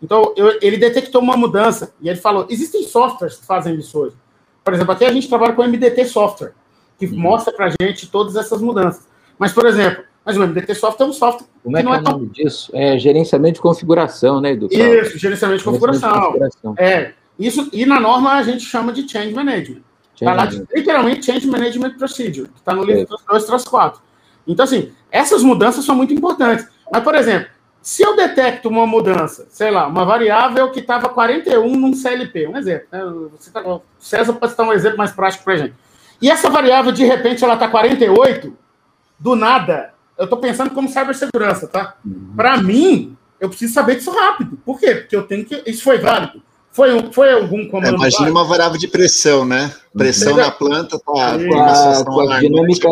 Então, 0.00 0.32
eu, 0.36 0.58
ele 0.60 0.76
detectou 0.76 1.20
uma 1.20 1.36
mudança 1.36 1.92
e 2.00 2.08
ele 2.08 2.18
falou: 2.18 2.46
existem 2.48 2.82
softwares 2.84 3.36
que 3.36 3.46
fazem 3.46 3.74
isso 3.76 3.98
hoje. 3.98 4.16
Por 4.64 4.74
exemplo, 4.74 4.92
aqui 4.92 5.04
a 5.04 5.12
gente 5.12 5.28
trabalha 5.28 5.52
com 5.54 5.62
o 5.62 5.68
MDT 5.68 6.04
Software, 6.06 6.52
que 6.98 7.06
uhum. 7.06 7.18
mostra 7.18 7.52
para 7.52 7.66
a 7.66 7.70
gente 7.80 8.08
todas 8.08 8.36
essas 8.36 8.60
mudanças. 8.60 9.08
Mas, 9.38 9.52
por 9.52 9.66
exemplo, 9.66 10.04
mas 10.24 10.36
o 10.36 10.46
MDT 10.46 10.74
Software 10.76 11.06
é 11.06 11.08
um 11.08 11.12
software. 11.12 11.46
Como 11.64 11.76
é 11.76 11.82
que, 11.82 11.88
é, 11.88 11.92
é 11.92 11.98
o 11.98 12.02
nome 12.02 12.28
disso? 12.28 12.70
É 12.72 12.96
gerenciamento 12.98 13.54
de 13.54 13.60
configuração, 13.60 14.40
né, 14.40 14.52
Edu? 14.52 14.68
Isso, 14.70 15.18
gerenciamento 15.18 15.58
de 15.58 15.64
configuração. 15.64 16.10
Gerenciamento 16.10 16.56
de 16.56 16.62
configuração. 16.62 16.74
É. 16.78 17.14
Isso, 17.46 17.68
e 17.72 17.84
na 17.84 17.98
norma 17.98 18.34
a 18.34 18.42
gente 18.42 18.64
chama 18.64 18.92
de 18.92 19.08
change 19.08 19.34
management. 19.34 19.82
Está 20.14 20.34
lá 20.34 20.46
de, 20.46 20.64
literalmente 20.72 21.26
change 21.26 21.46
management 21.46 21.96
procedure, 21.98 22.48
que 22.48 22.58
está 22.58 22.72
no 22.72 22.84
livro 22.84 23.16
2, 23.28 23.44
traço 23.44 23.68
4. 23.68 24.00
Então, 24.46 24.64
assim, 24.64 24.92
essas 25.10 25.42
mudanças 25.42 25.84
são 25.84 25.96
muito 25.96 26.12
importantes. 26.12 26.68
Mas, 26.92 27.02
por 27.02 27.14
exemplo, 27.14 27.48
se 27.80 28.02
eu 28.02 28.14
detecto 28.14 28.68
uma 28.68 28.86
mudança, 28.86 29.46
sei 29.50 29.70
lá, 29.70 29.88
uma 29.88 30.04
variável 30.04 30.70
que 30.70 30.78
estava 30.78 31.08
41 31.08 31.76
num 31.76 31.92
CLP, 31.92 32.46
um 32.46 32.56
exemplo, 32.56 32.86
né? 32.92 33.00
Tá, 33.52 33.62
o 33.66 33.82
César 33.98 34.32
pode 34.34 34.52
citar 34.52 34.66
um 34.66 34.72
exemplo 34.72 34.98
mais 34.98 35.10
prático 35.10 35.42
para 35.42 35.54
a 35.54 35.56
gente. 35.56 35.74
E 36.20 36.30
essa 36.30 36.48
variável, 36.48 36.92
de 36.92 37.04
repente, 37.04 37.42
ela 37.42 37.54
está 37.54 37.66
48, 37.66 38.56
do 39.18 39.34
nada, 39.34 39.92
eu 40.16 40.24
estou 40.24 40.38
pensando 40.38 40.70
como 40.70 40.88
cibersegurança, 40.88 41.66
tá? 41.66 41.96
Uhum. 42.04 42.32
Para 42.36 42.58
mim, 42.58 43.16
eu 43.40 43.48
preciso 43.48 43.74
saber 43.74 43.96
disso 43.96 44.12
rápido. 44.12 44.56
Por 44.64 44.78
quê? 44.78 44.94
Porque 44.94 45.16
eu 45.16 45.24
tenho 45.24 45.44
que. 45.44 45.62
Isso 45.66 45.82
foi 45.82 45.98
válido. 45.98 46.40
Foi, 46.72 47.12
foi 47.12 47.32
algum 47.32 47.68
comando? 47.68 47.94
É, 47.94 47.96
imagine 47.96 48.30
uma 48.30 48.44
variável 48.44 48.78
de 48.78 48.88
pressão, 48.88 49.44
né? 49.44 49.70
Pressão 49.96 50.34
na 50.34 50.50
planta, 50.50 50.98
tá? 50.98 51.38
Com, 51.38 52.04
com 52.04 52.30
a 52.30 52.40
dinâmica 52.40 52.88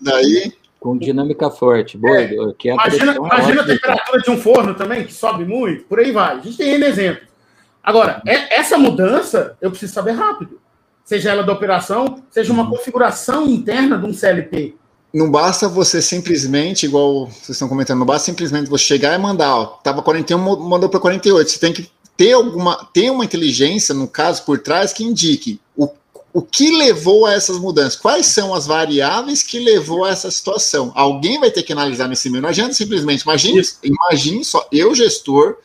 daí. 0.00 0.52
Com 0.78 0.96
dinâmica 0.96 1.50
forte. 1.50 1.98
Boa, 1.98 2.20
é. 2.20 2.30
que 2.56 2.68
é 2.68 2.72
a 2.72 2.74
imagina 2.74 3.16
imagina 3.16 3.62
a 3.62 3.66
temperatura 3.66 4.22
de 4.22 4.30
um 4.30 4.38
forno 4.38 4.74
também, 4.74 5.04
que 5.04 5.12
sobe 5.12 5.44
muito, 5.44 5.84
por 5.84 5.98
aí 5.98 6.12
vai. 6.12 6.38
A 6.38 6.40
gente 6.40 6.56
tem 6.56 6.74
N 6.74 6.86
exemplo. 6.86 7.26
Agora, 7.82 8.22
é, 8.24 8.60
essa 8.60 8.78
mudança 8.78 9.56
eu 9.60 9.70
preciso 9.70 9.92
saber 9.92 10.12
rápido. 10.12 10.60
Seja 11.04 11.30
ela 11.30 11.42
da 11.42 11.52
operação, 11.52 12.22
seja 12.30 12.52
uma 12.52 12.70
configuração 12.70 13.48
interna 13.48 13.98
de 13.98 14.06
um 14.06 14.12
CLP. 14.12 14.76
Não 15.12 15.28
basta 15.28 15.68
você 15.68 16.00
simplesmente, 16.00 16.86
igual 16.86 17.26
vocês 17.26 17.50
estão 17.50 17.68
comentando, 17.68 17.98
não 17.98 18.06
basta 18.06 18.26
simplesmente 18.26 18.70
você 18.70 18.84
chegar 18.84 19.12
e 19.12 19.18
mandar, 19.18 19.56
ó, 19.56 19.66
tava 19.82 20.02
41, 20.02 20.38
mandou 20.38 20.88
para 20.88 21.00
48. 21.00 21.50
Você 21.50 21.58
tem 21.58 21.72
que 21.72 21.90
ter 22.20 22.34
alguma 22.34 22.86
ter 22.92 23.10
uma 23.10 23.24
inteligência, 23.24 23.94
no 23.94 24.06
caso, 24.06 24.42
por 24.44 24.58
trás, 24.58 24.92
que 24.92 25.02
indique 25.02 25.58
o, 25.74 25.88
o 26.34 26.42
que 26.42 26.70
levou 26.76 27.24
a 27.24 27.32
essas 27.32 27.56
mudanças? 27.56 27.96
Quais 27.96 28.26
são 28.26 28.52
as 28.52 28.66
variáveis 28.66 29.42
que 29.42 29.58
levou 29.58 30.04
a 30.04 30.10
essa 30.10 30.30
situação? 30.30 30.92
Alguém 30.94 31.40
vai 31.40 31.50
ter 31.50 31.62
que 31.62 31.72
analisar 31.72 32.08
nesse 32.08 32.28
meio. 32.28 32.42
Não 32.42 32.50
adianta 32.50 32.74
simplesmente. 32.74 33.22
Imagine, 33.22 33.62
imagine 33.82 34.44
só, 34.44 34.68
eu, 34.70 34.94
gestor 34.94 35.56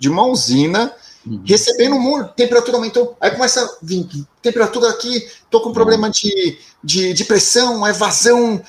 de 0.00 0.08
uma 0.08 0.26
usina, 0.26 0.92
uhum. 1.24 1.42
recebendo 1.44 1.94
um 1.94 2.24
temperatura 2.24 2.78
aumentou, 2.78 3.16
aí 3.20 3.30
começa 3.30 3.62
a 3.62 3.76
vir 3.80 4.08
temperatura 4.42 4.90
aqui, 4.90 5.28
tô 5.48 5.60
com 5.60 5.72
problema 5.72 6.08
uhum. 6.08 6.12
de, 6.12 6.58
de, 6.82 7.12
de 7.12 7.24
pressão, 7.24 7.86
evasão 7.86 8.60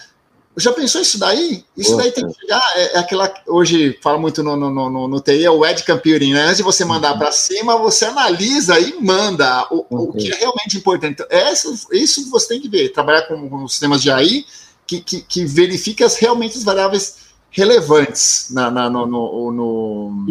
já 0.57 0.73
pensou 0.73 1.01
isso 1.01 1.17
daí? 1.17 1.63
Isso 1.77 1.95
daí 1.95 2.11
tem 2.11 2.27
que 2.27 2.33
chegar. 2.39 2.61
É, 2.75 2.95
é, 2.95 2.99
aquela. 2.99 3.33
Hoje 3.47 3.97
fala 4.01 4.17
muito 4.17 4.43
no, 4.43 4.55
no, 4.55 4.69
no, 4.69 5.07
no 5.07 5.21
TI, 5.21 5.45
é 5.45 5.49
o 5.49 5.65
Ed 5.65 5.83
Computing, 5.85 6.33
né? 6.33 6.43
Antes 6.43 6.57
de 6.57 6.63
você 6.63 6.83
mandar 6.83 7.13
uhum. 7.13 7.19
para 7.19 7.31
cima, 7.31 7.77
você 7.77 8.05
analisa 8.05 8.79
e 8.79 9.01
manda 9.01 9.65
o, 9.71 9.85
o 9.89 10.13
que 10.13 10.31
é 10.31 10.35
realmente 10.35 10.77
importante. 10.77 11.13
Então, 11.13 11.25
essa, 11.29 11.73
isso 11.93 12.29
você 12.29 12.49
tem 12.49 12.61
que 12.61 12.67
ver. 12.67 12.89
Trabalhar 12.89 13.23
com, 13.23 13.49
com 13.49 13.67
sistemas 13.67 14.01
de 14.01 14.11
AI 14.11 14.45
que, 14.85 14.99
que, 14.99 15.21
que 15.21 15.45
verifica 15.45 16.05
as, 16.05 16.17
realmente 16.17 16.57
as 16.57 16.63
variáveis 16.63 17.31
relevantes 17.49 18.47
na, 18.51 18.69
na 18.69 18.89
no, 18.89 19.05
no, 19.05 19.51
no 19.51 20.27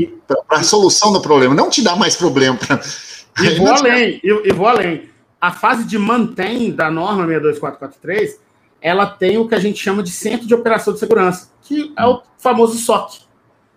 para 0.47 0.59
a 0.59 0.63
solução 0.63 1.13
do 1.13 1.21
problema. 1.21 1.55
Não 1.55 1.71
te 1.71 1.83
dá 1.83 1.97
mais 1.97 2.15
problema. 2.15 2.59
Pra, 2.59 2.81
e 3.43 3.55
vou 3.59 3.69
além, 3.69 4.21
e, 4.23 4.49
e 4.49 4.53
vou 4.53 4.67
além. 4.67 5.09
A 5.41 5.51
fase 5.51 5.85
de 5.85 5.97
mantém 5.97 6.71
da 6.71 6.91
norma 6.91 7.25
62443 7.27 8.50
ela 8.81 9.07
tem 9.07 9.39
o 9.39 9.47
que 9.47 9.55
a 9.55 9.59
gente 9.59 9.79
chama 9.79 10.03
de 10.03 10.11
Centro 10.11 10.47
de 10.47 10.55
Operação 10.55 10.93
de 10.93 10.99
Segurança, 10.99 11.51
que 11.63 11.93
é 11.97 12.07
o 12.07 12.23
famoso 12.39 12.79
SOC. 12.79 13.23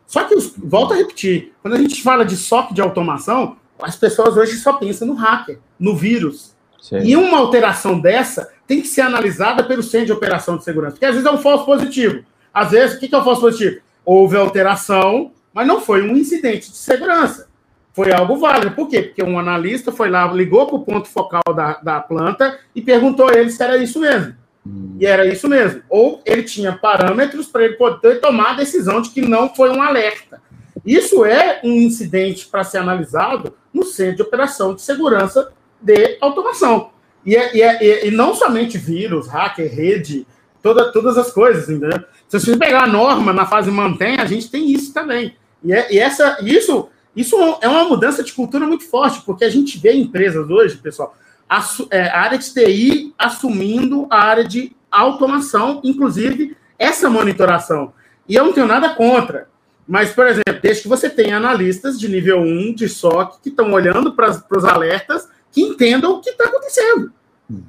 Só 0.05 0.23
que, 0.23 0.35
volto 0.57 0.93
a 0.93 0.97
repetir, 0.97 1.53
quando 1.61 1.73
a 1.73 1.77
gente 1.77 2.01
fala 2.01 2.23
de 2.23 2.37
SOC 2.37 2.73
de 2.73 2.81
automação, 2.81 3.57
as 3.81 3.95
pessoas 3.95 4.37
hoje 4.37 4.57
só 4.57 4.73
pensam 4.73 5.07
no 5.07 5.13
hacker, 5.13 5.59
no 5.79 5.95
vírus. 5.95 6.55
Sim. 6.81 6.99
E 6.99 7.15
uma 7.15 7.37
alteração 7.37 7.99
dessa 7.99 8.51
tem 8.67 8.81
que 8.81 8.87
ser 8.87 9.01
analisada 9.01 9.63
pelo 9.63 9.83
Centro 9.83 10.07
de 10.07 10.11
Operação 10.11 10.57
de 10.57 10.63
Segurança, 10.63 10.93
porque 10.93 11.05
às 11.05 11.15
vezes 11.15 11.27
é 11.27 11.31
um 11.31 11.37
falso 11.37 11.65
positivo. 11.65 12.23
Às 12.53 12.71
vezes, 12.71 12.95
o 12.95 12.99
que 12.99 13.13
é 13.13 13.17
um 13.17 13.23
falso 13.23 13.41
positivo? 13.41 13.81
Houve 14.05 14.37
alteração, 14.37 15.31
mas 15.53 15.67
não 15.67 15.81
foi 15.81 16.03
um 16.03 16.15
incidente 16.15 16.69
de 16.69 16.77
segurança. 16.77 17.47
Foi 17.93 18.11
algo 18.11 18.37
válido. 18.37 18.75
Por 18.75 18.87
quê? 18.87 19.03
Porque 19.03 19.23
um 19.23 19.39
analista 19.39 19.91
foi 19.91 20.09
lá, 20.09 20.25
ligou 20.31 20.65
para 20.67 20.75
o 20.75 20.83
ponto 20.83 21.07
focal 21.07 21.53
da, 21.55 21.79
da 21.81 21.99
planta 21.99 22.59
e 22.75 22.81
perguntou 22.81 23.29
a 23.29 23.33
ele 23.33 23.49
se 23.49 23.63
era 23.63 23.77
isso 23.77 23.99
mesmo. 23.99 24.35
Hum. 24.65 24.97
E 24.99 25.05
era 25.05 25.25
isso 25.25 25.47
mesmo. 25.47 25.81
Ou 25.89 26.21
ele 26.25 26.43
tinha 26.43 26.73
parâmetros 26.73 27.47
para 27.47 27.65
ele 27.65 27.75
poder 27.75 28.19
tomar 28.21 28.51
a 28.51 28.55
decisão 28.55 29.01
de 29.01 29.09
que 29.09 29.21
não 29.21 29.53
foi 29.53 29.69
um 29.69 29.81
alerta. 29.81 30.41
Isso 30.85 31.23
é 31.23 31.61
um 31.63 31.73
incidente 31.73 32.47
para 32.47 32.63
ser 32.63 32.79
analisado 32.79 33.53
no 33.73 33.83
Centro 33.83 34.17
de 34.17 34.21
Operação 34.21 34.73
de 34.73 34.81
Segurança 34.81 35.51
de 35.81 36.17
Automação. 36.21 36.91
E, 37.25 37.35
é, 37.35 37.55
e, 37.55 37.61
é, 37.61 38.07
e 38.07 38.11
não 38.11 38.35
somente 38.35 38.77
vírus, 38.77 39.27
hacker, 39.27 39.73
rede, 39.73 40.27
toda, 40.61 40.91
todas 40.91 41.17
as 41.17 41.31
coisas, 41.31 41.69
entendeu? 41.69 42.03
Se 42.27 42.39
você 42.39 42.57
pegar 42.57 42.83
a 42.83 42.87
norma 42.87 43.31
na 43.31 43.45
fase 43.45 43.71
mantém, 43.71 44.19
a 44.19 44.25
gente 44.25 44.49
tem 44.49 44.71
isso 44.71 44.93
também. 44.93 45.35
E, 45.63 45.71
é, 45.71 45.93
e 45.93 45.99
essa, 45.99 46.37
isso, 46.41 46.89
isso 47.15 47.35
é 47.61 47.67
uma 47.67 47.85
mudança 47.85 48.23
de 48.23 48.33
cultura 48.33 48.65
muito 48.65 48.85
forte, 48.89 49.21
porque 49.25 49.45
a 49.45 49.49
gente 49.49 49.77
vê 49.77 49.93
empresas 49.93 50.49
hoje, 50.49 50.77
pessoal, 50.77 51.15
a, 51.49 51.63
é, 51.91 52.07
a 52.07 52.19
área 52.21 52.37
de 52.37 52.53
TI 52.53 53.13
assumindo 53.17 54.07
a 54.09 54.17
área 54.17 54.43
de 54.43 54.75
automação, 54.91 55.81
inclusive 55.83 56.55
essa 56.77 57.09
monitoração. 57.09 57.93
E 58.27 58.35
eu 58.35 58.45
não 58.45 58.53
tenho 58.53 58.67
nada 58.67 58.89
contra. 58.95 59.47
Mas, 59.87 60.11
por 60.11 60.27
exemplo, 60.27 60.59
desde 60.61 60.83
que 60.83 60.87
você 60.87 61.09
tenha 61.09 61.37
analistas 61.37 61.99
de 61.99 62.07
nível 62.07 62.39
1 62.39 62.73
de 62.73 62.87
SOC 62.87 63.41
que 63.41 63.49
estão 63.49 63.71
olhando 63.73 64.13
para 64.13 64.29
os 64.29 64.65
alertas 64.65 65.27
que 65.51 65.61
entendam 65.61 66.13
o 66.13 66.21
que 66.21 66.29
está 66.29 66.45
acontecendo. 66.45 67.11
Uhum. 67.49 67.63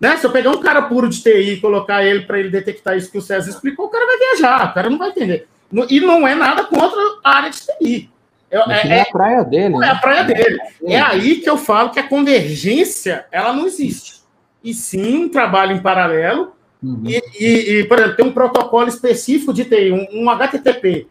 Né? 0.00 0.16
Se 0.16 0.26
eu 0.26 0.30
pegar 0.30 0.50
um 0.50 0.60
cara 0.60 0.82
puro 0.82 1.08
de 1.08 1.22
TI 1.22 1.52
e 1.52 1.60
colocar 1.60 2.04
ele 2.04 2.22
para 2.22 2.40
ele 2.40 2.48
detectar 2.48 2.96
isso 2.96 3.10
que 3.10 3.18
o 3.18 3.22
César 3.22 3.50
explicou, 3.50 3.86
o 3.86 3.90
cara 3.90 4.06
vai 4.06 4.18
viajar, 4.18 4.70
o 4.70 4.74
cara 4.74 4.90
não 4.90 4.98
vai 4.98 5.10
entender. 5.10 5.46
E 5.88 6.00
não 6.00 6.26
é 6.26 6.34
nada 6.34 6.64
contra 6.64 6.98
a 7.22 7.36
área 7.36 7.50
de 7.50 7.60
TI. 7.60 8.10
É, 8.54 8.88
é, 8.88 9.00
a 9.00 9.06
praia 9.06 9.44
dele. 9.44 9.74
É 9.74 9.78
né? 9.78 9.88
a 9.88 9.96
praia 9.96 10.24
dele. 10.24 10.58
É 10.84 11.00
aí 11.00 11.36
que 11.36 11.50
eu 11.50 11.58
falo 11.58 11.90
que 11.90 11.98
a 11.98 12.08
convergência 12.08 13.26
ela 13.32 13.52
não 13.52 13.66
existe. 13.66 14.22
E 14.62 14.72
sim 14.72 15.24
um 15.24 15.28
trabalho 15.28 15.72
em 15.72 15.82
paralelo. 15.82 16.52
Uhum. 16.82 17.02
E, 17.04 17.22
e, 17.38 17.80
e, 17.80 17.84
por 17.84 17.98
exemplo, 17.98 18.16
tem 18.16 18.26
um 18.26 18.32
protocolo 18.32 18.88
específico 18.88 19.52
de 19.52 19.64
TI, 19.64 19.90
um, 19.90 20.22
um 20.22 20.30
HTTP. 20.30 21.08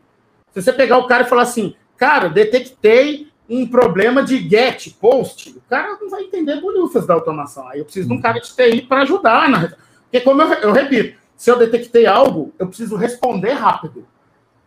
Se 0.54 0.62
você 0.62 0.72
pegar 0.72 1.00
o 1.00 1.08
cara 1.08 1.24
e 1.24 1.30
falar 1.30 1.42
assim, 1.42 1.76
cara, 1.98 2.30
detectei 2.30 3.28
um 3.50 3.68
problema 3.68 4.24
de 4.24 4.38
get, 4.38 4.94
post, 5.00 5.50
o 5.50 5.62
cara 5.70 5.98
não 6.00 6.10
vai 6.10 6.24
entender 6.24 6.62
bolhufas 6.62 7.06
da 7.06 7.14
automação. 7.14 7.68
Aí 7.68 7.80
eu 7.80 7.86
preciso 7.86 8.08
de 8.08 8.14
um 8.14 8.18
uhum. 8.18 8.22
cara 8.22 8.40
de 8.40 8.56
TI 8.56 8.84
para 8.84 9.02
ajudar. 9.02 9.50
Na... 9.50 9.74
Porque, 10.04 10.22
como 10.22 10.42
eu, 10.42 10.54
eu 10.54 10.72
repito, 10.72 11.18
se 11.36 11.52
eu 11.52 11.58
detectei 11.58 12.06
algo, 12.06 12.54
eu 12.58 12.68
preciso 12.68 12.96
responder 12.96 13.52
rápido. 13.52 14.08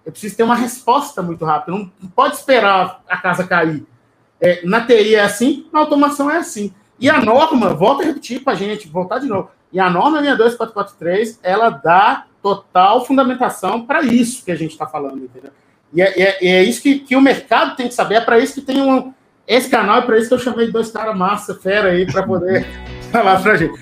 Eu 0.07 0.12
preciso 0.12 0.36
ter 0.36 0.44
uma 0.44 0.54
resposta 0.54 1.20
muito 1.20 1.44
rápida. 1.44 1.76
Não 1.76 1.90
pode 2.14 2.36
esperar 2.36 3.02
a 3.09 3.16
casa 3.16 3.44
cair. 3.44 3.84
É, 4.40 4.64
na 4.64 4.86
TI 4.86 5.16
é 5.16 5.20
assim, 5.20 5.66
na 5.72 5.80
automação 5.80 6.30
é 6.30 6.36
assim. 6.36 6.72
E 7.00 7.11
a 7.11 7.20
norma, 7.20 7.74
volta 7.74 8.04
a 8.04 8.07
repetir 8.07 8.44
para 8.44 8.52
a 8.52 8.57
gente, 8.57 8.86
voltar 8.86 9.18
de 9.18 9.26
novo. 9.26 9.50
E 9.72 9.80
a 9.80 9.90
norma 9.90 10.22
62443, 10.22 11.40
ela 11.42 11.70
dá 11.70 12.26
total 12.40 13.04
fundamentação 13.04 13.84
para 13.84 14.02
isso 14.02 14.44
que 14.44 14.52
a 14.52 14.54
gente 14.54 14.70
está 14.70 14.86
falando, 14.86 15.24
entendeu? 15.24 15.50
E 15.92 16.00
é, 16.00 16.22
é, 16.22 16.46
é, 16.46 16.62
isso 16.62 16.80
que, 16.80 17.00
que 17.00 17.16
o 17.16 17.20
mercado 17.20 17.74
tem 17.74 17.88
que 17.88 17.94
saber, 17.94 18.16
é 18.16 18.20
para 18.20 18.38
isso 18.38 18.54
que 18.54 18.61
tem 18.61 18.80
um, 18.80 19.12
esse 19.46 19.68
canal, 19.68 19.98
é 19.98 20.02
para 20.02 20.18
isso 20.18 20.28
que 20.28 20.34
eu 20.34 20.38
chamei 20.38 20.70
dois 20.70 20.90
caras 20.90 21.16
massa, 21.16 21.54
fera 21.54 21.90
aí, 21.90 22.07
para 22.07 22.22
poder 22.22 22.64
falar 23.11 23.42
para 23.42 23.52
a 23.52 23.57
gente. 23.57 23.78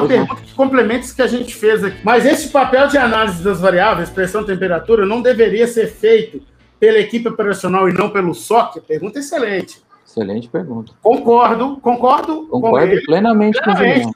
Uma 0.00 0.08
pergunta 0.08 0.42
que 0.42 0.54
complementa 0.54 1.00
isso 1.00 1.16
que 1.16 1.22
a 1.22 1.26
gente 1.26 1.54
fez 1.54 1.82
aqui. 1.82 1.98
Mas 2.04 2.24
esse 2.24 2.48
papel 2.48 2.88
de 2.88 2.98
análise 2.98 3.42
das 3.42 3.60
variáveis, 3.60 4.10
pressão 4.10 4.42
e 4.42 4.46
temperatura, 4.46 5.06
não 5.06 5.22
deveria 5.22 5.66
ser 5.66 5.88
feito 5.88 6.42
pela 6.78 6.98
equipe 6.98 7.28
operacional 7.28 7.88
e 7.88 7.92
não 7.92 8.10
pelo 8.10 8.34
SOC? 8.34 8.80
Pergunta 8.80 9.18
excelente. 9.18 9.82
Excelente 10.06 10.48
pergunta. 10.48 10.92
Concordo, 11.02 11.78
concordo. 11.80 12.46
Concordo 12.46 12.96
com 12.96 13.04
plenamente, 13.04 13.60
plenamente 13.60 14.04
com 14.04 14.10
o 14.10 14.14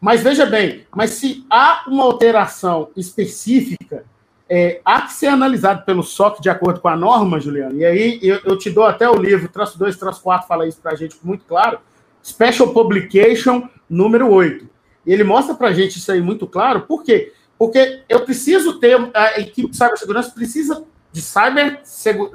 Mas 0.00 0.22
veja 0.22 0.46
bem, 0.46 0.86
mas 0.94 1.10
se 1.10 1.44
há 1.50 1.84
uma 1.88 2.04
alteração 2.04 2.88
específica, 2.96 4.04
é, 4.48 4.80
há 4.84 5.02
que 5.02 5.12
ser 5.12 5.28
analisado 5.28 5.84
pelo 5.84 6.02
SOC 6.02 6.40
de 6.40 6.50
acordo 6.50 6.80
com 6.80 6.88
a 6.88 6.96
norma, 6.96 7.40
Juliano. 7.40 7.76
E 7.76 7.84
aí 7.84 8.18
eu, 8.22 8.38
eu 8.44 8.58
te 8.58 8.70
dou 8.70 8.84
até 8.84 9.08
o 9.08 9.14
livro, 9.14 9.48
traço 9.48 9.78
2, 9.78 9.96
traço 9.96 10.22
4, 10.22 10.46
fala 10.46 10.66
isso 10.66 10.80
para 10.80 10.92
a 10.92 10.94
gente 10.96 11.16
muito 11.22 11.44
claro. 11.44 11.78
Special 12.22 12.68
Publication 12.72 13.68
número 13.88 14.30
8. 14.30 14.71
E 15.06 15.12
ele 15.12 15.24
mostra 15.24 15.54
para 15.54 15.68
a 15.68 15.72
gente 15.72 15.98
isso 15.98 16.10
aí 16.10 16.20
muito 16.20 16.46
claro. 16.46 16.82
Por 16.82 17.02
quê? 17.02 17.32
Porque 17.58 18.02
eu 18.08 18.20
preciso 18.20 18.78
ter, 18.78 18.96
a 19.14 19.40
equipe 19.40 19.70
de 19.70 19.76
cibersegurança 19.76 20.30
precisa 20.30 20.84
de 21.12 21.20
cyber 21.20 21.82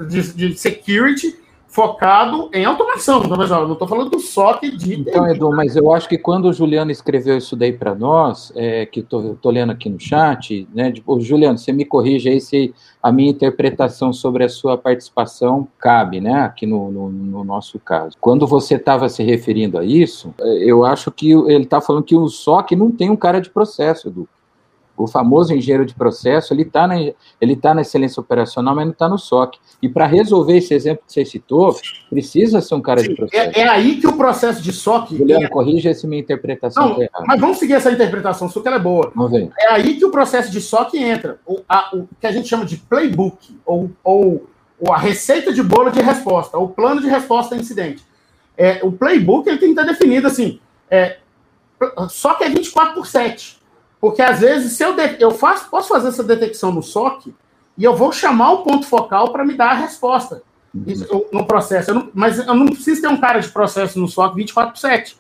de, 0.08 0.34
de 0.34 0.58
security 0.58 1.36
focado 1.78 2.50
em 2.52 2.66
automação. 2.66 3.22
Então, 3.24 3.38
não 3.38 3.74
estou 3.74 3.88
falando 3.88 4.10
do 4.10 4.20
SOC 4.20 4.72
de. 4.76 4.96
Então, 4.96 5.28
Edu, 5.28 5.52
mas 5.52 5.76
eu 5.76 5.94
acho 5.94 6.10
que 6.10 6.18
quando 6.18 6.46
o 6.46 6.54
Juliano 6.54 6.90
escreveu 6.90 7.38
isso 7.38 7.56
daí 7.56 7.72
para 7.72 7.94
nós, 7.94 8.52
é, 8.56 8.88
que 8.88 9.02
estou 9.02 9.38
lendo 9.46 9.74
aqui 9.74 9.88
no 9.88 10.00
chat, 10.00 10.68
né? 10.74 10.92
Tipo, 10.92 11.22
Juliano, 11.22 11.56
você 11.56 11.72
me 11.72 11.86
corrige 11.86 12.30
aí 12.30 12.42
se 12.42 12.74
a 13.02 13.12
minha 13.12 13.30
interpretação 13.30 14.12
sobre 14.12 14.44
a 14.44 14.50
sua 14.50 14.76
participação 14.76 15.68
cabe, 15.78 16.20
né? 16.20 16.42
Aqui 16.42 16.66
no, 16.66 16.90
no, 16.90 17.10
no 17.12 17.44
nosso 17.44 17.78
caso. 17.78 18.18
Quando 18.20 18.48
você 18.48 18.74
estava 18.74 19.08
se 19.08 19.22
referindo 19.22 19.78
a 19.78 19.86
isso, 19.86 20.34
é, 20.42 20.64
eu 20.64 20.84
acho 20.84 21.12
que 21.12 21.32
ele 21.32 21.66
está 21.66 21.80
falando 21.80 22.06
que 22.06 22.16
o 22.16 22.28
SOC 22.28 22.72
não 22.72 22.90
tem 22.90 23.12
um 23.12 23.16
cara 23.16 23.40
de 23.40 23.52
processo, 23.52 24.08
Edu 24.08 24.28
o 24.98 25.08
famoso 25.08 25.54
engenheiro 25.54 25.86
de 25.86 25.94
processo, 25.94 26.54
ele 26.54 26.64
está 26.64 26.88
na, 26.88 26.96
ele 27.40 27.56
tá 27.56 27.74
na 27.74 27.82
excelência 27.82 28.20
operacional, 28.20 28.76
mas 28.76 28.86
não 28.86 28.92
está 28.92 29.08
no 29.08 29.18
SOC. 29.18 29.60
E 29.82 29.88
para 29.88 30.08
resolver 30.08 30.58
esse 30.58 30.74
exemplo 30.74 31.04
que 31.06 31.14
você 31.14 31.24
citou, 31.24 31.76
precisa 32.10 32.60
ser 32.62 32.74
um 32.74 32.82
cara 32.82 33.02
Sim, 33.02 33.10
de 33.10 33.16
processo. 33.16 33.60
É, 33.60 33.62
é, 33.62 33.70
aí 33.70 33.98
que 33.98 34.08
o 34.08 34.18
processo 34.18 34.62
de 34.62 34.74
SOC. 34.74 35.16
Juliano, 35.16 35.46
é... 35.46 35.50
corrija 35.50 35.94
se 35.94 36.08
minha 36.08 36.20
interpretação 36.20 36.90
está 36.90 37.04
errada. 37.04 37.26
Mas 37.28 37.40
vamos 37.40 37.58
seguir 37.60 37.74
essa 37.74 37.92
interpretação, 37.92 38.50
só 38.50 38.60
que 38.60 38.68
ela 38.68 38.78
é 38.78 38.82
boa. 38.82 39.12
Vamos 39.16 39.32
ver. 39.32 39.52
É 39.60 39.72
aí 39.72 39.98
que 39.98 40.06
o 40.06 40.10
processo 40.10 40.52
de 40.52 40.60
SOC 40.60 40.96
entra. 40.96 41.40
O, 41.46 41.62
a, 41.70 41.96
o 41.96 42.08
que 42.20 42.26
a 42.26 42.32
gente 42.32 42.48
chama 42.48 42.66
de 42.66 42.78
playbook, 42.78 43.56
ou, 43.64 43.92
ou, 44.04 44.48
ou 44.80 44.94
a 44.94 44.98
receita 44.98 45.54
de 45.54 45.62
bolo 45.62 45.92
de 45.92 46.02
resposta, 46.02 46.58
o 46.58 46.68
plano 46.68 47.02
de 47.02 47.08
resposta 47.08 47.54
a 47.54 47.58
incidente. 47.58 48.04
É, 48.58 48.80
o 48.82 48.92
playbook 48.92 49.48
ele 49.48 49.60
tem 49.60 49.76
que 49.76 49.80
estar 49.80 49.92
definido 49.92 50.26
assim. 50.26 50.60
É, 50.90 51.18
só 52.10 52.34
que 52.34 52.44
é 52.44 52.50
24 52.50 52.96
por 52.96 53.06
7. 53.06 53.58
Porque 54.00 54.22
às 54.22 54.40
vezes, 54.40 54.74
se 54.74 54.84
eu, 54.84 54.96
de, 54.96 55.18
eu 55.20 55.32
faço, 55.32 55.70
posso 55.70 55.90
fazer 55.90 56.10
essa 56.10 56.24
detecção 56.24 56.72
no 56.72 56.84
SOC 56.84 57.34
e 57.78 57.84
eu 57.84 57.96
vou 57.96 58.12
chamar 58.12 58.52
o 58.52 58.64
ponto 58.64 58.86
focal 58.86 59.32
para 59.32 59.46
me 59.46 59.56
dar 59.56 59.72
a 59.72 59.76
resposta 59.76 60.44
Isso, 60.86 61.26
no 61.32 61.46
processo. 61.46 61.92
Eu 61.92 61.96
não, 61.96 62.10
mas 62.14 62.40
eu 62.40 62.54
não 62.54 62.68
preciso 62.68 63.02
ter 63.02 63.08
um 63.08 63.20
cara 63.20 63.40
de 63.40 63.50
processo 63.50 64.00
no 64.00 64.08
SOC 64.08 64.36
24 64.36 64.72
por 64.72 64.80
7. 64.80 65.18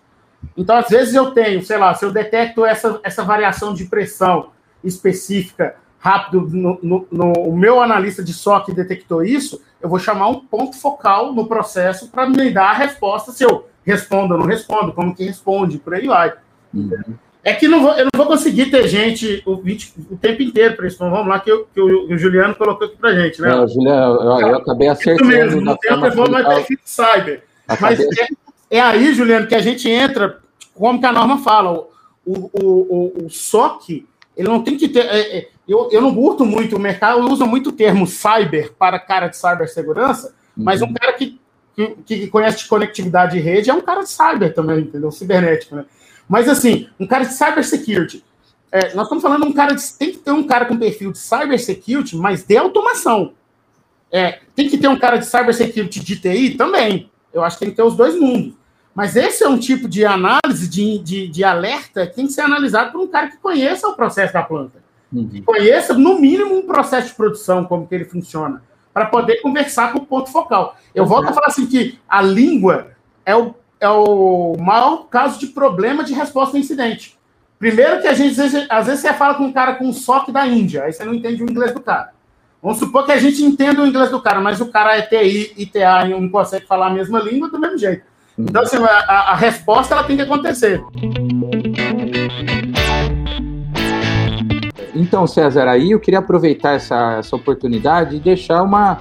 Então, 0.55 0.77
às 0.77 0.89
vezes, 0.89 1.15
eu 1.15 1.31
tenho, 1.31 1.63
sei 1.63 1.77
lá, 1.77 1.93
se 1.93 2.05
eu 2.05 2.11
detecto 2.11 2.63
essa, 2.63 2.99
essa 3.03 3.23
variação 3.23 3.73
de 3.73 3.85
pressão 3.85 4.49
específica 4.83 5.75
rápido, 5.99 6.47
no, 6.51 6.79
no, 6.81 7.07
no, 7.11 7.33
o 7.33 7.57
meu 7.57 7.81
analista 7.81 8.23
de 8.23 8.33
SOC 8.33 8.71
detectou 8.71 9.23
isso, 9.23 9.61
eu 9.81 9.89
vou 9.89 9.99
chamar 9.99 10.27
um 10.27 10.39
ponto 10.39 10.79
focal 10.79 11.33
no 11.33 11.47
processo 11.47 12.09
para 12.09 12.29
me 12.29 12.51
dar 12.51 12.69
a 12.69 12.73
resposta 12.73 13.31
se 13.31 13.43
eu 13.43 13.67
respondo 13.83 14.33
ou 14.33 14.39
não 14.39 14.47
respondo, 14.47 14.93
como 14.93 15.15
que 15.15 15.23
responde, 15.23 15.79
por 15.79 15.95
aí 15.95 16.07
vai. 16.07 16.33
Uhum. 16.73 17.15
É 17.43 17.53
que 17.53 17.67
não 17.67 17.81
vou, 17.81 17.93
eu 17.93 18.05
não 18.05 18.11
vou 18.15 18.25
conseguir 18.25 18.69
ter 18.69 18.87
gente 18.87 19.41
o, 19.45 19.53
o 19.53 20.17
tempo 20.17 20.41
inteiro 20.41 20.75
para 20.75 20.87
isso. 20.87 20.97
Então 20.97 21.09
vamos 21.09 21.27
lá, 21.27 21.39
que, 21.39 21.49
eu, 21.49 21.67
que 21.73 21.79
o, 21.79 22.11
o, 22.11 22.17
Juliano 22.17 22.55
colocou 22.55 22.87
aqui 22.87 22.97
para 22.97 23.15
gente, 23.15 23.41
né? 23.41 23.49
É, 23.49 23.67
Juliano, 23.67 24.15
eu, 24.15 24.47
eu, 24.47 24.55
acabei 24.57 24.87
acertando. 24.89 25.31
Isso 25.31 25.39
mesmo, 25.39 25.61
não 25.61 25.77
tem 25.77 25.91
a 25.91 26.01
performance 26.01 26.43
mais 26.43 26.55
perfil 26.55 26.77
de 26.83 26.89
cyber. 26.89 27.43
Acabei... 27.67 27.97
Mas 27.97 28.19
é, 28.19 28.27
é, 28.69 28.81
aí, 28.81 29.13
Juliano, 29.13 29.47
que 29.47 29.55
a 29.55 29.61
gente 29.61 29.89
entra, 29.89 30.39
como 30.73 30.99
que 30.99 31.05
a 31.05 31.11
norma 31.11 31.37
fala, 31.37 31.71
o, 31.71 31.87
o, 32.25 32.49
o, 32.53 33.25
o 33.25 33.29
SOC, 33.29 34.05
ele 34.35 34.47
não 34.47 34.61
tem 34.61 34.77
que 34.77 34.89
ter. 34.89 35.05
É, 35.05 35.37
é, 35.37 35.49
eu, 35.67 35.89
eu 35.91 36.01
não 36.01 36.13
curto 36.13 36.45
muito, 36.45 36.75
o 36.75 36.79
mercado 36.79 37.19
usa 37.31 37.45
muito 37.45 37.69
o 37.69 37.73
termo 37.73 38.05
cyber 38.05 38.73
para 38.77 38.99
cara 38.99 39.27
de 39.27 39.37
cibersegurança, 39.37 40.27
uhum. 40.55 40.63
mas 40.63 40.81
um 40.81 40.93
cara 40.93 41.13
que, 41.13 41.39
que, 41.75 41.87
que, 42.05 42.27
conhece 42.27 42.59
de 42.59 42.67
conectividade 42.67 43.33
de 43.33 43.39
rede 43.39 43.69
é 43.69 43.73
um 43.73 43.81
cara 43.81 44.01
de 44.01 44.09
cyber 44.09 44.53
também, 44.53 44.79
entendeu? 44.79 45.11
Cibernético, 45.11 45.75
né? 45.75 45.85
Mas 46.27 46.49
assim, 46.49 46.89
um 46.99 47.07
cara 47.07 47.23
de 47.23 47.33
cybersecurity. 47.33 48.23
É, 48.71 48.93
nós 48.93 49.05
estamos 49.05 49.21
falando 49.21 49.43
de 49.43 49.47
um 49.47 49.53
cara 49.53 49.73
de, 49.73 49.93
tem 49.93 50.11
que 50.11 50.17
ter 50.17 50.31
um 50.31 50.43
cara 50.43 50.65
com 50.65 50.77
perfil 50.77 51.11
de 51.11 51.19
cybersecurity, 51.19 52.17
mas 52.17 52.43
de 52.43 52.57
automação. 52.57 53.33
É, 54.11 54.39
tem 54.55 54.69
que 54.69 54.77
ter 54.77 54.87
um 54.87 54.99
cara 54.99 55.17
de 55.17 55.25
cybersecurity 55.25 55.99
de 55.99 56.15
TI 56.17 56.55
também. 56.55 57.09
Eu 57.33 57.43
acho 57.43 57.57
que 57.57 57.65
tem 57.65 57.71
que 57.71 57.77
ter 57.77 57.83
os 57.83 57.95
dois 57.95 58.19
mundos. 58.19 58.53
Mas 58.93 59.15
esse 59.15 59.43
é 59.43 59.47
um 59.47 59.59
tipo 59.59 59.87
de 59.87 60.03
análise, 60.05 60.67
de, 60.67 60.97
de, 60.97 61.27
de 61.27 61.43
alerta, 61.43 62.07
que 62.07 62.15
tem 62.15 62.25
que 62.25 62.33
ser 62.33 62.41
analisado 62.41 62.91
por 62.91 62.99
um 62.99 63.07
cara 63.07 63.27
que 63.27 63.37
conheça 63.37 63.87
o 63.87 63.95
processo 63.95 64.33
da 64.33 64.41
planta. 64.41 64.83
Uhum. 65.13 65.29
Que 65.29 65.41
conheça, 65.41 65.93
no 65.93 66.19
mínimo, 66.19 66.57
um 66.57 66.63
processo 66.63 67.09
de 67.09 67.13
produção, 67.13 67.63
como 67.63 67.87
que 67.87 67.93
ele 67.93 68.05
funciona, 68.05 68.63
para 68.91 69.05
poder 69.05 69.41
conversar 69.41 69.93
com 69.93 69.99
o 69.99 70.05
ponto 70.05 70.31
focal. 70.31 70.75
Eu 70.95 71.03
uhum. 71.03 71.09
volto 71.09 71.29
a 71.29 71.33
falar 71.33 71.47
assim 71.47 71.67
que 71.67 71.99
a 72.09 72.21
língua 72.21 72.87
é 73.23 73.35
o 73.35 73.53
é 73.79 73.89
o 73.89 74.55
maior 74.59 75.07
caso 75.07 75.39
de 75.39 75.47
problema 75.47 76.03
de 76.03 76.13
resposta 76.13 76.57
a 76.57 76.59
incidente. 76.59 77.17
Primeiro 77.59 78.01
que 78.01 78.07
a 78.07 78.13
gente, 78.13 78.39
às 78.69 78.85
vezes, 78.85 79.01
você 79.01 79.13
fala 79.13 79.35
com 79.35 79.45
um 79.45 79.51
cara 79.51 79.75
com 79.75 79.85
um 79.85 79.93
SOC 79.93 80.31
da 80.31 80.45
Índia, 80.45 80.83
aí 80.83 80.93
você 80.93 81.03
não 81.03 81.13
entende 81.13 81.43
o 81.43 81.49
inglês 81.49 81.73
do 81.73 81.81
cara. 81.81 82.11
Vamos 82.61 82.79
supor 82.79 83.05
que 83.05 83.11
a 83.11 83.17
gente 83.17 83.43
entenda 83.43 83.81
o 83.81 83.87
inglês 83.87 84.09
do 84.09 84.21
cara, 84.21 84.39
mas 84.39 84.59
o 84.59 84.67
cara 84.67 84.97
é 84.97 85.01
TI, 85.01 85.53
ITA 85.57 86.07
e 86.07 86.09
não 86.09 86.29
consegue 86.29 86.65
falar 86.65 86.87
a 86.87 86.93
mesma 86.93 87.19
língua 87.19 87.49
do 87.49 87.59
mesmo 87.59 87.77
jeito. 87.77 88.03
Então, 88.37 88.61
assim, 88.61 88.77
a, 88.77 89.31
a 89.31 89.35
resposta 89.35 89.95
ela 89.95 90.03
tem 90.03 90.15
que 90.15 90.21
acontecer. 90.21 90.83
Então, 94.93 95.25
César, 95.27 95.67
aí 95.67 95.91
eu 95.91 95.99
queria 95.99 96.19
aproveitar 96.19 96.73
essa, 96.73 97.17
essa 97.19 97.35
oportunidade 97.35 98.15
e 98.15 98.19
deixar 98.19 98.61
uma, 98.63 98.99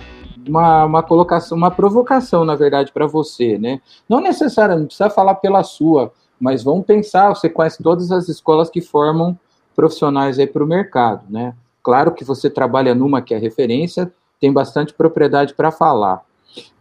uma, 0.49 0.85
uma 0.85 1.03
colocação, 1.03 1.57
uma 1.57 1.71
provocação, 1.71 2.45
na 2.45 2.55
verdade, 2.55 2.93
para 2.93 3.07
você, 3.07 3.59
né? 3.59 3.81
Não 4.09 4.21
necessariamente 4.21 4.89
precisa 4.89 5.11
falar 5.11 5.37
pela 5.37 5.63
sua, 5.63 6.13
mas 6.39 6.63
vamos 6.63 6.85
pensar, 6.87 7.35
você 7.35 7.49
conhece 7.49 7.83
todas 7.83 8.11
as 8.13 8.29
escolas 8.29 8.71
que 8.71 8.81
formam 8.81 9.39
profissionais 9.75 10.39
aí 10.39 10.47
para 10.47 10.65
o 10.65 10.67
mercado, 10.67 11.25
né? 11.29 11.55
Claro 11.83 12.13
que 12.13 12.25
você 12.25 12.51
trabalha 12.51 12.95
numa 12.95 13.23
que 13.23 13.35
é 13.35 13.39
referência, 13.39 14.13
tem 14.41 14.53
bastante 14.53 14.93
propriedade 14.93 15.55
para 15.55 15.71
falar. 15.71 16.23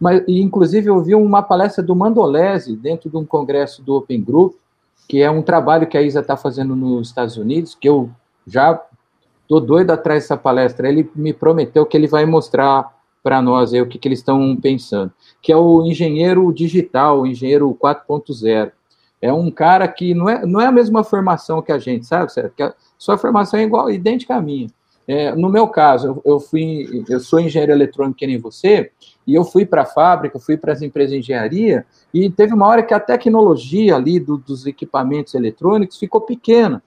Mas, 0.00 0.22
e, 0.26 0.40
inclusive, 0.40 0.88
eu 0.88 1.00
vi 1.02 1.14
uma 1.14 1.42
palestra 1.42 1.82
do 1.82 1.94
Mandolese 1.94 2.76
dentro 2.76 3.10
de 3.10 3.16
um 3.16 3.24
congresso 3.24 3.82
do 3.82 3.94
Open 3.94 4.22
Group, 4.22 4.54
que 5.08 5.22
é 5.22 5.30
um 5.30 5.42
trabalho 5.42 5.86
que 5.86 5.96
a 5.96 6.02
Isa 6.02 6.20
está 6.20 6.36
fazendo 6.36 6.74
nos 6.74 7.08
Estados 7.08 7.36
Unidos, 7.36 7.74
que 7.74 7.88
eu 7.88 8.10
já 8.46 8.82
estou 9.42 9.60
doido 9.60 9.92
atrás 9.92 10.24
dessa 10.24 10.36
palestra. 10.36 10.88
Ele 10.88 11.08
me 11.14 11.32
prometeu 11.32 11.86
que 11.86 11.96
ele 11.96 12.08
vai 12.08 12.26
mostrar 12.26 12.95
para 13.26 13.42
nós 13.42 13.74
aí 13.74 13.82
o 13.82 13.88
que, 13.88 13.98
que 13.98 14.06
eles 14.06 14.20
estão 14.20 14.54
pensando, 14.54 15.12
que 15.42 15.50
é 15.50 15.56
o 15.56 15.84
engenheiro 15.84 16.52
digital, 16.52 17.22
o 17.22 17.26
engenheiro 17.26 17.76
4.0. 17.82 18.70
É 19.20 19.32
um 19.32 19.50
cara 19.50 19.88
que 19.88 20.14
não 20.14 20.28
é, 20.28 20.46
não 20.46 20.60
é 20.60 20.66
a 20.66 20.70
mesma 20.70 21.02
formação 21.02 21.60
que 21.60 21.72
a 21.72 21.78
gente, 21.80 22.06
sabe? 22.06 22.30
A 22.60 22.74
sua 22.96 23.18
formação 23.18 23.58
é 23.58 23.64
igual, 23.64 23.90
idêntica 23.90 24.36
à 24.36 24.40
minha. 24.40 24.68
É, 25.08 25.34
no 25.34 25.48
meu 25.48 25.66
caso, 25.66 26.06
eu, 26.06 26.22
eu, 26.34 26.38
fui, 26.38 27.04
eu 27.08 27.18
sou 27.18 27.40
engenheiro 27.40 27.72
eletrônico 27.72 28.16
que 28.16 28.28
nem 28.28 28.38
você, 28.38 28.92
e 29.26 29.34
eu 29.34 29.42
fui 29.42 29.66
para 29.66 29.82
a 29.82 29.86
fábrica, 29.86 30.38
fui 30.38 30.56
para 30.56 30.72
as 30.72 30.80
empresas 30.80 31.10
de 31.10 31.18
engenharia, 31.18 31.84
e 32.14 32.30
teve 32.30 32.54
uma 32.54 32.68
hora 32.68 32.84
que 32.84 32.94
a 32.94 33.00
tecnologia 33.00 33.96
ali 33.96 34.20
do, 34.20 34.36
dos 34.36 34.66
equipamentos 34.66 35.34
eletrônicos 35.34 35.98
ficou 35.98 36.20
pequena 36.20 36.80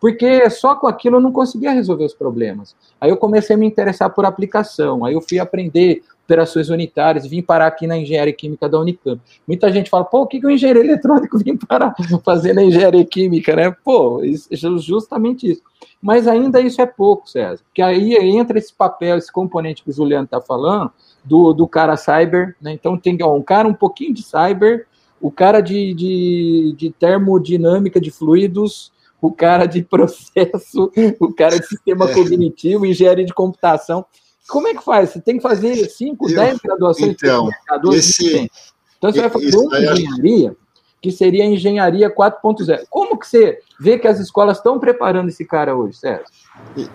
porque 0.00 0.48
só 0.50 0.74
com 0.74 0.86
aquilo 0.86 1.16
eu 1.16 1.20
não 1.20 1.32
conseguia 1.32 1.72
resolver 1.72 2.04
os 2.04 2.14
problemas. 2.14 2.76
Aí 3.00 3.10
eu 3.10 3.16
comecei 3.16 3.56
a 3.56 3.58
me 3.58 3.66
interessar 3.66 4.10
por 4.10 4.24
aplicação, 4.24 5.04
aí 5.04 5.14
eu 5.14 5.20
fui 5.20 5.38
aprender 5.38 6.02
operações 6.26 6.68
unitárias 6.68 7.24
vim 7.24 7.40
parar 7.40 7.68
aqui 7.68 7.86
na 7.86 7.96
engenharia 7.96 8.32
química 8.32 8.68
da 8.68 8.80
Unicamp. 8.80 9.20
Muita 9.46 9.70
gente 9.70 9.88
fala, 9.88 10.04
pô, 10.04 10.22
o 10.22 10.26
que, 10.26 10.40
que 10.40 10.46
o 10.46 10.50
engenheiro 10.50 10.80
eletrônico 10.80 11.38
vem 11.42 11.56
parar 11.56 11.94
fazendo 12.24 12.60
engenharia 12.60 13.04
química, 13.04 13.54
né? 13.54 13.74
Pô, 13.84 14.22
isso, 14.24 14.48
justamente 14.78 15.52
isso. 15.52 15.62
Mas 16.02 16.26
ainda 16.26 16.60
isso 16.60 16.82
é 16.82 16.86
pouco, 16.86 17.28
César, 17.28 17.62
porque 17.64 17.80
aí 17.80 18.14
entra 18.14 18.58
esse 18.58 18.74
papel, 18.74 19.16
esse 19.16 19.32
componente 19.32 19.82
que 19.82 19.90
o 19.90 19.92
Juliano 19.92 20.24
está 20.24 20.40
falando, 20.40 20.90
do, 21.24 21.52
do 21.52 21.66
cara 21.66 21.96
cyber, 21.96 22.56
né? 22.60 22.72
Então 22.72 22.98
tem 22.98 23.16
ó, 23.22 23.34
um 23.34 23.42
cara 23.42 23.66
um 23.66 23.74
pouquinho 23.74 24.12
de 24.12 24.22
cyber, 24.22 24.86
o 25.20 25.30
cara 25.30 25.60
de, 25.60 25.94
de, 25.94 26.74
de 26.76 26.90
termodinâmica 26.90 28.00
de 28.00 28.10
fluidos, 28.10 28.92
o 29.20 29.32
cara 29.32 29.66
de 29.66 29.82
processo, 29.82 30.90
o 31.20 31.32
cara 31.32 31.58
de 31.58 31.66
sistema 31.66 32.10
é. 32.10 32.14
cognitivo, 32.14 32.86
engenharia 32.86 33.24
de 33.24 33.34
computação. 33.34 34.04
Como 34.48 34.68
é 34.68 34.74
que 34.74 34.84
faz? 34.84 35.10
Você 35.10 35.20
tem 35.20 35.36
que 35.36 35.42
fazer 35.42 35.74
5, 35.88 36.26
10 36.28 36.58
graduações 36.58 37.10
então, 37.10 37.48
esse, 37.92 38.50
Então 38.96 39.10
você 39.10 39.20
vai 39.20 39.30
fazer 39.30 39.56
uma 39.56 39.78
engenharia 39.78 40.56
que 41.00 41.10
seria 41.12 41.44
a 41.44 41.46
engenharia 41.46 42.10
4.0. 42.10 42.84
Como 42.88 43.18
que 43.18 43.28
você 43.28 43.60
vê 43.78 43.98
que 43.98 44.08
as 44.08 44.18
escolas 44.18 44.56
estão 44.56 44.78
preparando 44.78 45.28
esse 45.28 45.44
cara 45.44 45.76
hoje, 45.76 45.98
Sérgio? 45.98 46.26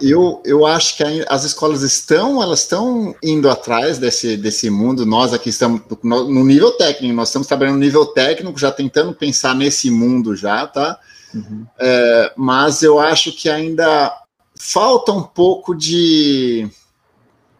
Eu, 0.02 0.42
eu 0.44 0.66
acho 0.66 0.98
que 0.98 1.04
as 1.30 1.44
escolas 1.44 1.82
estão, 1.82 2.42
elas 2.42 2.62
estão 2.62 3.16
indo 3.24 3.50
atrás 3.50 3.98
desse, 3.98 4.36
desse 4.36 4.70
mundo. 4.70 5.06
Nós 5.06 5.34
aqui 5.34 5.50
estamos 5.50 5.82
no 6.04 6.44
nível 6.44 6.72
técnico, 6.72 7.14
nós 7.14 7.30
estamos 7.30 7.48
trabalhando 7.48 7.76
no 7.76 7.82
nível 7.82 8.06
técnico, 8.06 8.60
já 8.60 8.72
tentando 8.72 9.14
pensar 9.14 9.56
nesse 9.56 9.92
mundo 9.92 10.36
já, 10.36 10.66
tá? 10.68 11.00
Uhum. 11.34 11.66
É, 11.80 12.34
mas 12.36 12.84
eu 12.84 13.00
acho 13.00 13.32
que 13.32 13.50
ainda 13.50 14.14
falta 14.60 15.12
um 15.12 15.24
pouco 15.24 15.74
de, 15.74 16.70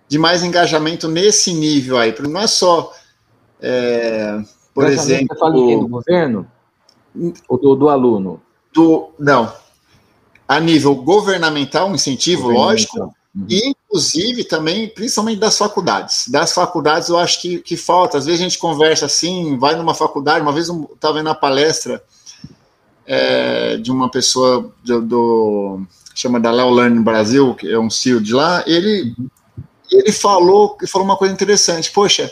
de 0.08 0.20
mais 0.20 0.44
engajamento 0.44 1.08
nesse 1.08 1.54
nível 1.54 1.98
aí, 1.98 2.12
porque 2.12 2.32
não 2.32 2.42
é 2.42 2.48
só, 2.48 2.94
é, 3.62 4.40
por 4.74 4.86
exemplo. 4.86 5.28
Você 5.32 5.40
fala 5.40 5.54
do 5.54 5.88
governo? 5.88 6.48
Ou 7.48 7.58
do, 7.60 7.76
do 7.76 7.90
aluno? 7.90 8.42
Do, 8.74 9.10
não. 9.20 9.52
A 10.48 10.60
nível 10.60 10.96
governamental, 10.96 11.90
um 11.90 11.96
incentivo, 11.96 12.50
lógico, 12.50 13.00
uhum. 13.34 13.46
e 13.50 13.70
inclusive 13.70 14.44
também, 14.44 14.88
principalmente 14.90 15.40
das 15.40 15.58
faculdades. 15.58 16.28
Das 16.28 16.54
faculdades 16.54 17.10
eu 17.10 17.18
acho 17.18 17.42
que, 17.42 17.60
que 17.60 17.76
falta. 17.76 18.18
Às 18.18 18.26
vezes 18.26 18.42
a 18.42 18.44
gente 18.44 18.58
conversa 18.58 19.06
assim, 19.06 19.58
vai 19.58 19.76
numa 19.76 19.94
faculdade, 19.94 20.42
uma 20.42 20.54
vez 20.54 20.68
eu 20.68 20.90
estava 20.94 21.16
vendo 21.16 21.30
a 21.30 21.36
palestra 21.36 22.04
é, 23.06 23.78
de 23.78 23.92
uma 23.92 24.10
pessoa 24.10 24.72
do, 24.84 25.02
do 25.02 25.82
chama 26.14 26.40
da 26.40 26.52
Léo 26.52 26.70
Learn 26.70 27.00
Brasil, 27.02 27.54
que 27.56 27.70
é 27.70 27.80
um 27.80 27.90
CEO 27.90 28.22
de 28.22 28.34
lá, 28.34 28.64
ele, 28.68 29.16
ele 29.92 30.12
falou, 30.12 30.78
falou 30.88 31.06
uma 31.06 31.18
coisa 31.18 31.34
interessante, 31.34 31.92
poxa, 31.92 32.32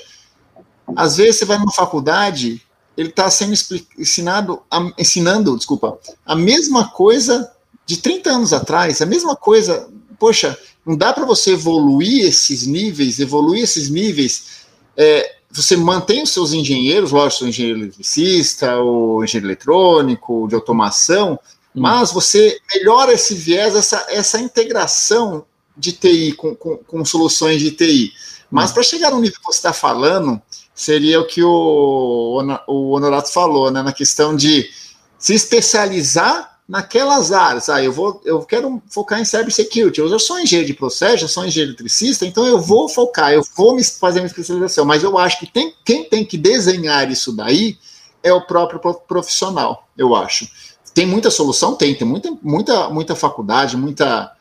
às 0.95 1.17
vezes 1.17 1.37
você 1.37 1.45
vai 1.45 1.57
numa 1.57 1.71
faculdade, 1.71 2.61
ele 2.97 3.09
está 3.09 3.29
sendo 3.29 3.53
ensinado, 3.97 4.61
ensinando, 4.97 5.57
desculpa, 5.57 5.97
a 6.25 6.35
mesma 6.35 6.89
coisa 6.89 7.51
de 7.85 7.97
30 7.97 8.29
anos 8.29 8.53
atrás, 8.53 9.01
a 9.01 9.05
mesma 9.05 9.35
coisa, 9.35 9.89
poxa, 10.19 10.57
não 10.85 10.95
dá 10.95 11.13
para 11.13 11.25
você 11.25 11.53
evoluir 11.53 12.25
esses 12.25 12.67
níveis, 12.67 13.19
evoluir 13.19 13.63
esses 13.63 13.89
níveis, 13.89 14.65
é, 14.97 15.38
você 15.51 15.75
mantém 15.75 16.21
os 16.21 16.31
seus 16.31 16.53
engenheiros, 16.53 17.11
lógico, 17.11 17.45
o 17.45 17.47
engenheiro 17.47 17.79
eletricista, 17.79 18.79
o 18.79 19.23
engenheiro 19.23 19.47
eletrônico, 19.47 20.47
de 20.47 20.55
automação, 20.55 21.33
hum. 21.75 21.81
mas 21.81 22.11
você 22.11 22.59
melhora 22.73 23.13
esse 23.13 23.33
viés, 23.33 23.75
essa, 23.75 24.05
essa 24.09 24.39
integração 24.39 25.45
de 25.75 25.93
TI 25.93 26.33
com, 26.33 26.55
com, 26.55 26.77
com 26.77 27.05
soluções 27.05 27.61
de 27.61 27.71
TI. 27.71 28.11
Mas 28.51 28.71
hum. 28.71 28.73
para 28.75 28.83
chegar 28.83 29.11
no 29.11 29.19
nível 29.19 29.39
que 29.39 29.45
você 29.45 29.57
está 29.57 29.73
falando, 29.73 30.39
seria 30.75 31.19
o 31.19 31.25
que 31.25 31.43
o, 31.43 32.41
o 32.67 32.91
Honorato 32.91 33.31
falou, 33.31 33.71
né, 33.71 33.81
na 33.81 33.91
questão 33.91 34.35
de 34.35 34.69
se 35.17 35.33
especializar 35.33 36.58
naquelas 36.69 37.31
áreas. 37.31 37.67
Ah, 37.67 37.83
eu 37.83 37.91
vou, 37.91 38.21
eu 38.23 38.41
quero 38.43 38.79
focar 38.87 39.19
em 39.19 39.25
cybersecurity. 39.25 39.99
Eu 39.99 40.07
já 40.07 40.19
sou 40.19 40.39
engenheiro 40.39 40.67
de 40.67 40.75
processo, 40.75 41.17
já 41.17 41.27
sou 41.27 41.43
engenheiro 41.43 41.71
eletricista, 41.71 42.27
então 42.27 42.45
eu 42.45 42.61
vou 42.61 42.87
focar, 42.87 43.33
eu 43.33 43.41
vou 43.57 43.75
me 43.75 43.83
fazer 43.83 44.19
uma 44.19 44.27
especialização. 44.27 44.85
Mas 44.85 45.03
eu 45.03 45.17
acho 45.17 45.39
que 45.39 45.47
tem, 45.51 45.73
quem 45.83 46.03
tem 46.03 46.23
que 46.23 46.37
desenhar 46.37 47.09
isso 47.11 47.35
daí 47.35 47.75
é 48.21 48.31
o 48.31 48.45
próprio 48.45 48.79
profissional, 49.07 49.87
eu 49.97 50.15
acho. 50.15 50.47
Tem 50.93 51.07
muita 51.07 51.31
solução? 51.31 51.75
Tem, 51.75 51.95
tem 51.95 52.07
muita, 52.07 52.31
muita, 52.41 52.89
muita 52.89 53.15
faculdade, 53.15 53.75
muita 53.75 54.31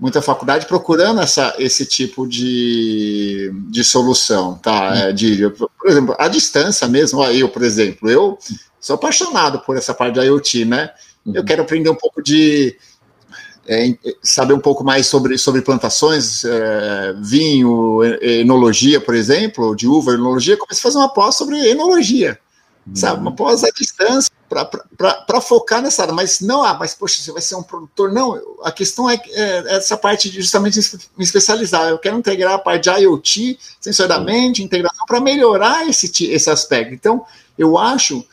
muita 0.00 0.22
faculdade 0.22 0.66
procurando 0.66 1.20
essa, 1.20 1.56
esse 1.58 1.84
tipo 1.84 2.24
de, 2.24 3.50
de 3.68 3.82
solução, 3.82 4.54
tá? 4.54 4.94
É, 4.94 5.12
de, 5.12 5.50
por 5.50 5.68
exemplo, 5.86 6.14
a 6.16 6.28
distância 6.28 6.86
mesmo, 6.86 7.24
eu, 7.24 7.48
por 7.48 7.64
exemplo, 7.64 8.08
eu 8.08 8.38
sou 8.80 8.94
apaixonado 8.94 9.58
por 9.58 9.76
essa 9.76 9.92
parte 9.92 10.14
da 10.14 10.24
IoT, 10.24 10.66
né? 10.66 10.90
Eu 11.34 11.40
uhum. 11.40 11.46
quero 11.46 11.62
aprender 11.62 11.90
um 11.90 11.94
pouco 11.94 12.22
de 12.22 12.76
é, 13.66 13.96
saber 14.22 14.54
um 14.54 14.60
pouco 14.60 14.82
mais 14.82 15.06
sobre, 15.06 15.36
sobre 15.36 15.62
plantações, 15.62 16.44
é, 16.44 17.14
vinho, 17.20 18.02
enologia, 18.22 19.00
por 19.00 19.14
exemplo, 19.14 19.76
de 19.76 19.86
uva, 19.86 20.14
enologia, 20.14 20.56
comecei 20.56 20.80
a 20.80 20.82
fazer 20.82 20.98
uma 20.98 21.12
pós 21.12 21.34
sobre 21.34 21.58
enologia, 21.68 22.38
uhum. 22.86 22.96
sabe? 22.96 23.20
Uma 23.20 23.32
pós 23.32 23.62
à 23.64 23.70
distância, 23.70 24.32
para 24.48 25.40
focar 25.40 25.82
nessa 25.82 26.02
área, 26.02 26.14
mas 26.14 26.40
não, 26.40 26.64
ah, 26.64 26.74
mas 26.74 26.94
poxa, 26.94 27.20
você 27.20 27.30
vai 27.30 27.42
ser 27.42 27.54
um 27.54 27.62
produtor. 27.62 28.10
Não, 28.10 28.40
a 28.62 28.72
questão 28.72 29.08
é, 29.08 29.20
é, 29.32 29.76
essa 29.76 29.96
parte 29.96 30.30
de 30.30 30.40
justamente 30.40 30.80
me 31.16 31.22
especializar. 31.24 31.88
Eu 31.88 31.98
quero 31.98 32.16
integrar 32.16 32.54
a 32.54 32.58
parte 32.58 32.84
de 32.84 33.02
IoT, 33.02 33.58
sensorialmente, 33.78 34.62
integração, 34.62 35.04
para 35.06 35.20
melhorar 35.20 35.86
esse, 35.86 36.24
esse 36.24 36.48
aspecto. 36.48 36.94
Então, 36.94 37.24
eu 37.58 37.76
acho 37.76 38.24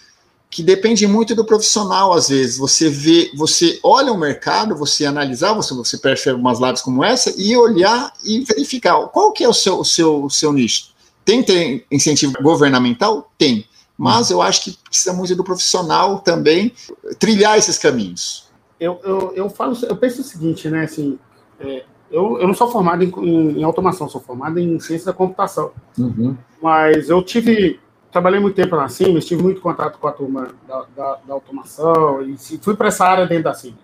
que 0.55 0.63
depende 0.63 1.05
muito 1.05 1.35
do 1.35 1.43
profissional, 1.43 2.13
às 2.13 2.29
vezes. 2.29 2.57
Você 2.57 2.89
vê, 2.89 3.29
você 3.35 3.77
olha 3.83 4.13
o 4.13 4.17
mercado, 4.17 4.73
você 4.73 5.05
analisar, 5.05 5.51
você, 5.51 5.73
você 5.73 5.97
percebe 5.97 6.39
umas 6.39 6.61
lives 6.61 6.81
como 6.81 7.03
essa, 7.03 7.33
e 7.37 7.57
olhar 7.57 8.13
e 8.23 8.39
verificar 8.39 8.95
qual 9.07 9.33
que 9.33 9.43
é 9.43 9.49
o 9.49 9.53
seu, 9.53 9.77
o 9.81 9.83
seu, 9.83 10.23
o 10.23 10.29
seu 10.29 10.53
nicho. 10.53 10.93
Tem, 11.25 11.43
tem 11.43 11.83
incentivo 11.91 12.41
governamental? 12.41 13.29
Tem 13.37 13.67
mas 13.97 14.29
eu 14.29 14.41
acho 14.41 14.63
que 14.65 14.77
precisa 14.83 15.13
muito 15.13 15.35
do 15.35 15.43
profissional 15.43 16.19
também 16.19 16.73
trilhar 17.17 17.57
esses 17.57 17.77
caminhos. 17.77 18.49
Eu, 18.79 18.99
eu, 19.03 19.33
eu 19.35 19.49
falo, 19.49 19.77
eu 19.83 19.95
penso 19.95 20.21
o 20.21 20.23
seguinte, 20.23 20.69
né? 20.69 20.83
Assim, 20.83 21.17
é, 21.59 21.85
eu, 22.11 22.39
eu 22.39 22.47
não 22.47 22.53
sou 22.53 22.69
formado 22.69 23.03
em, 23.03 23.59
em, 23.59 23.63
automação, 23.63 24.09
sou 24.09 24.19
formado 24.19 24.59
em 24.59 24.79
ciência 24.79 25.05
da 25.05 25.13
computação. 25.13 25.71
Uhum. 25.97 26.35
Mas 26.61 27.09
eu 27.09 27.23
tive, 27.23 27.79
trabalhei 28.15 28.39
muito 28.39 28.55
tempo 28.55 28.77
na 28.77 28.87
Siemens, 28.87 29.25
tive 29.25 29.43
muito 29.43 29.59
contato 29.59 29.99
com 29.99 30.07
a 30.07 30.11
turma 30.13 30.47
da, 30.65 30.85
da, 30.95 31.19
da 31.27 31.33
automação 31.33 32.21
e 32.21 32.37
fui 32.61 32.73
para 32.73 32.87
essa 32.87 33.05
área 33.05 33.27
dentro 33.27 33.43
da 33.43 33.53
Siemens. 33.53 33.83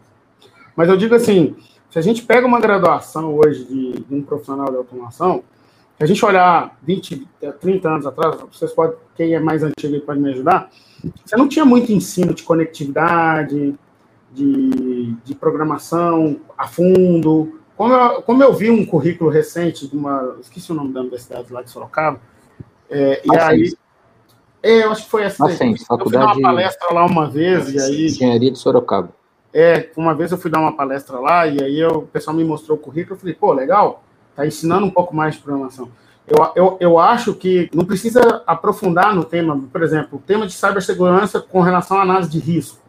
Mas 0.73 0.87
eu 0.87 0.95
digo 0.95 1.13
assim, 1.13 1.53
se 1.89 1.99
a 1.99 2.01
gente 2.01 2.23
pega 2.23 2.47
uma 2.47 2.61
graduação 2.61 3.35
hoje 3.35 3.65
de, 3.65 3.91
de 3.99 4.15
um 4.15 4.21
profissional 4.21 4.71
de 4.71 4.77
automação, 4.77 5.43
se 5.97 6.03
a 6.05 6.05
gente 6.05 6.23
olhar 6.23 6.77
20, 6.81 7.27
30 7.59 7.89
anos 7.89 8.05
atrás, 8.05 8.37
vocês 8.49 8.71
podem, 8.71 8.95
quem 9.17 9.35
é 9.35 9.39
mais 9.41 9.63
antigo 9.63 9.99
pode 9.99 10.21
me 10.21 10.29
ajudar, 10.29 10.69
você 11.25 11.35
não 11.35 11.49
tinha 11.49 11.65
muito 11.65 11.91
ensino 11.91 12.33
de 12.33 12.43
conectividade, 12.43 13.75
de, 14.31 15.13
de 15.25 15.35
programação 15.35 16.39
a 16.57 16.69
fundo. 16.69 17.59
Como 17.75 17.93
eu, 17.93 18.21
como 18.21 18.41
eu 18.41 18.53
vi 18.53 18.71
um 18.71 18.85
currículo 18.85 19.29
recente 19.29 19.89
de 19.89 19.97
uma. 19.97 20.37
Esqueci 20.39 20.71
o 20.71 20.75
nome 20.75 20.93
da 20.93 21.01
universidade 21.01 21.51
lá 21.51 21.61
de 21.61 21.69
Sorocaba. 21.69 22.21
É, 22.89 23.21
e 23.25 23.37
aí. 23.37 23.80
É, 24.63 24.83
eu 24.83 24.91
acho 24.91 25.05
que 25.05 25.09
foi 25.09 25.23
essa. 25.23 25.45
Assim, 25.45 25.75
eu 25.89 25.99
fui 25.99 26.11
dar 26.11 26.25
uma 26.25 26.41
palestra 26.41 26.93
lá 26.93 27.05
uma 27.05 27.29
vez, 27.29 27.73
e 27.73 27.79
aí. 27.79 28.05
Engenharia 28.05 28.51
de 28.51 28.57
Sorocaba. 28.57 29.09
É, 29.53 29.89
uma 29.97 30.13
vez 30.13 30.31
eu 30.31 30.37
fui 30.37 30.49
dar 30.49 30.59
uma 30.59 30.75
palestra 30.75 31.19
lá, 31.19 31.47
e 31.47 31.61
aí 31.61 31.79
eu, 31.79 31.89
o 31.89 32.07
pessoal 32.07 32.35
me 32.35 32.43
mostrou 32.43 32.77
o 32.77 32.81
currículo, 32.81 33.15
eu 33.15 33.19
falei, 33.19 33.35
pô, 33.35 33.51
legal 33.51 34.03
está 34.31 34.45
ensinando 34.45 34.85
um 34.85 34.89
pouco 34.89 35.15
mais 35.15 35.35
de 35.35 35.41
programação. 35.41 35.89
Eu, 36.27 36.51
eu, 36.55 36.77
eu 36.79 36.99
acho 36.99 37.33
que 37.33 37.69
não 37.73 37.83
precisa 37.83 38.43
aprofundar 38.47 39.13
no 39.13 39.23
tema, 39.23 39.61
por 39.71 39.83
exemplo, 39.83 40.17
o 40.17 40.21
tema 40.21 40.47
de 40.47 40.53
cibersegurança 40.53 41.41
com 41.41 41.61
relação 41.61 41.97
à 41.97 42.01
análise 42.01 42.29
de 42.29 42.39
risco. 42.39 42.79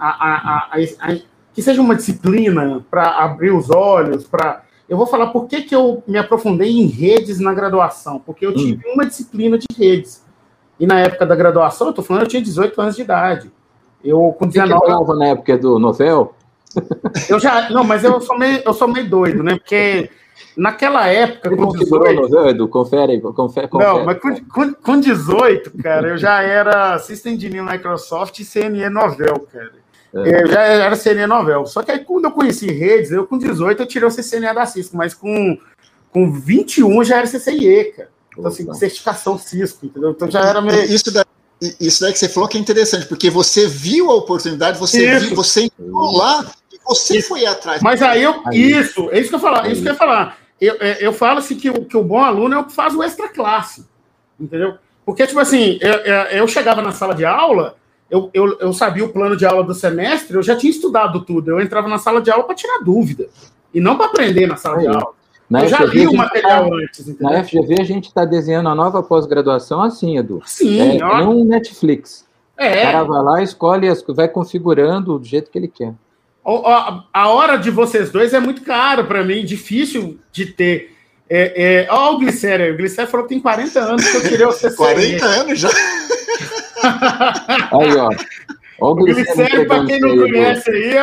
A, 0.00 0.08
a, 0.08 0.68
a, 0.72 1.18
que 1.52 1.62
seja 1.62 1.80
uma 1.80 1.94
disciplina 1.94 2.84
para 2.90 3.22
abrir 3.22 3.52
os 3.52 3.70
olhos, 3.70 4.24
para. 4.26 4.64
Eu 4.88 4.96
vou 4.96 5.06
falar 5.06 5.28
por 5.28 5.46
que, 5.46 5.62
que 5.62 5.74
eu 5.74 6.02
me 6.06 6.18
aprofundei 6.18 6.70
em 6.70 6.86
redes 6.86 7.38
na 7.38 7.52
graduação, 7.52 8.18
porque 8.18 8.46
eu 8.46 8.54
tive 8.54 8.88
hum. 8.88 8.94
uma 8.94 9.04
disciplina 9.04 9.58
de 9.58 9.66
redes. 9.76 10.24
E 10.78 10.86
na 10.86 11.00
época 11.00 11.26
da 11.26 11.34
graduação, 11.34 11.88
eu 11.88 11.90
estou 11.90 12.04
falando, 12.04 12.22
eu 12.22 12.28
tinha 12.28 12.42
18 12.42 12.80
anos 12.80 12.96
de 12.96 13.02
idade. 13.02 13.50
Eu, 14.04 14.34
com 14.38 14.46
19. 14.46 14.80
Você 14.80 15.12
que 15.12 15.18
na 15.18 15.26
época 15.26 15.58
do 15.58 15.78
Novel? 15.78 16.34
Eu 17.28 17.40
já. 17.40 17.68
Não, 17.70 17.82
mas 17.82 18.04
eu 18.04 18.20
sou 18.20 18.38
meio, 18.38 18.62
eu 18.64 18.72
sou 18.72 18.86
meio 18.86 19.08
doido, 19.08 19.42
né? 19.42 19.56
Porque 19.56 20.10
Naquela 20.56 21.06
época, 21.06 21.56
com 21.56 21.68
18... 21.68 22.28
Não, 22.28 22.48
Edu, 22.48 22.68
confere, 22.68 23.20
confere, 23.20 23.68
confere. 23.68 23.92
Não, 23.92 24.04
mas 24.04 24.18
com, 24.18 24.44
com, 24.46 24.74
com 24.74 25.00
18, 25.00 25.78
cara, 25.80 26.08
eu 26.08 26.18
já 26.18 26.42
era 26.42 26.98
System 26.98 27.34
Engineer 27.34 27.64
Microsoft 27.64 28.40
e 28.40 28.44
CNE 28.44 28.88
Novel, 28.88 29.46
cara. 29.52 29.72
É. 30.14 30.42
Eu 30.42 30.46
já 30.48 30.60
era 30.62 30.96
CNE 30.96 31.26
Novel. 31.26 31.64
Só 31.66 31.82
que 31.82 31.92
aí, 31.92 32.00
quando 32.00 32.24
eu 32.24 32.32
conheci 32.32 32.66
redes, 32.72 33.12
eu 33.12 33.26
com 33.26 33.38
18 33.38 33.82
eu 33.82 33.86
tirei 33.86 34.08
o 34.08 34.10
CCNA 34.10 34.52
da 34.52 34.66
Cisco, 34.66 34.96
mas 34.96 35.14
com, 35.14 35.56
com 36.10 36.32
21 36.32 37.04
já 37.04 37.18
era 37.18 37.26
CCIE, 37.26 37.92
cara. 37.96 38.10
Então, 38.38 38.50
assim, 38.50 38.72
certificação 38.74 39.36
Cisco, 39.36 39.86
entendeu? 39.86 40.10
Então 40.10 40.30
já 40.30 40.40
era 40.40 40.60
meio. 40.60 40.84
Isso 40.84 41.12
daí, 41.12 41.24
isso 41.80 42.00
daí 42.00 42.12
que 42.12 42.18
você 42.18 42.28
falou 42.28 42.48
que 42.48 42.56
é 42.56 42.60
interessante, 42.60 43.06
porque 43.06 43.28
você 43.28 43.66
viu 43.66 44.10
a 44.10 44.14
oportunidade, 44.14 44.78
você 44.78 45.18
viu, 45.18 45.34
você 45.34 45.62
entrou 45.62 46.16
lá 46.16 46.46
você 46.88 47.20
foi 47.20 47.44
atrás. 47.44 47.82
Mas 47.82 48.00
aí 48.00 48.22
eu. 48.22 48.40
Aí. 48.46 48.58
Isso, 48.58 49.08
é 49.10 49.20
isso 49.20 49.28
que 49.28 49.34
eu 49.34 49.40
falar, 49.40 49.66
é 49.66 49.72
isso 49.72 49.82
que 49.82 49.88
eu 49.88 49.92
ia 49.92 49.98
falar. 49.98 50.38
Eu, 50.60 50.76
é, 50.80 50.98
eu 51.00 51.12
falo 51.12 51.38
assim 51.38 51.56
que 51.56 51.70
o, 51.70 51.84
que 51.84 51.96
o 51.96 52.02
bom 52.02 52.22
aluno 52.22 52.54
é 52.54 52.58
o 52.58 52.64
que 52.64 52.72
faz 52.72 52.94
o 52.94 53.02
extra 53.02 53.28
classe. 53.28 53.86
Entendeu? 54.40 54.78
Porque, 55.04 55.26
tipo 55.26 55.38
assim, 55.38 55.78
eu, 55.80 55.92
eu 56.38 56.48
chegava 56.48 56.82
na 56.82 56.92
sala 56.92 57.14
de 57.14 57.24
aula, 57.24 57.76
eu, 58.10 58.30
eu, 58.32 58.58
eu 58.58 58.72
sabia 58.72 59.04
o 59.04 59.08
plano 59.08 59.36
de 59.36 59.46
aula 59.46 59.62
do 59.62 59.74
semestre, 59.74 60.36
eu 60.36 60.42
já 60.42 60.56
tinha 60.56 60.70
estudado 60.70 61.24
tudo. 61.24 61.50
Eu 61.50 61.60
entrava 61.60 61.88
na 61.88 61.98
sala 61.98 62.20
de 62.20 62.30
aula 62.30 62.44
para 62.44 62.54
tirar 62.54 62.82
dúvida. 62.82 63.28
E 63.72 63.80
não 63.80 63.96
para 63.96 64.06
aprender 64.06 64.46
na 64.46 64.56
sala 64.56 64.78
de 64.78 64.86
aula. 64.86 65.12
Na 65.48 65.62
eu 65.62 65.68
FGV, 65.68 65.86
já 65.86 65.94
li 65.94 66.06
o 66.06 66.14
material 66.14 66.68
tá, 66.68 66.76
antes. 66.76 67.08
Entendeu? 67.08 67.32
Na 67.32 67.44
FGV 67.44 67.80
a 67.80 67.84
gente 67.84 68.08
está 68.08 68.24
desenhando 68.24 68.68
a 68.68 68.74
nova 68.74 69.02
pós-graduação 69.02 69.82
assim, 69.82 70.18
Edu. 70.18 70.42
Sim, 70.44 71.00
é, 71.00 71.04
ó. 71.04 71.28
um 71.28 71.44
Netflix. 71.44 72.26
É. 72.56 72.80
O 72.80 72.82
cara 72.82 73.04
vai 73.04 73.22
lá, 73.22 73.42
escolhe, 73.42 73.88
vai 74.08 74.28
configurando 74.28 75.18
do 75.18 75.24
jeito 75.24 75.50
que 75.50 75.58
ele 75.58 75.68
quer 75.68 75.94
a 77.12 77.28
hora 77.28 77.56
de 77.56 77.70
vocês 77.70 78.10
dois 78.10 78.32
é 78.32 78.40
muito 78.40 78.62
caro 78.62 79.04
para 79.04 79.22
mim, 79.22 79.44
difícil 79.44 80.18
de 80.32 80.46
ter. 80.46 80.94
É, 81.28 81.82
é, 81.82 81.86
ó, 81.90 82.14
o 82.14 82.18
Glicério, 82.18 82.72
o 82.72 82.76
Glicério 82.76 83.10
falou 83.10 83.26
que 83.26 83.34
tem 83.34 83.40
40 83.40 83.80
anos 83.80 84.10
que 84.10 84.16
eu 84.16 84.22
queria 84.22 84.48
o 84.48 84.52
CCE. 84.52 84.74
40 84.74 85.26
anos 85.26 85.58
já? 85.58 85.68
aí, 87.70 87.96
ó. 87.98 88.08
ó 88.80 88.92
o 88.92 88.94
Glicério, 88.94 89.66
para 89.66 89.84
quem 89.84 90.00
não 90.00 90.16
conhece 90.16 90.70
aí, 90.70 90.94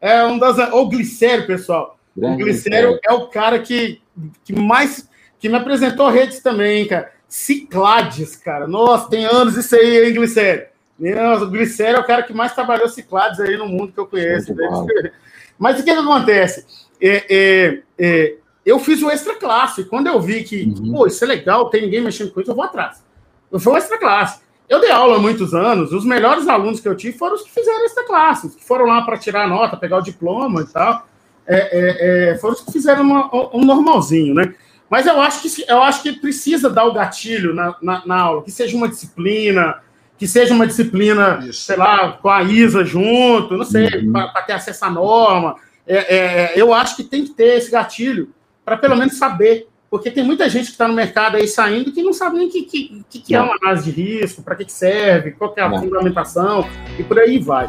é 0.00 0.24
um 0.24 0.38
das. 0.38 0.58
o 0.72 0.88
Glicério, 0.88 1.46
pessoal. 1.46 1.99
Grande 2.16 2.42
o 2.42 2.46
Glicério 2.46 2.98
é 3.02 3.12
o 3.12 3.26
cara 3.28 3.58
que, 3.58 4.00
que 4.44 4.52
mais. 4.52 5.08
que 5.38 5.48
me 5.48 5.56
apresentou 5.56 6.08
redes 6.08 6.40
também, 6.40 6.86
cara. 6.86 7.12
Ciclades, 7.28 8.36
cara. 8.36 8.66
Nossa, 8.66 9.08
tem 9.08 9.24
anos 9.24 9.56
isso 9.56 9.74
aí, 9.76 10.06
hein, 10.06 10.14
Glicério? 10.14 10.66
Não, 10.98 11.42
o 11.42 11.50
Glicério 11.50 11.96
é 11.96 12.00
o 12.00 12.06
cara 12.06 12.22
que 12.22 12.32
mais 12.32 12.54
trabalhou 12.54 12.88
ciclados 12.88 13.40
aí 13.40 13.56
no 13.56 13.66
mundo 13.66 13.92
que 13.92 14.00
eu 14.00 14.06
conheço. 14.06 14.54
Mas 15.58 15.78
o 15.80 15.84
que, 15.84 15.92
que 15.92 15.98
acontece? 15.98 16.66
É, 17.00 17.24
é, 17.28 17.82
é, 17.98 18.34
eu 18.64 18.78
fiz 18.78 19.02
o 19.02 19.10
extra 19.10 19.34
classe. 19.34 19.84
Quando 19.84 20.08
eu 20.08 20.20
vi 20.20 20.42
que, 20.42 20.64
uhum. 20.64 20.92
pô, 20.92 21.06
isso 21.06 21.24
é 21.24 21.26
legal, 21.26 21.70
tem 21.70 21.82
ninguém 21.82 22.00
mexendo 22.00 22.32
com 22.32 22.40
isso, 22.40 22.50
eu 22.50 22.54
vou 22.54 22.64
atrás. 22.64 23.02
Eu 23.50 23.58
fui 23.58 23.72
o 23.72 23.76
extra 23.76 23.98
classe. 23.98 24.40
Eu 24.68 24.80
dei 24.80 24.90
aula 24.90 25.16
há 25.16 25.18
muitos 25.18 25.52
anos, 25.52 25.92
os 25.92 26.04
melhores 26.04 26.46
alunos 26.46 26.78
que 26.78 26.88
eu 26.88 26.94
tive 26.94 27.18
foram 27.18 27.34
os 27.34 27.42
que 27.42 27.50
fizeram 27.50 27.84
extra 27.84 28.04
classe, 28.04 28.48
que 28.56 28.64
foram 28.64 28.86
lá 28.86 29.02
para 29.02 29.18
tirar 29.18 29.48
nota, 29.48 29.76
pegar 29.76 29.98
o 29.98 30.02
diploma 30.02 30.62
e 30.62 30.66
tal. 30.66 31.06
É, 31.46 31.56
é, 31.56 32.30
é, 32.30 32.38
foram 32.38 32.54
os 32.54 32.60
que 32.60 32.72
fizeram 32.72 33.02
uma, 33.02 33.56
um 33.56 33.64
normalzinho, 33.64 34.34
né? 34.34 34.54
Mas 34.88 35.06
eu 35.06 35.20
acho 35.20 35.42
que 35.42 35.64
eu 35.68 35.82
acho 35.82 36.02
que 36.02 36.12
precisa 36.12 36.68
dar 36.68 36.84
o 36.84 36.92
gatilho 36.92 37.54
na, 37.54 37.76
na, 37.80 38.06
na 38.06 38.20
aula, 38.20 38.42
que 38.42 38.50
seja 38.50 38.76
uma 38.76 38.88
disciplina, 38.88 39.80
que 40.18 40.26
seja 40.26 40.52
uma 40.52 40.66
disciplina, 40.66 41.40
Isso. 41.48 41.62
sei 41.62 41.76
lá, 41.76 42.12
com 42.12 42.28
a 42.28 42.42
ISA 42.42 42.84
junto, 42.84 43.56
não 43.56 43.64
sei, 43.64 43.86
uhum. 44.04 44.12
para 44.12 44.42
ter 44.42 44.52
acesso 44.52 44.84
à 44.84 44.90
norma. 44.90 45.56
É, 45.86 46.16
é, 46.16 46.52
eu 46.56 46.74
acho 46.74 46.96
que 46.96 47.04
tem 47.04 47.24
que 47.24 47.30
ter 47.30 47.56
esse 47.56 47.70
gatilho 47.70 48.30
para 48.64 48.76
pelo 48.76 48.96
menos 48.96 49.16
saber. 49.16 49.66
Porque 49.88 50.08
tem 50.08 50.22
muita 50.22 50.48
gente 50.48 50.66
que 50.66 50.72
está 50.72 50.86
no 50.86 50.94
mercado 50.94 51.36
aí 51.36 51.48
saindo 51.48 51.90
que 51.90 52.00
não 52.00 52.12
sabe 52.12 52.38
nem 52.38 52.46
o 52.46 52.50
que, 52.50 52.62
que, 52.62 53.04
que, 53.10 53.18
que 53.18 53.34
é 53.34 53.40
uma 53.40 53.56
análise 53.60 53.90
de 53.90 54.00
risco, 54.00 54.40
para 54.40 54.54
que, 54.54 54.64
que 54.64 54.72
serve, 54.72 55.32
qual 55.32 55.52
é 55.56 55.62
a 55.62 55.70
fundamentação, 55.80 56.64
e 56.96 57.02
por 57.02 57.18
aí 57.18 57.40
vai. 57.40 57.66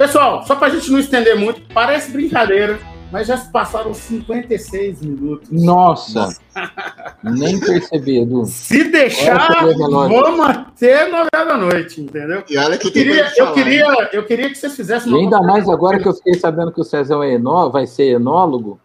Pessoal, 0.00 0.42
só 0.46 0.56
para 0.56 0.68
a 0.68 0.70
gente 0.70 0.90
não 0.90 0.98
estender 0.98 1.38
muito, 1.38 1.60
parece 1.74 2.10
brincadeira, 2.10 2.78
mas 3.12 3.26
já 3.26 3.36
se 3.36 3.52
passaram 3.52 3.92
56 3.92 5.02
minutos. 5.02 5.50
Nossa! 5.50 6.34
nem 7.22 7.60
percebi, 7.60 8.22
Edu. 8.22 8.46
Se 8.46 8.84
deixar, 8.84 9.62
vamos 9.62 10.40
até 10.40 11.06
9 11.06 11.28
da 11.30 11.54
noite, 11.58 12.00
entendeu? 12.00 12.42
E 12.48 12.56
olha 12.56 12.78
que 12.78 12.86
eu 12.86 12.92
queria, 12.92 13.30
eu, 13.36 13.52
queria, 13.52 14.10
eu 14.14 14.24
queria 14.24 14.48
que 14.48 14.54
vocês 14.54 14.74
fizessem 14.74 15.12
uma. 15.12 15.20
E 15.20 15.24
ainda 15.24 15.42
mais 15.42 15.68
agora 15.68 15.98
que 15.98 16.08
eu 16.08 16.14
fiquei 16.14 16.32
sabendo 16.32 16.72
que 16.72 16.80
o 16.80 16.84
Cezão 16.84 17.22
é 17.22 17.34
enó, 17.34 17.68
vai 17.68 17.86
ser 17.86 18.04
enólogo. 18.04 18.80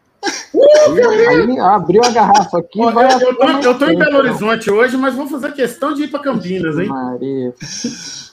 Aí 1.30 1.60
abriu 1.60 2.04
a 2.04 2.10
garrafa 2.10 2.60
aqui. 2.60 2.80
Ó, 2.80 2.90
eu, 2.90 3.20
eu, 3.20 3.36
tô, 3.36 3.48
eu 3.48 3.78
tô 3.78 3.86
em 3.90 3.98
Belo 3.98 4.18
Horizonte 4.18 4.72
hoje, 4.72 4.98
mas 4.98 5.16
vou 5.16 5.28
fazer 5.28 5.54
questão 5.54 5.94
de 5.94 6.04
ir 6.04 6.08
para 6.08 6.22
Campinas, 6.22 6.78
hein? 6.78 6.88
Maria. 6.88 7.54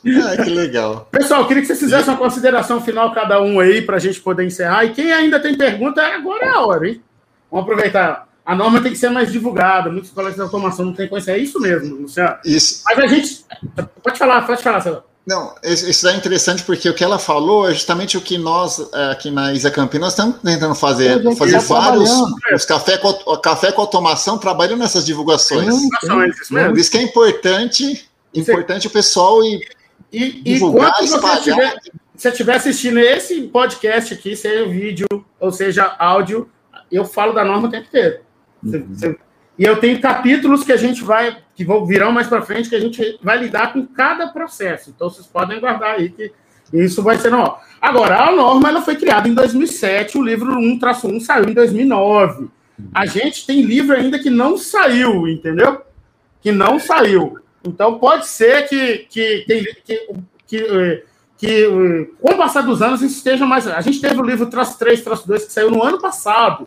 Ah, 0.05 0.43
que 0.43 0.51
legal. 0.51 1.09
Pessoal, 1.11 1.47
queria 1.47 1.63
que 1.63 1.67
vocês 1.67 1.79
fizessem 1.79 2.13
uma 2.13 2.19
consideração 2.19 2.81
final 2.81 3.13
cada 3.15 3.41
um 3.41 3.61
aí 3.61 3.83
para 3.83 3.97
a 3.97 4.01
gente 4.01 4.21
poder 4.21 4.45
encerrar. 4.45 4.85
E 4.85 4.93
quem 4.93 5.13
ainda 5.13 5.39
tem 5.39 5.57
pergunta, 5.57 6.03
agora 6.03 6.45
é 6.45 6.49
a 6.49 6.61
hora, 6.61 6.89
hein? 6.89 7.01
Vamos 7.51 7.65
aproveitar. 7.65 8.29
A 8.45 8.57
norma 8.57 8.81
tem 8.81 8.91
que 8.91 8.99
ser 8.99 9.11
mais 9.11 9.31
divulgada. 9.31 9.91
Muitos 9.91 10.11
colégios 10.11 10.37
de 10.37 10.43
automação 10.43 10.87
não 10.87 10.93
têm 10.93 11.09
conhecimento. 11.09 11.39
É 11.39 11.43
isso 11.43 11.61
mesmo, 11.61 11.97
Luciano. 11.97 12.37
Isso. 12.45 12.83
Mas 12.85 12.99
a 12.99 13.07
gente. 13.07 13.45
Pode 14.03 14.19
falar, 14.19 14.43
pode 14.47 14.63
falar, 14.63 14.81
Celso. 14.81 15.12
Não, 15.25 15.55
isso 15.63 16.09
é 16.09 16.17
interessante 16.17 16.65
porque 16.65 16.89
o 16.89 16.95
que 16.95 17.05
ela 17.05 17.19
falou 17.19 17.71
é 17.71 17.73
justamente 17.73 18.17
o 18.17 18.21
que 18.21 18.37
nós 18.37 18.81
aqui 19.11 19.31
na 19.31 19.53
Isa 19.53 19.71
Campinas 19.71 20.15
estamos 20.15 20.37
tentando 20.43 20.75
fazer, 20.75 21.23
fazer 21.37 21.53
tá 21.53 21.59
vários 21.61 22.11
os 22.53 22.65
café 22.65 22.99
com, 22.99 23.13
café 23.37 23.71
com 23.71 23.81
automação 23.81 24.37
trabalhando 24.37 24.81
nessas 24.81 25.07
divulgações. 25.07 25.75
Por 26.49 26.77
isso 26.77 26.91
que 26.91 26.99
é 26.99 27.03
importante, 27.03 28.09
importante 28.35 28.89
o 28.89 28.91
pessoal 28.91 29.45
e, 29.45 29.65
e, 30.13 30.43
e 30.45 30.59
quando 30.59 31.07
você 31.07 31.17
estiver, 31.17 31.77
se 32.17 32.29
estiver 32.29 32.57
assistindo 32.57 32.99
esse 32.99 33.43
podcast 33.43 34.15
aqui, 34.15 34.35
seja 34.35 34.69
vídeo 34.69 35.07
ou 35.39 35.53
seja 35.53 35.95
áudio, 35.99 36.51
eu 36.91 37.05
falo 37.05 37.33
da 37.33 37.45
norma 37.45 37.69
o 37.69 37.71
tempo 37.71 37.87
inteiro. 37.87 38.21
Uhum. 38.63 38.87
Você, 38.93 39.17
e 39.59 39.65
eu 39.65 39.77
tenho 39.77 40.01
capítulos 40.01 40.65
que 40.65 40.73
a 40.73 40.77
gente 40.77 41.03
vai, 41.03 41.42
que 41.63 41.65
vão 41.65 41.87
virão 41.87 42.11
mais 42.11 42.27
para 42.27 42.43
frente, 42.43 42.69
que 42.69 42.75
a 42.75 42.81
gente 42.81 43.19
vai 43.23 43.39
lidar 43.39 43.73
com 43.73 43.87
cada 43.87 44.29
processo. 44.29 44.91
Então 44.91 45.09
vocês 45.09 45.27
podem 45.27 45.61
guardar 45.61 45.95
aí 45.95 46.11
que 46.11 46.33
isso 46.73 47.03
vai 47.03 47.17
ser 47.19 47.31
normal. 47.31 47.63
Agora, 47.81 48.29
a 48.29 48.33
norma 48.33 48.69
ela 48.69 48.83
foi 48.83 48.97
criada 48.97 49.29
em 49.29 49.35
2007, 49.35 50.19
o 50.19 50.23
livro 50.23 50.57
1-1 50.57 51.21
saiu 51.21 51.49
em 51.49 51.55
2009. 51.55 52.49
A 52.93 53.07
gente 53.07 53.47
tem 53.47 53.63
livro 53.63 53.95
ainda 53.95 54.19
que 54.19 54.31
não 54.31 54.57
saiu, 54.57 55.29
entendeu? 55.29 55.83
Que 56.41 56.51
não 56.51 56.79
saiu. 56.79 57.39
Então 57.65 57.99
pode 57.99 58.27
ser 58.27 58.69
que, 58.69 59.07
que, 59.09 59.45
que, 59.47 59.77
que, 59.85 60.09
que, 60.49 61.05
que 61.37 62.11
com 62.21 62.33
o 62.33 62.37
passar 62.37 62.63
dos 62.63 62.83
anos 62.83 63.03
isso 63.03 63.19
esteja 63.19 63.47
mais. 63.47 63.69
A 63.69 63.81
gente 63.81 64.01
teve 64.01 64.21
o 64.21 64.25
livro 64.25 64.47
Traço 64.47 64.79
3, 64.79 65.01
Traço 65.03 65.29
2, 65.29 65.45
que 65.45 65.53
saiu 65.53 65.71
no 65.71 65.83
ano 65.83 66.01
passado. 66.01 66.67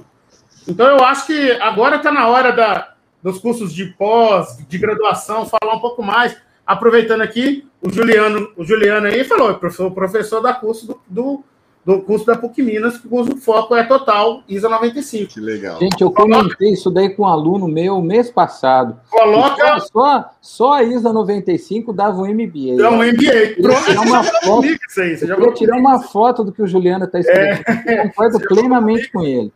Então, 0.67 0.87
eu 0.87 1.03
acho 1.03 1.27
que 1.27 1.51
agora 1.53 1.97
está 1.97 2.11
na 2.11 2.27
hora 2.27 2.51
da, 2.51 2.94
dos 3.25 3.39
cursos 3.39 3.73
de 3.73 3.85
pós, 3.85 4.55
de 4.69 4.77
graduação, 4.77 5.47
falar 5.47 5.73
um 5.73 5.79
pouco 5.79 6.03
mais. 6.03 6.37
Aproveitando 6.63 7.21
aqui, 7.21 7.67
o 7.81 7.89
Juliano, 7.89 8.51
o 8.55 8.63
Juliano 8.63 9.07
aí 9.07 9.23
falou, 9.23 9.55
professor, 9.55 9.89
professor 9.89 10.41
da 10.41 10.53
curso 10.53 10.85
do, 10.85 11.01
do, 11.07 11.43
do 11.83 12.01
curso 12.03 12.23
da 12.23 12.37
PUC 12.37 12.61
Minas, 12.61 12.99
que 12.99 13.07
o 13.09 13.37
foco 13.37 13.75
é 13.75 13.83
total 13.83 14.43
ISA 14.47 14.69
95. 14.69 15.33
Que 15.33 15.39
legal. 15.39 15.79
Gente, 15.79 16.01
eu 16.01 16.11
comentei 16.11 16.73
isso 16.73 16.91
daí 16.91 17.15
com 17.15 17.23
um 17.23 17.27
aluno 17.27 17.67
meu 17.67 17.99
mês 17.99 18.29
passado. 18.29 18.99
Coloca. 19.09 19.79
Só, 19.79 20.29
só 20.39 20.73
a 20.73 20.83
ISA 20.83 21.11
95 21.11 21.91
dava 21.93 22.21
um 22.21 22.27
MBA. 22.27 22.77
Dá 22.77 22.91
um 22.91 22.97
MBA. 22.97 23.59
Pronto, 23.59 23.85
tirar 23.85 24.01
uma 24.01 24.23
foto, 24.45 24.67
isso 24.67 25.01
aí, 25.01 25.17
você 25.17 25.25
já 25.25 25.35
vou 25.35 25.51
tirar 25.51 25.77
uma 25.77 25.99
foto 26.03 26.43
do 26.43 26.51
que 26.51 26.61
o 26.61 26.67
Juliano 26.67 27.05
está 27.05 27.19
escrevendo. 27.19 27.63
É, 27.87 28.01
eu 28.01 28.03
concordo 28.03 28.39
plenamente 28.47 29.11
com 29.11 29.23
ele. 29.23 29.51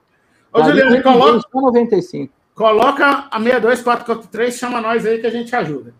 Ô, 0.52 0.64
Juliano, 0.64 1.04
coloca, 1.04 1.48
95. 1.54 2.39
Coloca 2.60 3.30
a 3.32 3.40
62443, 3.40 4.54
chama 4.54 4.82
nós 4.82 5.06
aí 5.06 5.20
que 5.20 5.28
a 5.28 5.32
gente 5.32 5.56
ajuda. 5.56 5.94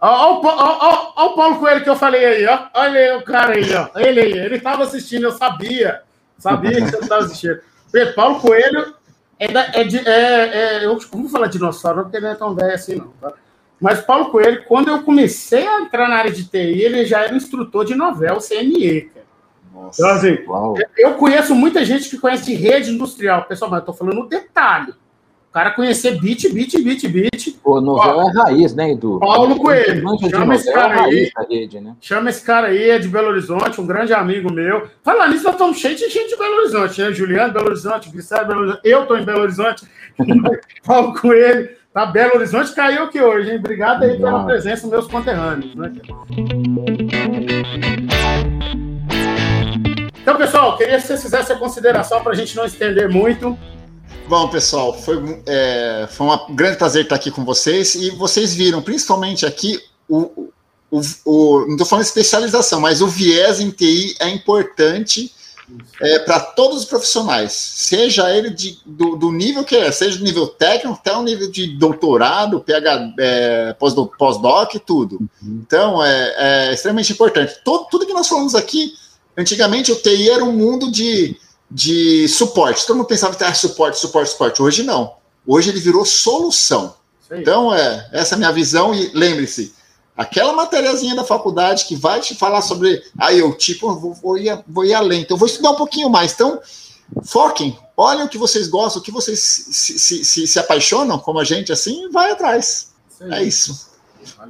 Olha 0.00 0.38
o 1.16 1.34
Paulo 1.36 1.58
Coelho 1.58 1.84
que 1.84 1.90
eu 1.90 1.96
falei 1.96 2.24
aí, 2.24 2.46
ó. 2.46 2.68
Olha 2.72 3.18
o 3.18 3.22
cara 3.22 3.52
aí, 3.54 3.70
ó. 3.74 3.98
Ele 4.00 4.20
aí, 4.20 4.32
ele 4.32 4.56
estava 4.56 4.82
assistindo, 4.82 5.24
eu 5.24 5.32
sabia. 5.32 6.00
Sabia 6.38 6.80
que 6.80 6.90
você 6.90 6.96
estava 6.96 7.22
assistindo. 7.22 7.60
Paulo 8.16 8.40
Coelho 8.40 8.94
é, 9.38 9.48
da, 9.48 9.66
é 9.74 9.84
de. 9.84 9.98
É, 10.08 10.80
é, 10.80 10.84
eu 10.86 10.98
vou 10.98 11.28
falar 11.28 11.48
dinossauro, 11.48 12.04
porque 12.04 12.16
ele 12.16 12.24
não 12.24 12.32
é 12.32 12.36
tão 12.36 12.54
velho 12.54 12.74
assim, 12.74 12.96
não. 12.96 13.12
Tá? 13.20 13.34
Mas 13.78 14.00
Paulo 14.00 14.30
Coelho, 14.30 14.64
quando 14.64 14.88
eu 14.88 15.02
comecei 15.02 15.66
a 15.66 15.82
entrar 15.82 16.08
na 16.08 16.16
área 16.16 16.32
de 16.32 16.44
TI, 16.44 16.82
ele 16.82 17.04
já 17.04 17.24
era 17.24 17.36
instrutor 17.36 17.84
de 17.84 17.94
novela 17.94 18.40
CNE, 18.40 19.02
cara. 19.02 19.23
Nossa, 19.74 20.30
então, 20.30 20.72
assim, 20.72 20.82
eu 20.96 21.14
conheço 21.14 21.52
muita 21.54 21.84
gente 21.84 22.08
que 22.08 22.18
conhece 22.18 22.44
de 22.44 22.54
rede 22.54 22.92
industrial. 22.92 23.44
Pessoal, 23.44 23.70
mas 23.70 23.80
eu 23.80 23.86
tô 23.86 23.92
falando 23.92 24.14
no 24.14 24.28
detalhe. 24.28 24.92
O 25.50 25.52
cara 25.54 25.72
conhecer 25.72 26.20
bit, 26.20 26.48
bit, 26.52 26.80
bit, 26.82 27.08
bit. 27.08 27.60
O 27.64 27.80
novela 27.80 28.24
é 28.28 28.32
raiz, 28.32 28.74
né, 28.74 28.92
Edu? 28.92 29.18
Paulo 29.20 29.56
Coelho. 29.56 30.04
Chama 30.28 30.54
esse 30.54 30.72
cara 30.72 30.96
é 30.96 31.04
aí. 31.04 31.30
Rede, 31.48 31.80
né? 31.80 31.96
Chama 32.00 32.30
esse 32.30 32.44
cara 32.44 32.68
aí, 32.68 32.90
é 32.90 32.98
de 32.98 33.08
Belo 33.08 33.28
Horizonte, 33.28 33.80
um 33.80 33.86
grande 33.86 34.12
amigo 34.12 34.52
meu. 34.52 34.88
Falando 35.02 35.32
nisso, 35.32 35.44
nós 35.44 35.54
estamos 35.54 35.78
cheios 35.78 36.00
de 36.00 36.08
gente 36.08 36.30
de 36.30 36.36
Belo 36.36 36.56
Horizonte, 36.56 37.02
né? 37.02 37.12
Juliano, 37.12 37.52
Belo 37.52 37.66
Horizonte, 37.66 38.10
Grisado, 38.10 38.48
Belo 38.48 38.60
Horizonte. 38.60 38.80
Eu 38.84 39.06
tô 39.06 39.16
em 39.16 39.24
Belo 39.24 39.42
Horizonte. 39.42 39.86
Paulo 40.84 41.14
Coelho. 41.20 41.68
Tá 41.92 42.06
Belo 42.06 42.34
Horizonte 42.34 42.74
caiu 42.74 43.04
aqui 43.04 43.20
hoje, 43.20 43.52
hein? 43.52 43.58
Obrigado 43.58 44.02
aí 44.02 44.16
pela 44.16 44.44
presença, 44.44 44.88
meus 44.88 45.06
conterrâneos, 45.06 45.76
né? 45.76 45.92
Então, 50.24 50.38
pessoal, 50.38 50.74
queria 50.78 50.98
que 50.98 51.06
vocês 51.06 51.20
fizessem 51.20 51.54
a 51.54 51.58
consideração 51.58 52.22
para 52.22 52.32
a 52.32 52.34
gente 52.34 52.56
não 52.56 52.64
estender 52.64 53.10
muito. 53.10 53.58
Bom, 54.26 54.48
pessoal, 54.48 54.98
foi, 54.98 55.42
é, 55.46 56.08
foi 56.10 56.26
um 56.26 56.54
grande 56.54 56.78
prazer 56.78 57.02
estar 57.02 57.16
aqui 57.16 57.30
com 57.30 57.44
vocês. 57.44 57.94
E 57.94 58.08
vocês 58.08 58.54
viram, 58.54 58.80
principalmente 58.80 59.44
aqui, 59.44 59.78
o, 60.08 60.48
o, 60.90 61.00
o 61.26 61.66
não 61.66 61.72
estou 61.72 61.86
falando 61.86 62.06
especialização, 62.06 62.80
mas 62.80 63.02
o 63.02 63.06
viés 63.06 63.60
em 63.60 63.68
TI 63.68 64.16
é 64.18 64.30
importante 64.30 65.30
é, 66.00 66.20
para 66.20 66.40
todos 66.40 66.78
os 66.78 66.84
profissionais, 66.86 67.52
seja 67.52 68.34
ele 68.34 68.48
de, 68.48 68.78
do, 68.86 69.16
do, 69.16 69.30
nível 69.30 69.62
que 69.62 69.76
é, 69.76 69.92
seja 69.92 70.16
do 70.16 70.24
nível 70.24 70.46
técnico 70.46 70.98
até 70.98 71.14
o 71.14 71.22
nível 71.22 71.50
de 71.50 71.66
doutorado, 71.76 72.64
é, 73.18 73.74
pós-doc 73.78 74.74
e 74.74 74.78
tudo. 74.78 75.18
Então, 75.42 76.02
é, 76.02 76.34
é, 76.38 76.72
extremamente 76.72 77.12
importante. 77.12 77.58
Todo, 77.62 77.88
tudo 77.90 78.06
que 78.06 78.14
nós 78.14 78.26
falamos 78.26 78.54
aqui 78.54 78.94
Antigamente 79.36 79.90
o 79.90 79.96
TI 79.96 80.30
era 80.30 80.44
um 80.44 80.52
mundo 80.52 80.90
de, 80.90 81.36
de 81.70 82.28
suporte. 82.28 82.86
Todo 82.86 82.96
mundo 82.96 83.06
pensava 83.06 83.34
que 83.34 83.42
era 83.42 83.54
suporte, 83.54 83.98
suporte, 83.98 84.30
suporte. 84.30 84.62
Hoje 84.62 84.82
não. 84.82 85.14
Hoje 85.46 85.70
ele 85.70 85.80
virou 85.80 86.04
solução. 86.04 86.94
Então, 87.30 87.74
é, 87.74 88.08
essa 88.12 88.34
é 88.34 88.36
a 88.36 88.38
minha 88.38 88.52
visão. 88.52 88.94
E 88.94 89.10
lembre-se, 89.14 89.74
aquela 90.16 90.52
matériazinha 90.52 91.14
da 91.14 91.24
faculdade 91.24 91.84
que 91.84 91.96
vai 91.96 92.20
te 92.20 92.34
falar 92.34 92.62
sobre. 92.62 93.02
Aí 93.18 93.38
eu, 93.38 93.52
tipo, 93.56 93.92
vou, 93.94 94.14
vou, 94.14 94.38
ir, 94.38 94.56
vou 94.68 94.84
ir 94.84 94.94
além. 94.94 95.22
Então, 95.22 95.36
vou 95.36 95.48
estudar 95.48 95.70
um 95.70 95.76
pouquinho 95.76 96.08
mais. 96.08 96.32
Então, 96.32 96.60
foquem, 97.24 97.78
olhem 97.96 98.24
o 98.24 98.28
que 98.28 98.38
vocês 98.38 98.68
gostam, 98.68 99.00
o 99.00 99.04
que 99.04 99.10
vocês 99.10 99.40
se, 99.40 99.98
se, 99.98 100.24
se, 100.24 100.46
se 100.46 100.58
apaixonam, 100.58 101.18
como 101.18 101.38
a 101.38 101.44
gente, 101.44 101.72
assim, 101.72 102.08
vai 102.10 102.30
atrás. 102.30 102.92
É 103.20 103.42
isso. 103.42 103.93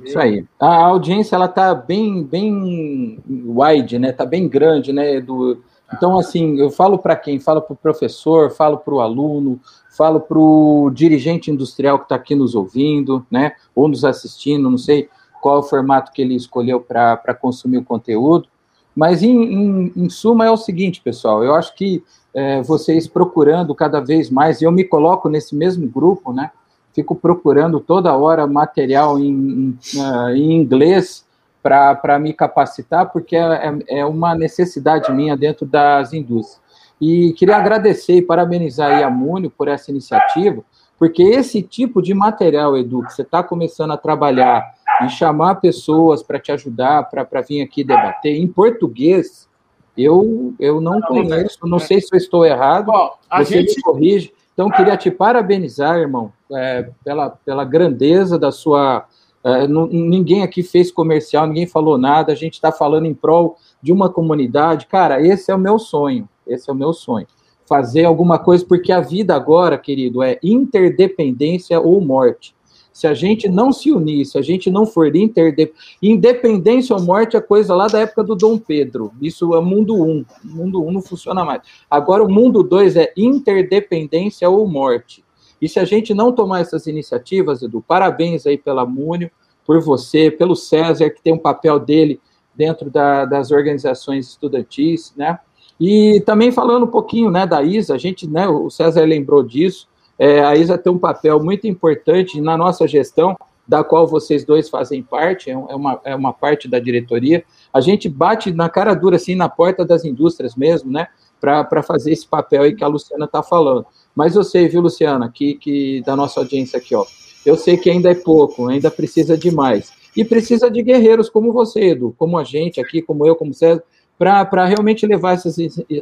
Isso 0.05 0.19
aí. 0.19 0.45
A 0.59 0.85
audiência 0.85 1.37
ela 1.37 1.49
tá 1.49 1.75
bem 1.75 2.23
bem 2.23 3.19
wide, 3.29 3.99
né? 3.99 4.13
Tá 4.13 4.25
bem 4.25 4.49
grande, 4.49 4.93
né, 4.93 5.17
Edu? 5.17 5.63
Então 5.93 6.19
assim, 6.19 6.59
eu 6.59 6.71
falo 6.71 6.99
para 6.99 7.17
quem? 7.17 7.39
Falo 7.39 7.61
para 7.61 7.75
o 7.75 7.77
professor, 7.77 8.51
falo 8.51 8.79
para 8.79 8.95
o 8.95 9.01
aluno, 9.01 9.61
falo 9.97 10.21
para 10.21 10.39
o 10.39 10.91
dirigente 10.93 11.51
industrial 11.51 11.99
que 11.99 12.05
está 12.05 12.15
aqui 12.17 12.35
nos 12.35 12.55
ouvindo, 12.55 13.25
né? 13.31 13.53
Ou 13.75 13.89
nos 13.89 14.05
assistindo, 14.05 14.71
não 14.71 14.79
sei 14.79 15.09
qual 15.41 15.59
o 15.59 15.63
formato 15.63 16.11
que 16.11 16.23
ele 16.23 16.35
escolheu 16.35 16.81
para 16.81 17.35
consumir 17.35 17.79
o 17.79 17.85
conteúdo. 17.85 18.49
Mas 18.97 19.23
em, 19.23 19.37
em, 19.37 19.93
em, 19.97 20.09
suma 20.09 20.47
é 20.47 20.51
o 20.51 20.57
seguinte, 20.57 21.03
pessoal. 21.03 21.43
Eu 21.43 21.55
acho 21.55 21.75
que 21.75 22.03
é, 22.33 22.63
vocês 22.63 23.07
procurando 23.07 23.75
cada 23.75 24.01
vez 24.01 24.31
mais, 24.31 24.61
e 24.61 24.65
eu 24.65 24.73
me 24.73 24.85
coloco 24.85 25.29
nesse 25.29 25.55
mesmo 25.55 25.87
grupo, 25.89 26.33
né? 26.33 26.51
Fico 26.95 27.15
procurando 27.15 27.81
toda 27.81 28.17
hora 28.17 28.47
material 28.47 29.19
em, 29.19 29.29
em, 29.29 29.79
uh, 30.01 30.29
em 30.31 30.53
inglês 30.53 31.27
para 31.63 32.19
me 32.19 32.35
capacitar, 32.35 33.11
porque 33.11 33.35
é, 33.35 33.41
é, 33.89 33.99
é, 34.01 34.05
uma 34.05 34.35
necessidade 34.35 35.11
minha 35.11 35.35
dentro 35.35 35.65
das 35.65 36.13
indústrias. 36.13 36.63
E 37.01 37.33
queria 37.33 37.57
agradecer 37.57 38.17
e 38.17 38.23
parabenizar 38.23 38.95
aí 38.95 39.03
a 39.03 39.09
Múnio 39.09 39.51
por 39.51 39.67
essa 39.67 39.91
iniciativa, 39.91 40.63
porque 40.99 41.23
esse 41.23 41.63
tipo 41.63 42.03
de 42.03 42.13
material, 42.13 42.77
Edu, 42.77 43.03
que 43.03 43.15
você 43.15 43.23
está 43.23 43.43
começando 43.43 43.93
a 43.93 43.97
trabalhar 43.97 44.75
e 45.03 45.09
chamar 45.09 45.57
pessoas 45.57 46.23
para 46.23 46.39
te 46.39 46.53
ajudar, 46.53 47.09
para 47.09 47.41
vir 47.41 47.63
aqui 47.63 47.83
debater 47.83 48.37
em 48.37 48.47
português, 48.47 49.49
eu, 49.97 50.55
eu 50.59 50.81
não, 50.81 50.99
não 50.99 51.01
conheço, 51.01 51.59
não 51.67 51.79
sei 51.79 52.01
se 52.01 52.09
eu 52.13 52.19
estou 52.19 52.45
errado, 52.45 52.87
Bom, 52.87 53.11
você 53.39 53.63
gente... 53.63 53.77
me 53.77 53.83
corrige. 53.83 54.33
Então, 54.55 54.71
queria 54.71 54.97
te 54.97 55.11
parabenizar, 55.11 55.99
irmão, 55.99 56.33
é, 56.53 56.89
pela, 57.05 57.31
pela 57.31 57.65
grandeza 57.65 58.39
da 58.39 58.51
sua. 58.51 59.05
É, 59.43 59.67
ninguém 59.67 60.43
aqui 60.43 60.63
fez 60.63 60.91
comercial, 60.91 61.47
ninguém 61.47 61.67
falou 61.67 61.99
nada, 61.99 62.33
a 62.33 62.35
gente 62.35 62.55
está 62.55 62.73
falando 62.73 63.05
em 63.05 63.13
prol 63.13 63.59
de 63.83 63.93
uma 63.93 64.09
comunidade. 64.09 64.87
Cara, 64.87 65.21
esse 65.21 65.51
é 65.51 65.55
o 65.55 65.59
meu 65.59 65.79
sonho. 65.79 66.27
Esse 66.47 66.71
é 66.71 66.73
o 66.73 66.77
meu 66.77 66.93
sonho. 66.93 67.27
Fazer 67.67 68.05
alguma 68.05 68.39
coisa, 68.39 68.65
porque 68.65 68.93
a 68.93 69.01
vida 69.01 69.35
agora, 69.35 69.77
querido, 69.77 70.23
é 70.23 70.39
interdependência 70.43 71.81
ou 71.81 72.01
morte. 72.01 72.55
Se 72.95 73.09
a 73.09 73.13
gente 73.13 73.49
não 73.49 73.73
se 73.73 73.91
unir, 73.91 74.25
se 74.25 74.39
a 74.39 74.41
gente 74.41 74.71
não 74.71 74.87
for 74.87 75.15
interdependência, 75.17 75.99
independência 76.01 76.95
ou 76.95 77.03
morte 77.03 77.37
é 77.37 77.41
coisa 77.41 77.75
lá 77.75 77.89
da 77.89 77.99
época 77.99 78.23
do 78.23 78.37
Dom 78.37 78.57
Pedro. 78.57 79.11
Isso 79.21 79.53
é 79.53 79.61
mundo 79.61 79.97
1. 80.01 80.09
Um. 80.09 80.25
Mundo 80.45 80.81
1 80.81 80.87
um 80.87 80.93
não 80.93 81.03
funciona 81.03 81.45
mais. 81.45 81.61
Agora 81.91 82.23
o 82.23 82.31
mundo 82.31 82.63
2 82.63 82.95
é 82.95 83.13
interdependência 83.17 84.49
ou 84.49 84.65
morte. 84.69 85.25
E 85.61 85.69
se 85.69 85.81
a 85.81 85.85
gente 85.85 86.15
não 86.15 86.31
tomar 86.31 86.61
essas 86.61 86.87
iniciativas, 86.87 87.63
Edu, 87.63 87.83
parabéns 87.83 88.47
aí 88.47 88.57
pela 88.57 88.87
Múnio, 88.87 89.29
por 89.67 89.81
você, 89.81 90.31
pelo 90.31 90.55
César, 90.55 91.11
que 91.11 91.21
tem 91.21 91.33
um 91.33 91.39
papel 91.39 91.81
dele 91.81 92.21
dentro 92.55 92.91
da, 92.91 93.25
das 93.25 93.51
organizações 93.51 94.29
estudantis, 94.29 95.13
né? 95.17 95.41
E 95.81 96.23
também 96.25 96.53
falando 96.53 96.85
um 96.85 96.91
pouquinho, 96.91 97.29
né, 97.29 97.45
da 97.45 97.61
Isa, 97.61 97.95
a 97.95 97.99
gente, 97.99 98.29
né, 98.29 98.47
o 98.47 98.71
César 98.71 99.05
lembrou 99.05 99.43
disso, 99.43 99.89
é, 100.19 100.45
a 100.45 100.55
Isa 100.55 100.79
tem 100.79 100.93
um 100.93 100.99
papel 100.99 101.43
muito 101.43 101.67
importante 101.67 102.41
na 102.41 102.57
nossa 102.57 102.87
gestão, 102.87 103.37
da 103.67 103.83
qual 103.83 104.07
vocês 104.07 104.45
dois 104.45 104.69
fazem 104.69 105.03
parte, 105.03 105.51
é, 105.51 105.53
é 105.53 105.57
uma, 105.57 106.01
é 106.05 106.15
uma 106.15 106.33
parte 106.33 106.69
da 106.69 106.79
diretoria. 106.79 107.45
A 107.73 107.81
gente 107.81 108.09
bate 108.09 108.53
na 108.53 108.69
cara 108.69 108.95
dura, 108.95 109.17
assim, 109.17 109.35
na 109.35 109.49
porta 109.49 109.85
das 109.85 110.05
indústrias 110.05 110.55
mesmo, 110.55 110.91
né, 110.91 111.09
para 111.41 111.83
fazer 111.83 112.13
esse 112.13 112.27
papel 112.27 112.63
aí 112.63 112.75
que 112.75 112.85
a 112.85 112.89
Luciana 112.89 113.25
está 113.25 113.43
falando. 113.43 113.87
Mas 114.15 114.37
eu 114.37 114.45
sei, 114.45 114.69
viu, 114.69 114.81
Luciana, 114.81 115.31
que, 115.33 115.55
que 115.55 116.03
da 116.03 116.15
nossa 116.15 116.41
audiência 116.41 116.79
aqui, 116.79 116.95
ó, 116.95 117.05
eu 117.45 117.57
sei 117.57 117.77
que 117.77 117.91
ainda 117.91 118.11
é 118.11 118.15
pouco, 118.15 118.69
ainda 118.69 118.91
precisa 118.91 119.37
de 119.37 119.51
mais. 119.51 119.93
E 120.17 120.25
precisa 120.25 120.71
de 120.71 120.81
guerreiros 120.83 121.29
como 121.29 121.53
você, 121.53 121.89
Edu, 121.89 122.15
como 122.17 122.39
a 122.39 122.45
gente 122.45 122.81
aqui, 122.81 123.03
como 123.03 123.27
eu, 123.27 123.35
como 123.35 123.53
César, 123.53 123.83
para 124.19 124.65
realmente 124.65 125.07
levar 125.07 125.33
essas, 125.33 125.57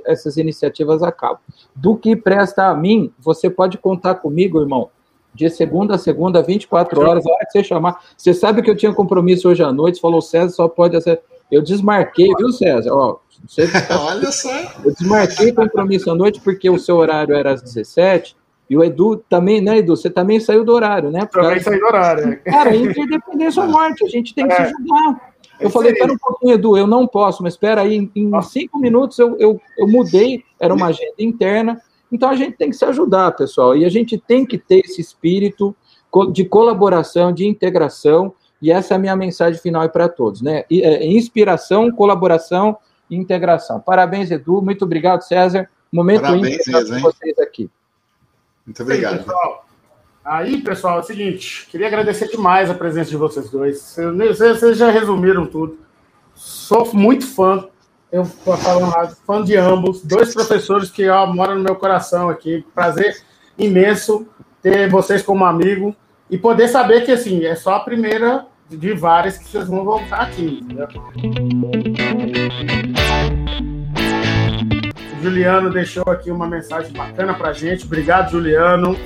essas 0.07 0.37
iniciativas 0.37 1.03
a 1.03 1.11
cabo. 1.11 1.41
Do 1.75 1.97
que 1.97 2.15
presta 2.15 2.67
a 2.67 2.75
mim, 2.75 3.13
você 3.19 3.49
pode 3.49 3.79
contar 3.79 4.17
comigo, 4.17 4.61
irmão, 4.61 4.91
de 5.35 5.49
segunda 5.49 5.95
a 5.95 5.99
segunda, 5.99 6.43
24 6.43 7.01
horas, 7.01 7.27
a 7.27 7.31
hora 7.31 7.47
que 7.47 7.53
você 7.53 7.65
chamar. 7.65 8.01
Você 8.17 8.35
sabe 8.35 8.63
que 8.63 8.71
eu 8.71 8.77
tinha 8.77 8.93
compromisso 8.93 9.49
hoje 9.49 9.63
à 9.63 9.73
noite, 9.73 10.01
falou, 10.01 10.21
César, 10.21 10.51
só 10.51 10.69
pode. 10.69 10.99
Eu 11.51 11.63
desmarquei, 11.63 12.29
viu, 12.39 12.51
César? 12.53 12.93
Ó, 12.93 13.19
você... 13.47 13.63
Olha 13.91 14.31
só. 14.31 14.51
Eu 14.85 14.93
desmarquei 14.93 15.53
compromisso 15.53 16.11
à 16.11 16.15
noite 16.15 16.41
porque 16.41 16.69
o 16.69 16.79
seu 16.79 16.97
horário 16.97 17.35
era 17.35 17.53
às 17.53 17.63
17 17.63 18.37
e 18.69 18.77
o 18.77 18.83
Edu 18.83 19.17
também, 19.29 19.61
né, 19.61 19.79
Edu? 19.79 19.97
Você 19.97 20.09
também 20.09 20.41
saiu 20.41 20.65
do 20.65 20.73
horário, 20.73 21.11
né? 21.11 21.27
Também 21.27 21.61
saiu 21.61 21.79
do 21.79 21.87
horário. 21.87 22.33
É. 22.45 22.51
Cara, 22.51 22.75
interdependência 22.75 23.63
ou 23.63 23.69
morte, 23.69 24.05
a 24.05 24.09
gente 24.09 24.35
tem 24.35 24.47
que 24.47 24.53
é. 24.53 24.57
se 24.57 24.63
ajudar. 24.63 25.32
Eu 25.63 25.71
falei, 25.71 25.93
espera 25.93 26.13
um 26.13 26.19
pouquinho, 26.19 26.55
Edu, 26.55 26.77
eu 26.77 26.87
não 26.87 27.07
posso, 27.07 27.43
mas 27.43 27.55
espera 27.55 27.83
aí, 27.83 28.11
em, 28.15 28.43
cinco 28.43 28.79
minutos 28.79 29.19
eu, 29.19 29.37
eu, 29.39 29.61
eu 29.79 29.87
mudei, 29.87 30.45
era 30.59 30.75
uma 30.75 30.87
agenda 30.87 31.15
interna, 31.19 31.81
então 32.11 32.29
a 32.29 32.37
gente 32.37 32.57
tem 32.57 32.71
que 32.71 32.77
se 32.77 32.85
ajudar, 32.85 33.33
pessoal, 33.33 33.77
e 33.77 33.85
a 33.85 33.89
gente 33.89 34.19
tem 34.19 34.45
que 34.45 34.59
ter 34.59 34.81
esse 34.85 35.01
espírito 35.01 35.75
de 36.33 36.45
colaboração, 36.45 37.33
de 37.33 37.47
integração, 37.47 38.35
e 38.61 38.71
essa 38.71 38.95
é 38.95 38.97
a 38.97 38.99
minha 38.99 39.17
mensagem 39.17 39.61
final 39.61 39.89
para 39.89 40.09
todos, 40.09 40.43
né? 40.43 40.65
É, 40.71 41.07
inspiração, 41.07 41.91
colaboração 41.91 42.77
e 43.11 43.17
integração. 43.17 43.81
Parabéns, 43.81 44.31
Edu, 44.31 44.63
muito 44.63 44.85
obrigado, 44.85 45.23
César. 45.23 45.69
Momento 45.91 46.23
Parabéns 46.23 46.67
mesmo, 46.67 47.01
vocês 47.01 47.39
aqui. 47.39 47.69
Muito 48.65 48.83
obrigado. 48.83 49.19
Sim, 49.19 49.25
pessoal. 49.25 49.62
Aí, 50.25 50.63
pessoal, 50.63 50.99
é 50.99 51.01
o 51.01 51.03
seguinte, 51.03 51.67
queria 51.69 51.89
agradecer 51.89 52.29
demais 52.29 52.71
a 52.71 52.75
presença 52.75 53.11
de 53.11 53.17
vocês 53.17 53.51
dois. 53.51 53.97
Vocês 54.29 54.79
já 54.79 54.89
resumiram 54.89 55.45
tudo. 55.47 55.79
Sou 56.33 56.89
muito 56.95 57.27
fã, 57.27 57.67
eu 58.11 58.25
falo 58.25 58.87
fã 59.27 59.43
de 59.43 59.57
ambos, 59.57 60.01
dois 60.03 60.33
professores 60.33 60.91
que 60.91 61.09
ó, 61.09 61.27
moram 61.27 61.57
no 61.57 61.65
meu 61.65 61.75
coração 61.75 62.29
aqui. 62.29 62.65
Prazer 62.73 63.21
imenso 63.59 64.25
ter 64.63 64.89
vocês 64.89 65.23
como 65.23 65.45
amigo 65.45 65.95
e 66.31 66.39
poder 66.39 66.69
saber 66.69 67.05
que 67.05 67.11
assim 67.11 67.45
é 67.45 67.57
só 67.57 67.75
a 67.75 67.81
primeira 67.81 68.47
de 68.71 68.95
várias 68.95 69.37
que 69.37 69.49
vocês 69.49 69.67
vão 69.67 69.85
voltar 69.85 70.21
aqui. 70.21 70.65
O 75.19 75.23
Juliano 75.23 75.69
deixou 75.71 76.05
aqui 76.07 76.31
uma 76.31 76.47
mensagem 76.47 76.93
bacana 76.93 77.35
pra 77.35 77.53
gente. 77.53 77.85
Obrigado, 77.85 78.31
Juliano 78.31 78.97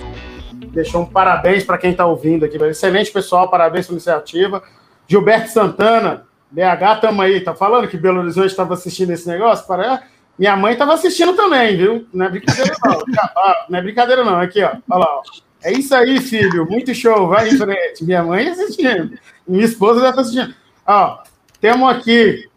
deixou 0.77 1.03
um 1.03 1.07
parabéns 1.07 1.64
para 1.64 1.79
quem 1.79 1.91
está 1.91 2.05
ouvindo 2.05 2.45
aqui. 2.45 2.57
Excelente, 2.57 3.11
pessoal, 3.11 3.51
parabéns 3.51 3.87
pela 3.87 3.97
iniciativa. 3.97 4.62
Gilberto 5.09 5.51
Santana, 5.51 6.27
BH, 6.51 7.01
tamo 7.01 7.22
aí. 7.22 7.41
Tá 7.41 7.55
falando 7.55 7.89
que 7.89 7.97
Belo 7.97 8.20
Horizonte 8.20 8.49
estava 8.49 8.74
assistindo 8.74 9.11
esse 9.11 9.27
negócio? 9.27 9.66
Para... 9.66 10.03
Minha 10.39 10.55
mãe 10.55 10.74
estava 10.74 10.93
assistindo 10.93 11.35
também, 11.35 11.77
viu? 11.77 12.07
Não 12.12 12.27
é 12.27 12.29
brincadeira, 12.29 12.77
não. 12.85 12.99
não 13.70 13.79
é 13.79 13.83
brincadeira, 13.83 14.24
não. 14.24 14.39
Aqui, 14.39 14.62
ó. 14.62 14.77
Olha 14.91 15.01
lá, 15.01 15.07
ó. 15.16 15.22
É 15.64 15.72
isso 15.72 15.95
aí, 15.95 16.20
filho. 16.20 16.66
Muito 16.68 16.95
show. 16.95 17.27
Vai 17.29 17.49
em 17.49 17.57
frente. 17.57 18.05
Minha 18.05 18.22
mãe 18.22 18.49
assistindo. 18.49 19.18
Minha 19.49 19.64
esposa 19.64 20.01
já 20.01 20.11
está 20.11 20.20
assistindo. 20.20 20.55
Ó, 20.87 21.22
temos 21.59 21.89
aqui. 21.89 22.49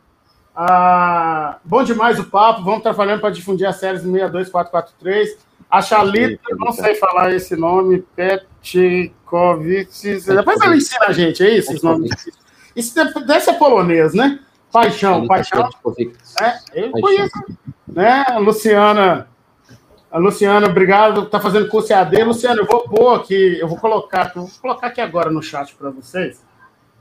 Ah, 0.53 1.57
bom 1.63 1.83
demais 1.83 2.19
o 2.19 2.25
papo. 2.25 2.63
Vamos 2.63 2.83
trabalhando 2.83 3.21
para 3.21 3.29
difundir 3.29 3.65
as 3.65 3.77
séries 3.77 4.03
62443. 4.03 5.48
A 5.69 5.81
Chalita, 5.81 6.55
não 6.57 6.71
sei 6.71 6.95
falar 6.95 7.31
esse 7.31 7.55
nome, 7.55 8.03
Petkovic. 8.15 9.91
Depois 10.25 10.59
ela 10.61 10.75
ensina 10.75 11.05
a 11.05 11.11
gente, 11.11 11.43
é 11.43 11.57
isso? 11.57 11.73
Os 11.73 11.83
nomes. 11.83 12.11
Isso 12.75 12.95
deve 12.95 13.39
ser 13.41 13.53
polonês, 13.53 14.13
né? 14.13 14.39
Paixão, 14.71 15.27
paixão. 15.27 15.69
É, 16.41 16.59
eu 16.73 16.91
conheço. 16.91 17.37
Né? 17.87 18.23
A 18.27 18.39
Luciana. 18.39 19.29
A 20.11 20.17
Luciana, 20.17 20.67
obrigado. 20.67 21.23
Está 21.23 21.39
fazendo 21.39 21.69
curso 21.69 21.93
EAD. 21.93 22.23
Luciana, 22.23 22.61
eu 22.61 22.65
vou 22.65 22.89
pôr 22.89 23.15
aqui, 23.15 23.59
eu 23.59 23.67
vou 23.67 23.77
colocar, 23.77 24.31
eu 24.35 24.43
vou 24.43 24.51
colocar 24.59 24.87
aqui 24.87 25.01
agora 25.01 25.29
no 25.29 25.41
chat 25.41 25.75
para 25.75 25.91
vocês. 25.91 26.43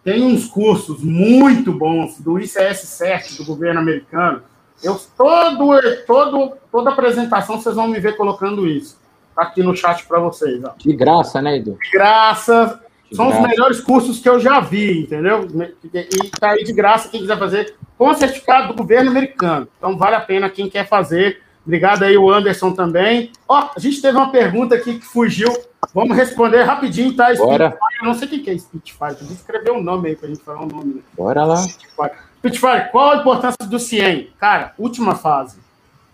Tem 0.04 0.22
uns 0.22 0.46
cursos 0.46 1.02
muito 1.02 1.72
bons 1.72 2.20
do 2.20 2.38
ICS 2.38 2.80
CERT, 2.80 3.36
do 3.38 3.44
governo 3.44 3.80
americano 3.80 4.42
eu 4.82 5.00
todo, 5.16 5.80
todo, 6.06 6.52
toda 6.70 6.90
apresentação 6.90 7.60
vocês 7.60 7.74
vão 7.74 7.88
me 7.88 8.00
ver 8.00 8.16
colocando 8.16 8.66
isso. 8.66 8.98
Tá 9.34 9.42
aqui 9.42 9.62
no 9.62 9.76
chat 9.76 10.04
para 10.06 10.20
vocês. 10.20 10.62
Ó. 10.64 10.72
De 10.76 10.92
graça, 10.92 11.40
né, 11.40 11.56
Edu? 11.56 11.78
De 11.82 11.90
graça. 11.90 12.80
De 13.08 13.16
São 13.16 13.28
graça. 13.28 13.42
os 13.42 13.48
melhores 13.48 13.80
cursos 13.80 14.20
que 14.20 14.28
eu 14.28 14.38
já 14.38 14.60
vi, 14.60 15.02
entendeu? 15.02 15.46
E 15.92 16.30
tá 16.38 16.50
aí 16.50 16.64
de 16.64 16.72
graça 16.72 17.08
quem 17.08 17.20
quiser 17.20 17.38
fazer 17.38 17.74
com 17.96 18.12
certificado 18.14 18.68
do 18.68 18.74
governo 18.74 19.10
americano. 19.10 19.68
Então 19.78 19.96
vale 19.96 20.16
a 20.16 20.20
pena 20.20 20.50
quem 20.50 20.68
quer 20.68 20.86
fazer. 20.86 21.40
Obrigado 21.64 22.02
aí, 22.02 22.16
o 22.16 22.30
Anderson 22.30 22.72
também. 22.72 23.30
Ó, 23.46 23.70
a 23.76 23.78
gente 23.78 24.00
teve 24.00 24.16
uma 24.16 24.30
pergunta 24.30 24.74
aqui 24.74 24.98
que 24.98 25.04
fugiu. 25.04 25.52
Vamos 25.94 26.16
responder 26.16 26.62
rapidinho, 26.62 27.14
tá? 27.14 27.34
Bora. 27.34 27.76
Eu 28.00 28.06
não 28.06 28.14
sei 28.14 28.26
o 28.26 28.30
que 28.30 28.50
é 28.50 28.56
Spitfire. 28.56 29.14
Tem 29.16 29.26
que 29.26 29.34
escrever 29.34 29.72
um 29.72 29.82
nome 29.82 30.08
aí 30.08 30.16
pra 30.16 30.28
gente 30.28 30.42
falar 30.42 30.60
o 30.60 30.64
um 30.64 30.68
nome. 30.68 30.94
Né? 30.94 31.00
Bora 31.16 31.44
lá. 31.44 31.56
Spitfire. 31.56 32.27
Pitfire, 32.41 32.91
qual 32.91 33.11
a 33.11 33.16
importância 33.16 33.66
do 33.66 33.78
CIEM? 33.78 34.30
Cara, 34.39 34.72
última 34.78 35.14
fase. 35.14 35.59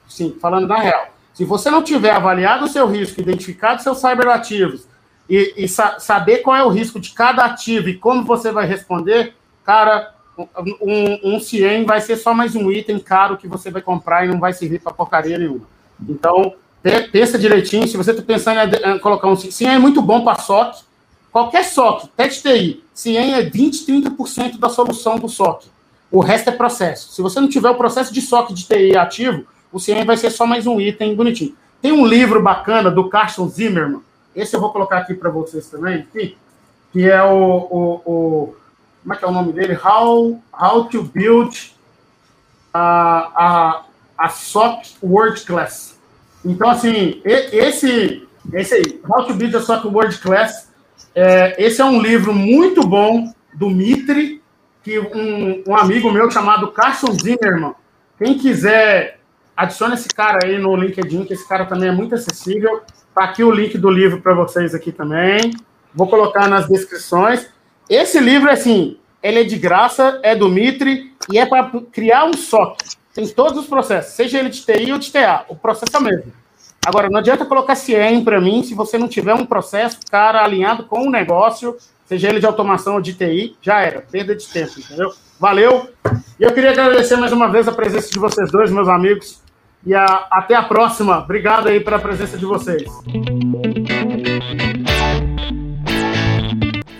Sim, 0.08 0.36
falando 0.40 0.66
na 0.66 0.78
real. 0.78 1.08
Se 1.34 1.44
você 1.44 1.70
não 1.70 1.82
tiver 1.82 2.12
avaliado 2.12 2.64
o 2.64 2.68
seu 2.68 2.86
risco, 2.86 3.20
identificado 3.20 3.82
seus 3.82 3.98
cyberativos 3.98 4.86
e, 5.28 5.54
e 5.56 5.68
sa 5.68 5.98
saber 5.98 6.38
qual 6.38 6.56
é 6.56 6.62
o 6.62 6.68
risco 6.68 7.00
de 7.00 7.10
cada 7.10 7.44
ativo 7.44 7.88
e 7.88 7.98
como 7.98 8.24
você 8.24 8.52
vai 8.52 8.66
responder, 8.66 9.34
cara, 9.64 10.14
um, 10.80 11.34
um 11.34 11.40
CIEM 11.40 11.84
vai 11.84 12.00
ser 12.00 12.16
só 12.16 12.32
mais 12.32 12.54
um 12.54 12.70
item 12.70 12.98
caro 12.98 13.36
que 13.36 13.48
você 13.48 13.70
vai 13.70 13.82
comprar 13.82 14.24
e 14.24 14.28
não 14.28 14.38
vai 14.38 14.52
servir 14.52 14.80
para 14.80 14.92
porcaria 14.92 15.38
nenhuma. 15.38 15.66
Então, 16.08 16.54
pensa 17.10 17.38
direitinho. 17.38 17.86
Se 17.88 17.96
você 17.96 18.12
está 18.12 18.22
pensando 18.22 18.58
em 18.74 18.98
colocar 18.98 19.28
um 19.28 19.36
CIEM, 19.36 19.74
é 19.74 19.78
muito 19.78 20.00
bom 20.00 20.24
para 20.24 20.40
SOC. 20.40 20.84
Qualquer 21.32 21.64
SOC, 21.64 22.08
teste 22.16 22.42
TI, 22.42 22.84
CIEM 22.94 23.34
é 23.34 23.42
20, 23.42 23.86
30% 23.86 24.58
da 24.58 24.68
solução 24.68 25.18
do 25.18 25.28
SOC. 25.28 25.66
O 26.14 26.20
resto 26.20 26.48
é 26.48 26.52
processo. 26.52 27.12
Se 27.12 27.20
você 27.20 27.40
não 27.40 27.48
tiver 27.48 27.68
o 27.68 27.74
processo 27.74 28.14
de 28.14 28.20
SOC 28.20 28.54
de 28.54 28.68
TI 28.68 28.96
ativo, 28.96 29.44
o 29.72 29.80
CIEM 29.80 30.04
vai 30.04 30.16
ser 30.16 30.30
só 30.30 30.46
mais 30.46 30.64
um 30.64 30.80
item 30.80 31.12
bonitinho. 31.16 31.56
Tem 31.82 31.90
um 31.90 32.06
livro 32.06 32.40
bacana 32.40 32.88
do 32.88 33.08
Carson 33.08 33.48
Zimmerman, 33.48 34.00
esse 34.32 34.54
eu 34.54 34.60
vou 34.60 34.70
colocar 34.70 34.98
aqui 34.98 35.12
para 35.12 35.28
vocês 35.28 35.66
também, 35.68 36.06
que 36.92 37.10
é 37.10 37.20
o, 37.20 37.34
o, 37.34 38.02
o, 38.06 38.56
Como 39.02 39.12
é 39.12 39.16
que 39.16 39.24
é 39.24 39.28
o 39.28 39.32
nome 39.32 39.52
dele? 39.52 39.76
How, 39.76 40.40
how 40.56 40.84
to 40.84 41.02
Build 41.02 41.74
a, 42.72 43.32
a, 43.34 43.84
a 44.16 44.28
SOC 44.28 44.84
World 45.02 45.40
Class. 45.40 45.98
Então, 46.44 46.70
assim, 46.70 47.20
esse, 47.24 48.24
esse 48.52 48.74
aí, 48.74 49.00
How 49.08 49.26
to 49.26 49.34
Build 49.34 49.56
a 49.56 49.60
SOC 49.60 49.86
World 49.86 50.16
Class, 50.18 50.70
é, 51.12 51.60
esse 51.60 51.80
é 51.80 51.84
um 51.84 52.00
livro 52.00 52.32
muito 52.32 52.86
bom 52.86 53.34
do 53.52 53.68
Mitre, 53.68 54.43
que 54.84 54.98
um, 54.98 55.64
um 55.66 55.74
amigo 55.74 56.12
meu 56.12 56.30
chamado 56.30 56.70
Carson 56.70 57.10
Zimmerman, 57.12 57.74
quem 58.18 58.38
quiser, 58.38 59.18
adicione 59.56 59.94
esse 59.94 60.08
cara 60.08 60.40
aí 60.44 60.58
no 60.58 60.76
LinkedIn, 60.76 61.24
que 61.24 61.32
esse 61.32 61.48
cara 61.48 61.64
também 61.64 61.88
é 61.88 61.92
muito 61.92 62.14
acessível. 62.14 62.82
Tá 63.14 63.24
aqui 63.24 63.42
o 63.42 63.50
link 63.50 63.78
do 63.78 63.88
livro 63.88 64.20
para 64.20 64.34
vocês 64.34 64.74
aqui 64.74 64.92
também. 64.92 65.54
Vou 65.94 66.06
colocar 66.06 66.48
nas 66.48 66.68
descrições. 66.68 67.48
Esse 67.88 68.20
livro, 68.20 68.50
assim, 68.50 68.98
ele 69.22 69.40
é 69.40 69.44
de 69.44 69.56
graça, 69.56 70.20
é 70.22 70.36
do 70.36 70.50
Mitre 70.50 71.14
e 71.32 71.38
é 71.38 71.46
para 71.46 71.70
criar 71.90 72.26
um 72.26 72.34
SOC. 72.34 72.76
Tem 73.14 73.26
todos 73.28 73.58
os 73.58 73.66
processos, 73.66 74.12
seja 74.12 74.38
ele 74.38 74.50
de 74.50 74.60
TI 74.66 74.92
ou 74.92 74.98
de 74.98 75.10
TA. 75.10 75.46
O 75.48 75.56
processo 75.56 75.96
é 75.96 75.98
o 75.98 76.02
mesmo. 76.02 76.32
Agora, 76.84 77.08
não 77.08 77.20
adianta 77.20 77.46
colocar 77.46 77.74
CIEM 77.74 78.22
para 78.22 78.38
mim 78.38 78.62
se 78.62 78.74
você 78.74 78.98
não 78.98 79.08
tiver 79.08 79.32
um 79.32 79.46
processo, 79.46 79.98
cara, 80.10 80.44
alinhado 80.44 80.84
com 80.84 81.06
o 81.06 81.10
negócio 81.10 81.74
seja 82.04 82.28
ele 82.28 82.40
de 82.40 82.46
automação 82.46 82.94
ou 82.94 83.00
de 83.00 83.14
TI, 83.14 83.56
já 83.60 83.80
era, 83.80 84.00
perda 84.00 84.34
de 84.34 84.46
tempo, 84.46 84.72
entendeu? 84.78 85.12
Valeu. 85.38 85.88
E 86.38 86.42
eu 86.42 86.52
queria 86.52 86.70
agradecer 86.70 87.16
mais 87.16 87.32
uma 87.32 87.50
vez 87.50 87.66
a 87.68 87.72
presença 87.72 88.10
de 88.10 88.18
vocês 88.18 88.50
dois, 88.50 88.70
meus 88.70 88.88
amigos. 88.88 89.42
E 89.86 89.94
a, 89.94 90.04
até 90.30 90.54
a 90.54 90.62
próxima. 90.62 91.18
Obrigado 91.18 91.68
aí 91.68 91.80
pela 91.80 91.98
presença 91.98 92.38
de 92.38 92.46
vocês. 92.46 92.84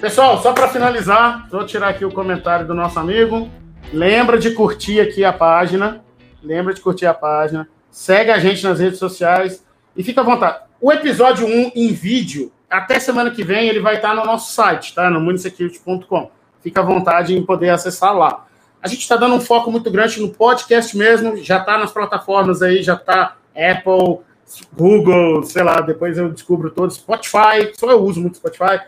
Pessoal, 0.01 0.43
só 0.43 0.53
para 0.53 0.69
finalizar, 0.69 1.49
vou 1.51 1.65
tirar 1.65 1.89
aqui 1.89 2.05
o 2.05 2.13
comentário 2.13 2.67
do 2.67 2.75
nosso 2.75 2.99
amigo. 2.99 3.49
Lembra 3.93 4.39
de 4.39 4.51
curtir 4.51 5.01
aqui 5.01 5.25
a 5.25 5.33
página. 5.33 6.05
Lembra 6.43 6.75
de 6.75 6.81
curtir 6.83 7.07
a 7.07 7.15
página. 7.15 7.67
Segue 7.91 8.31
a 8.31 8.39
gente 8.39 8.63
nas 8.63 8.79
redes 8.79 8.99
sociais. 8.99 9.65
E 9.97 10.03
fica 10.03 10.21
à 10.21 10.25
vontade. 10.25 10.59
O 10.79 10.93
episódio 10.93 11.47
1 11.47 11.73
em 11.75 11.93
vídeo, 11.93 12.53
até 12.69 12.99
semana 12.99 13.31
que 13.31 13.45
vem, 13.45 13.69
ele 13.69 13.81
vai 13.81 13.97
estar 13.97 14.15
no 14.15 14.25
nosso 14.25 14.53
site, 14.53 14.95
tá? 14.95 15.11
No 15.11 15.21
munisecurity.com. 15.21 16.31
Fica 16.63 16.81
à 16.81 16.85
vontade 16.85 17.37
em 17.37 17.45
poder 17.45 17.71
acessar 17.71 18.17
lá. 18.17 18.47
A 18.83 18.89
gente 18.89 19.01
está 19.01 19.17
dando 19.17 19.35
um 19.35 19.41
foco 19.41 19.71
muito 19.71 19.91
grande 19.91 20.21
no 20.21 20.29
podcast 20.29 20.97
mesmo, 20.97 21.37
já 21.37 21.59
está 21.59 21.79
nas 21.79 21.93
plataformas 21.93 22.63
aí, 22.63 22.83
já 22.83 22.95
está 22.95 23.37
Apple, 23.55 24.21
Google, 24.77 25.43
sei 25.43 25.63
lá, 25.63 25.81
depois 25.81 26.19
eu 26.19 26.31
descubro 26.31 26.71
todos, 26.71 26.97
Spotify, 26.97 27.73
só 27.75 27.91
eu 27.91 28.03
uso 28.03 28.21
muito 28.21 28.37
Spotify, 28.37 28.81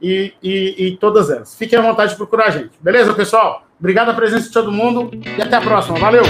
e, 0.00 0.32
e, 0.42 0.86
e 0.86 0.96
todas 0.96 1.30
elas. 1.30 1.54
Fiquem 1.54 1.78
à 1.78 1.82
vontade 1.82 2.12
de 2.12 2.16
procurar 2.16 2.46
a 2.46 2.50
gente. 2.50 2.70
Beleza, 2.80 3.12
pessoal? 3.12 3.64
Obrigado 3.78 4.10
a 4.10 4.14
presença 4.14 4.46
de 4.46 4.52
todo 4.52 4.72
mundo 4.72 5.10
e 5.14 5.42
até 5.42 5.56
a 5.56 5.60
próxima. 5.60 5.98
Valeu! 5.98 6.22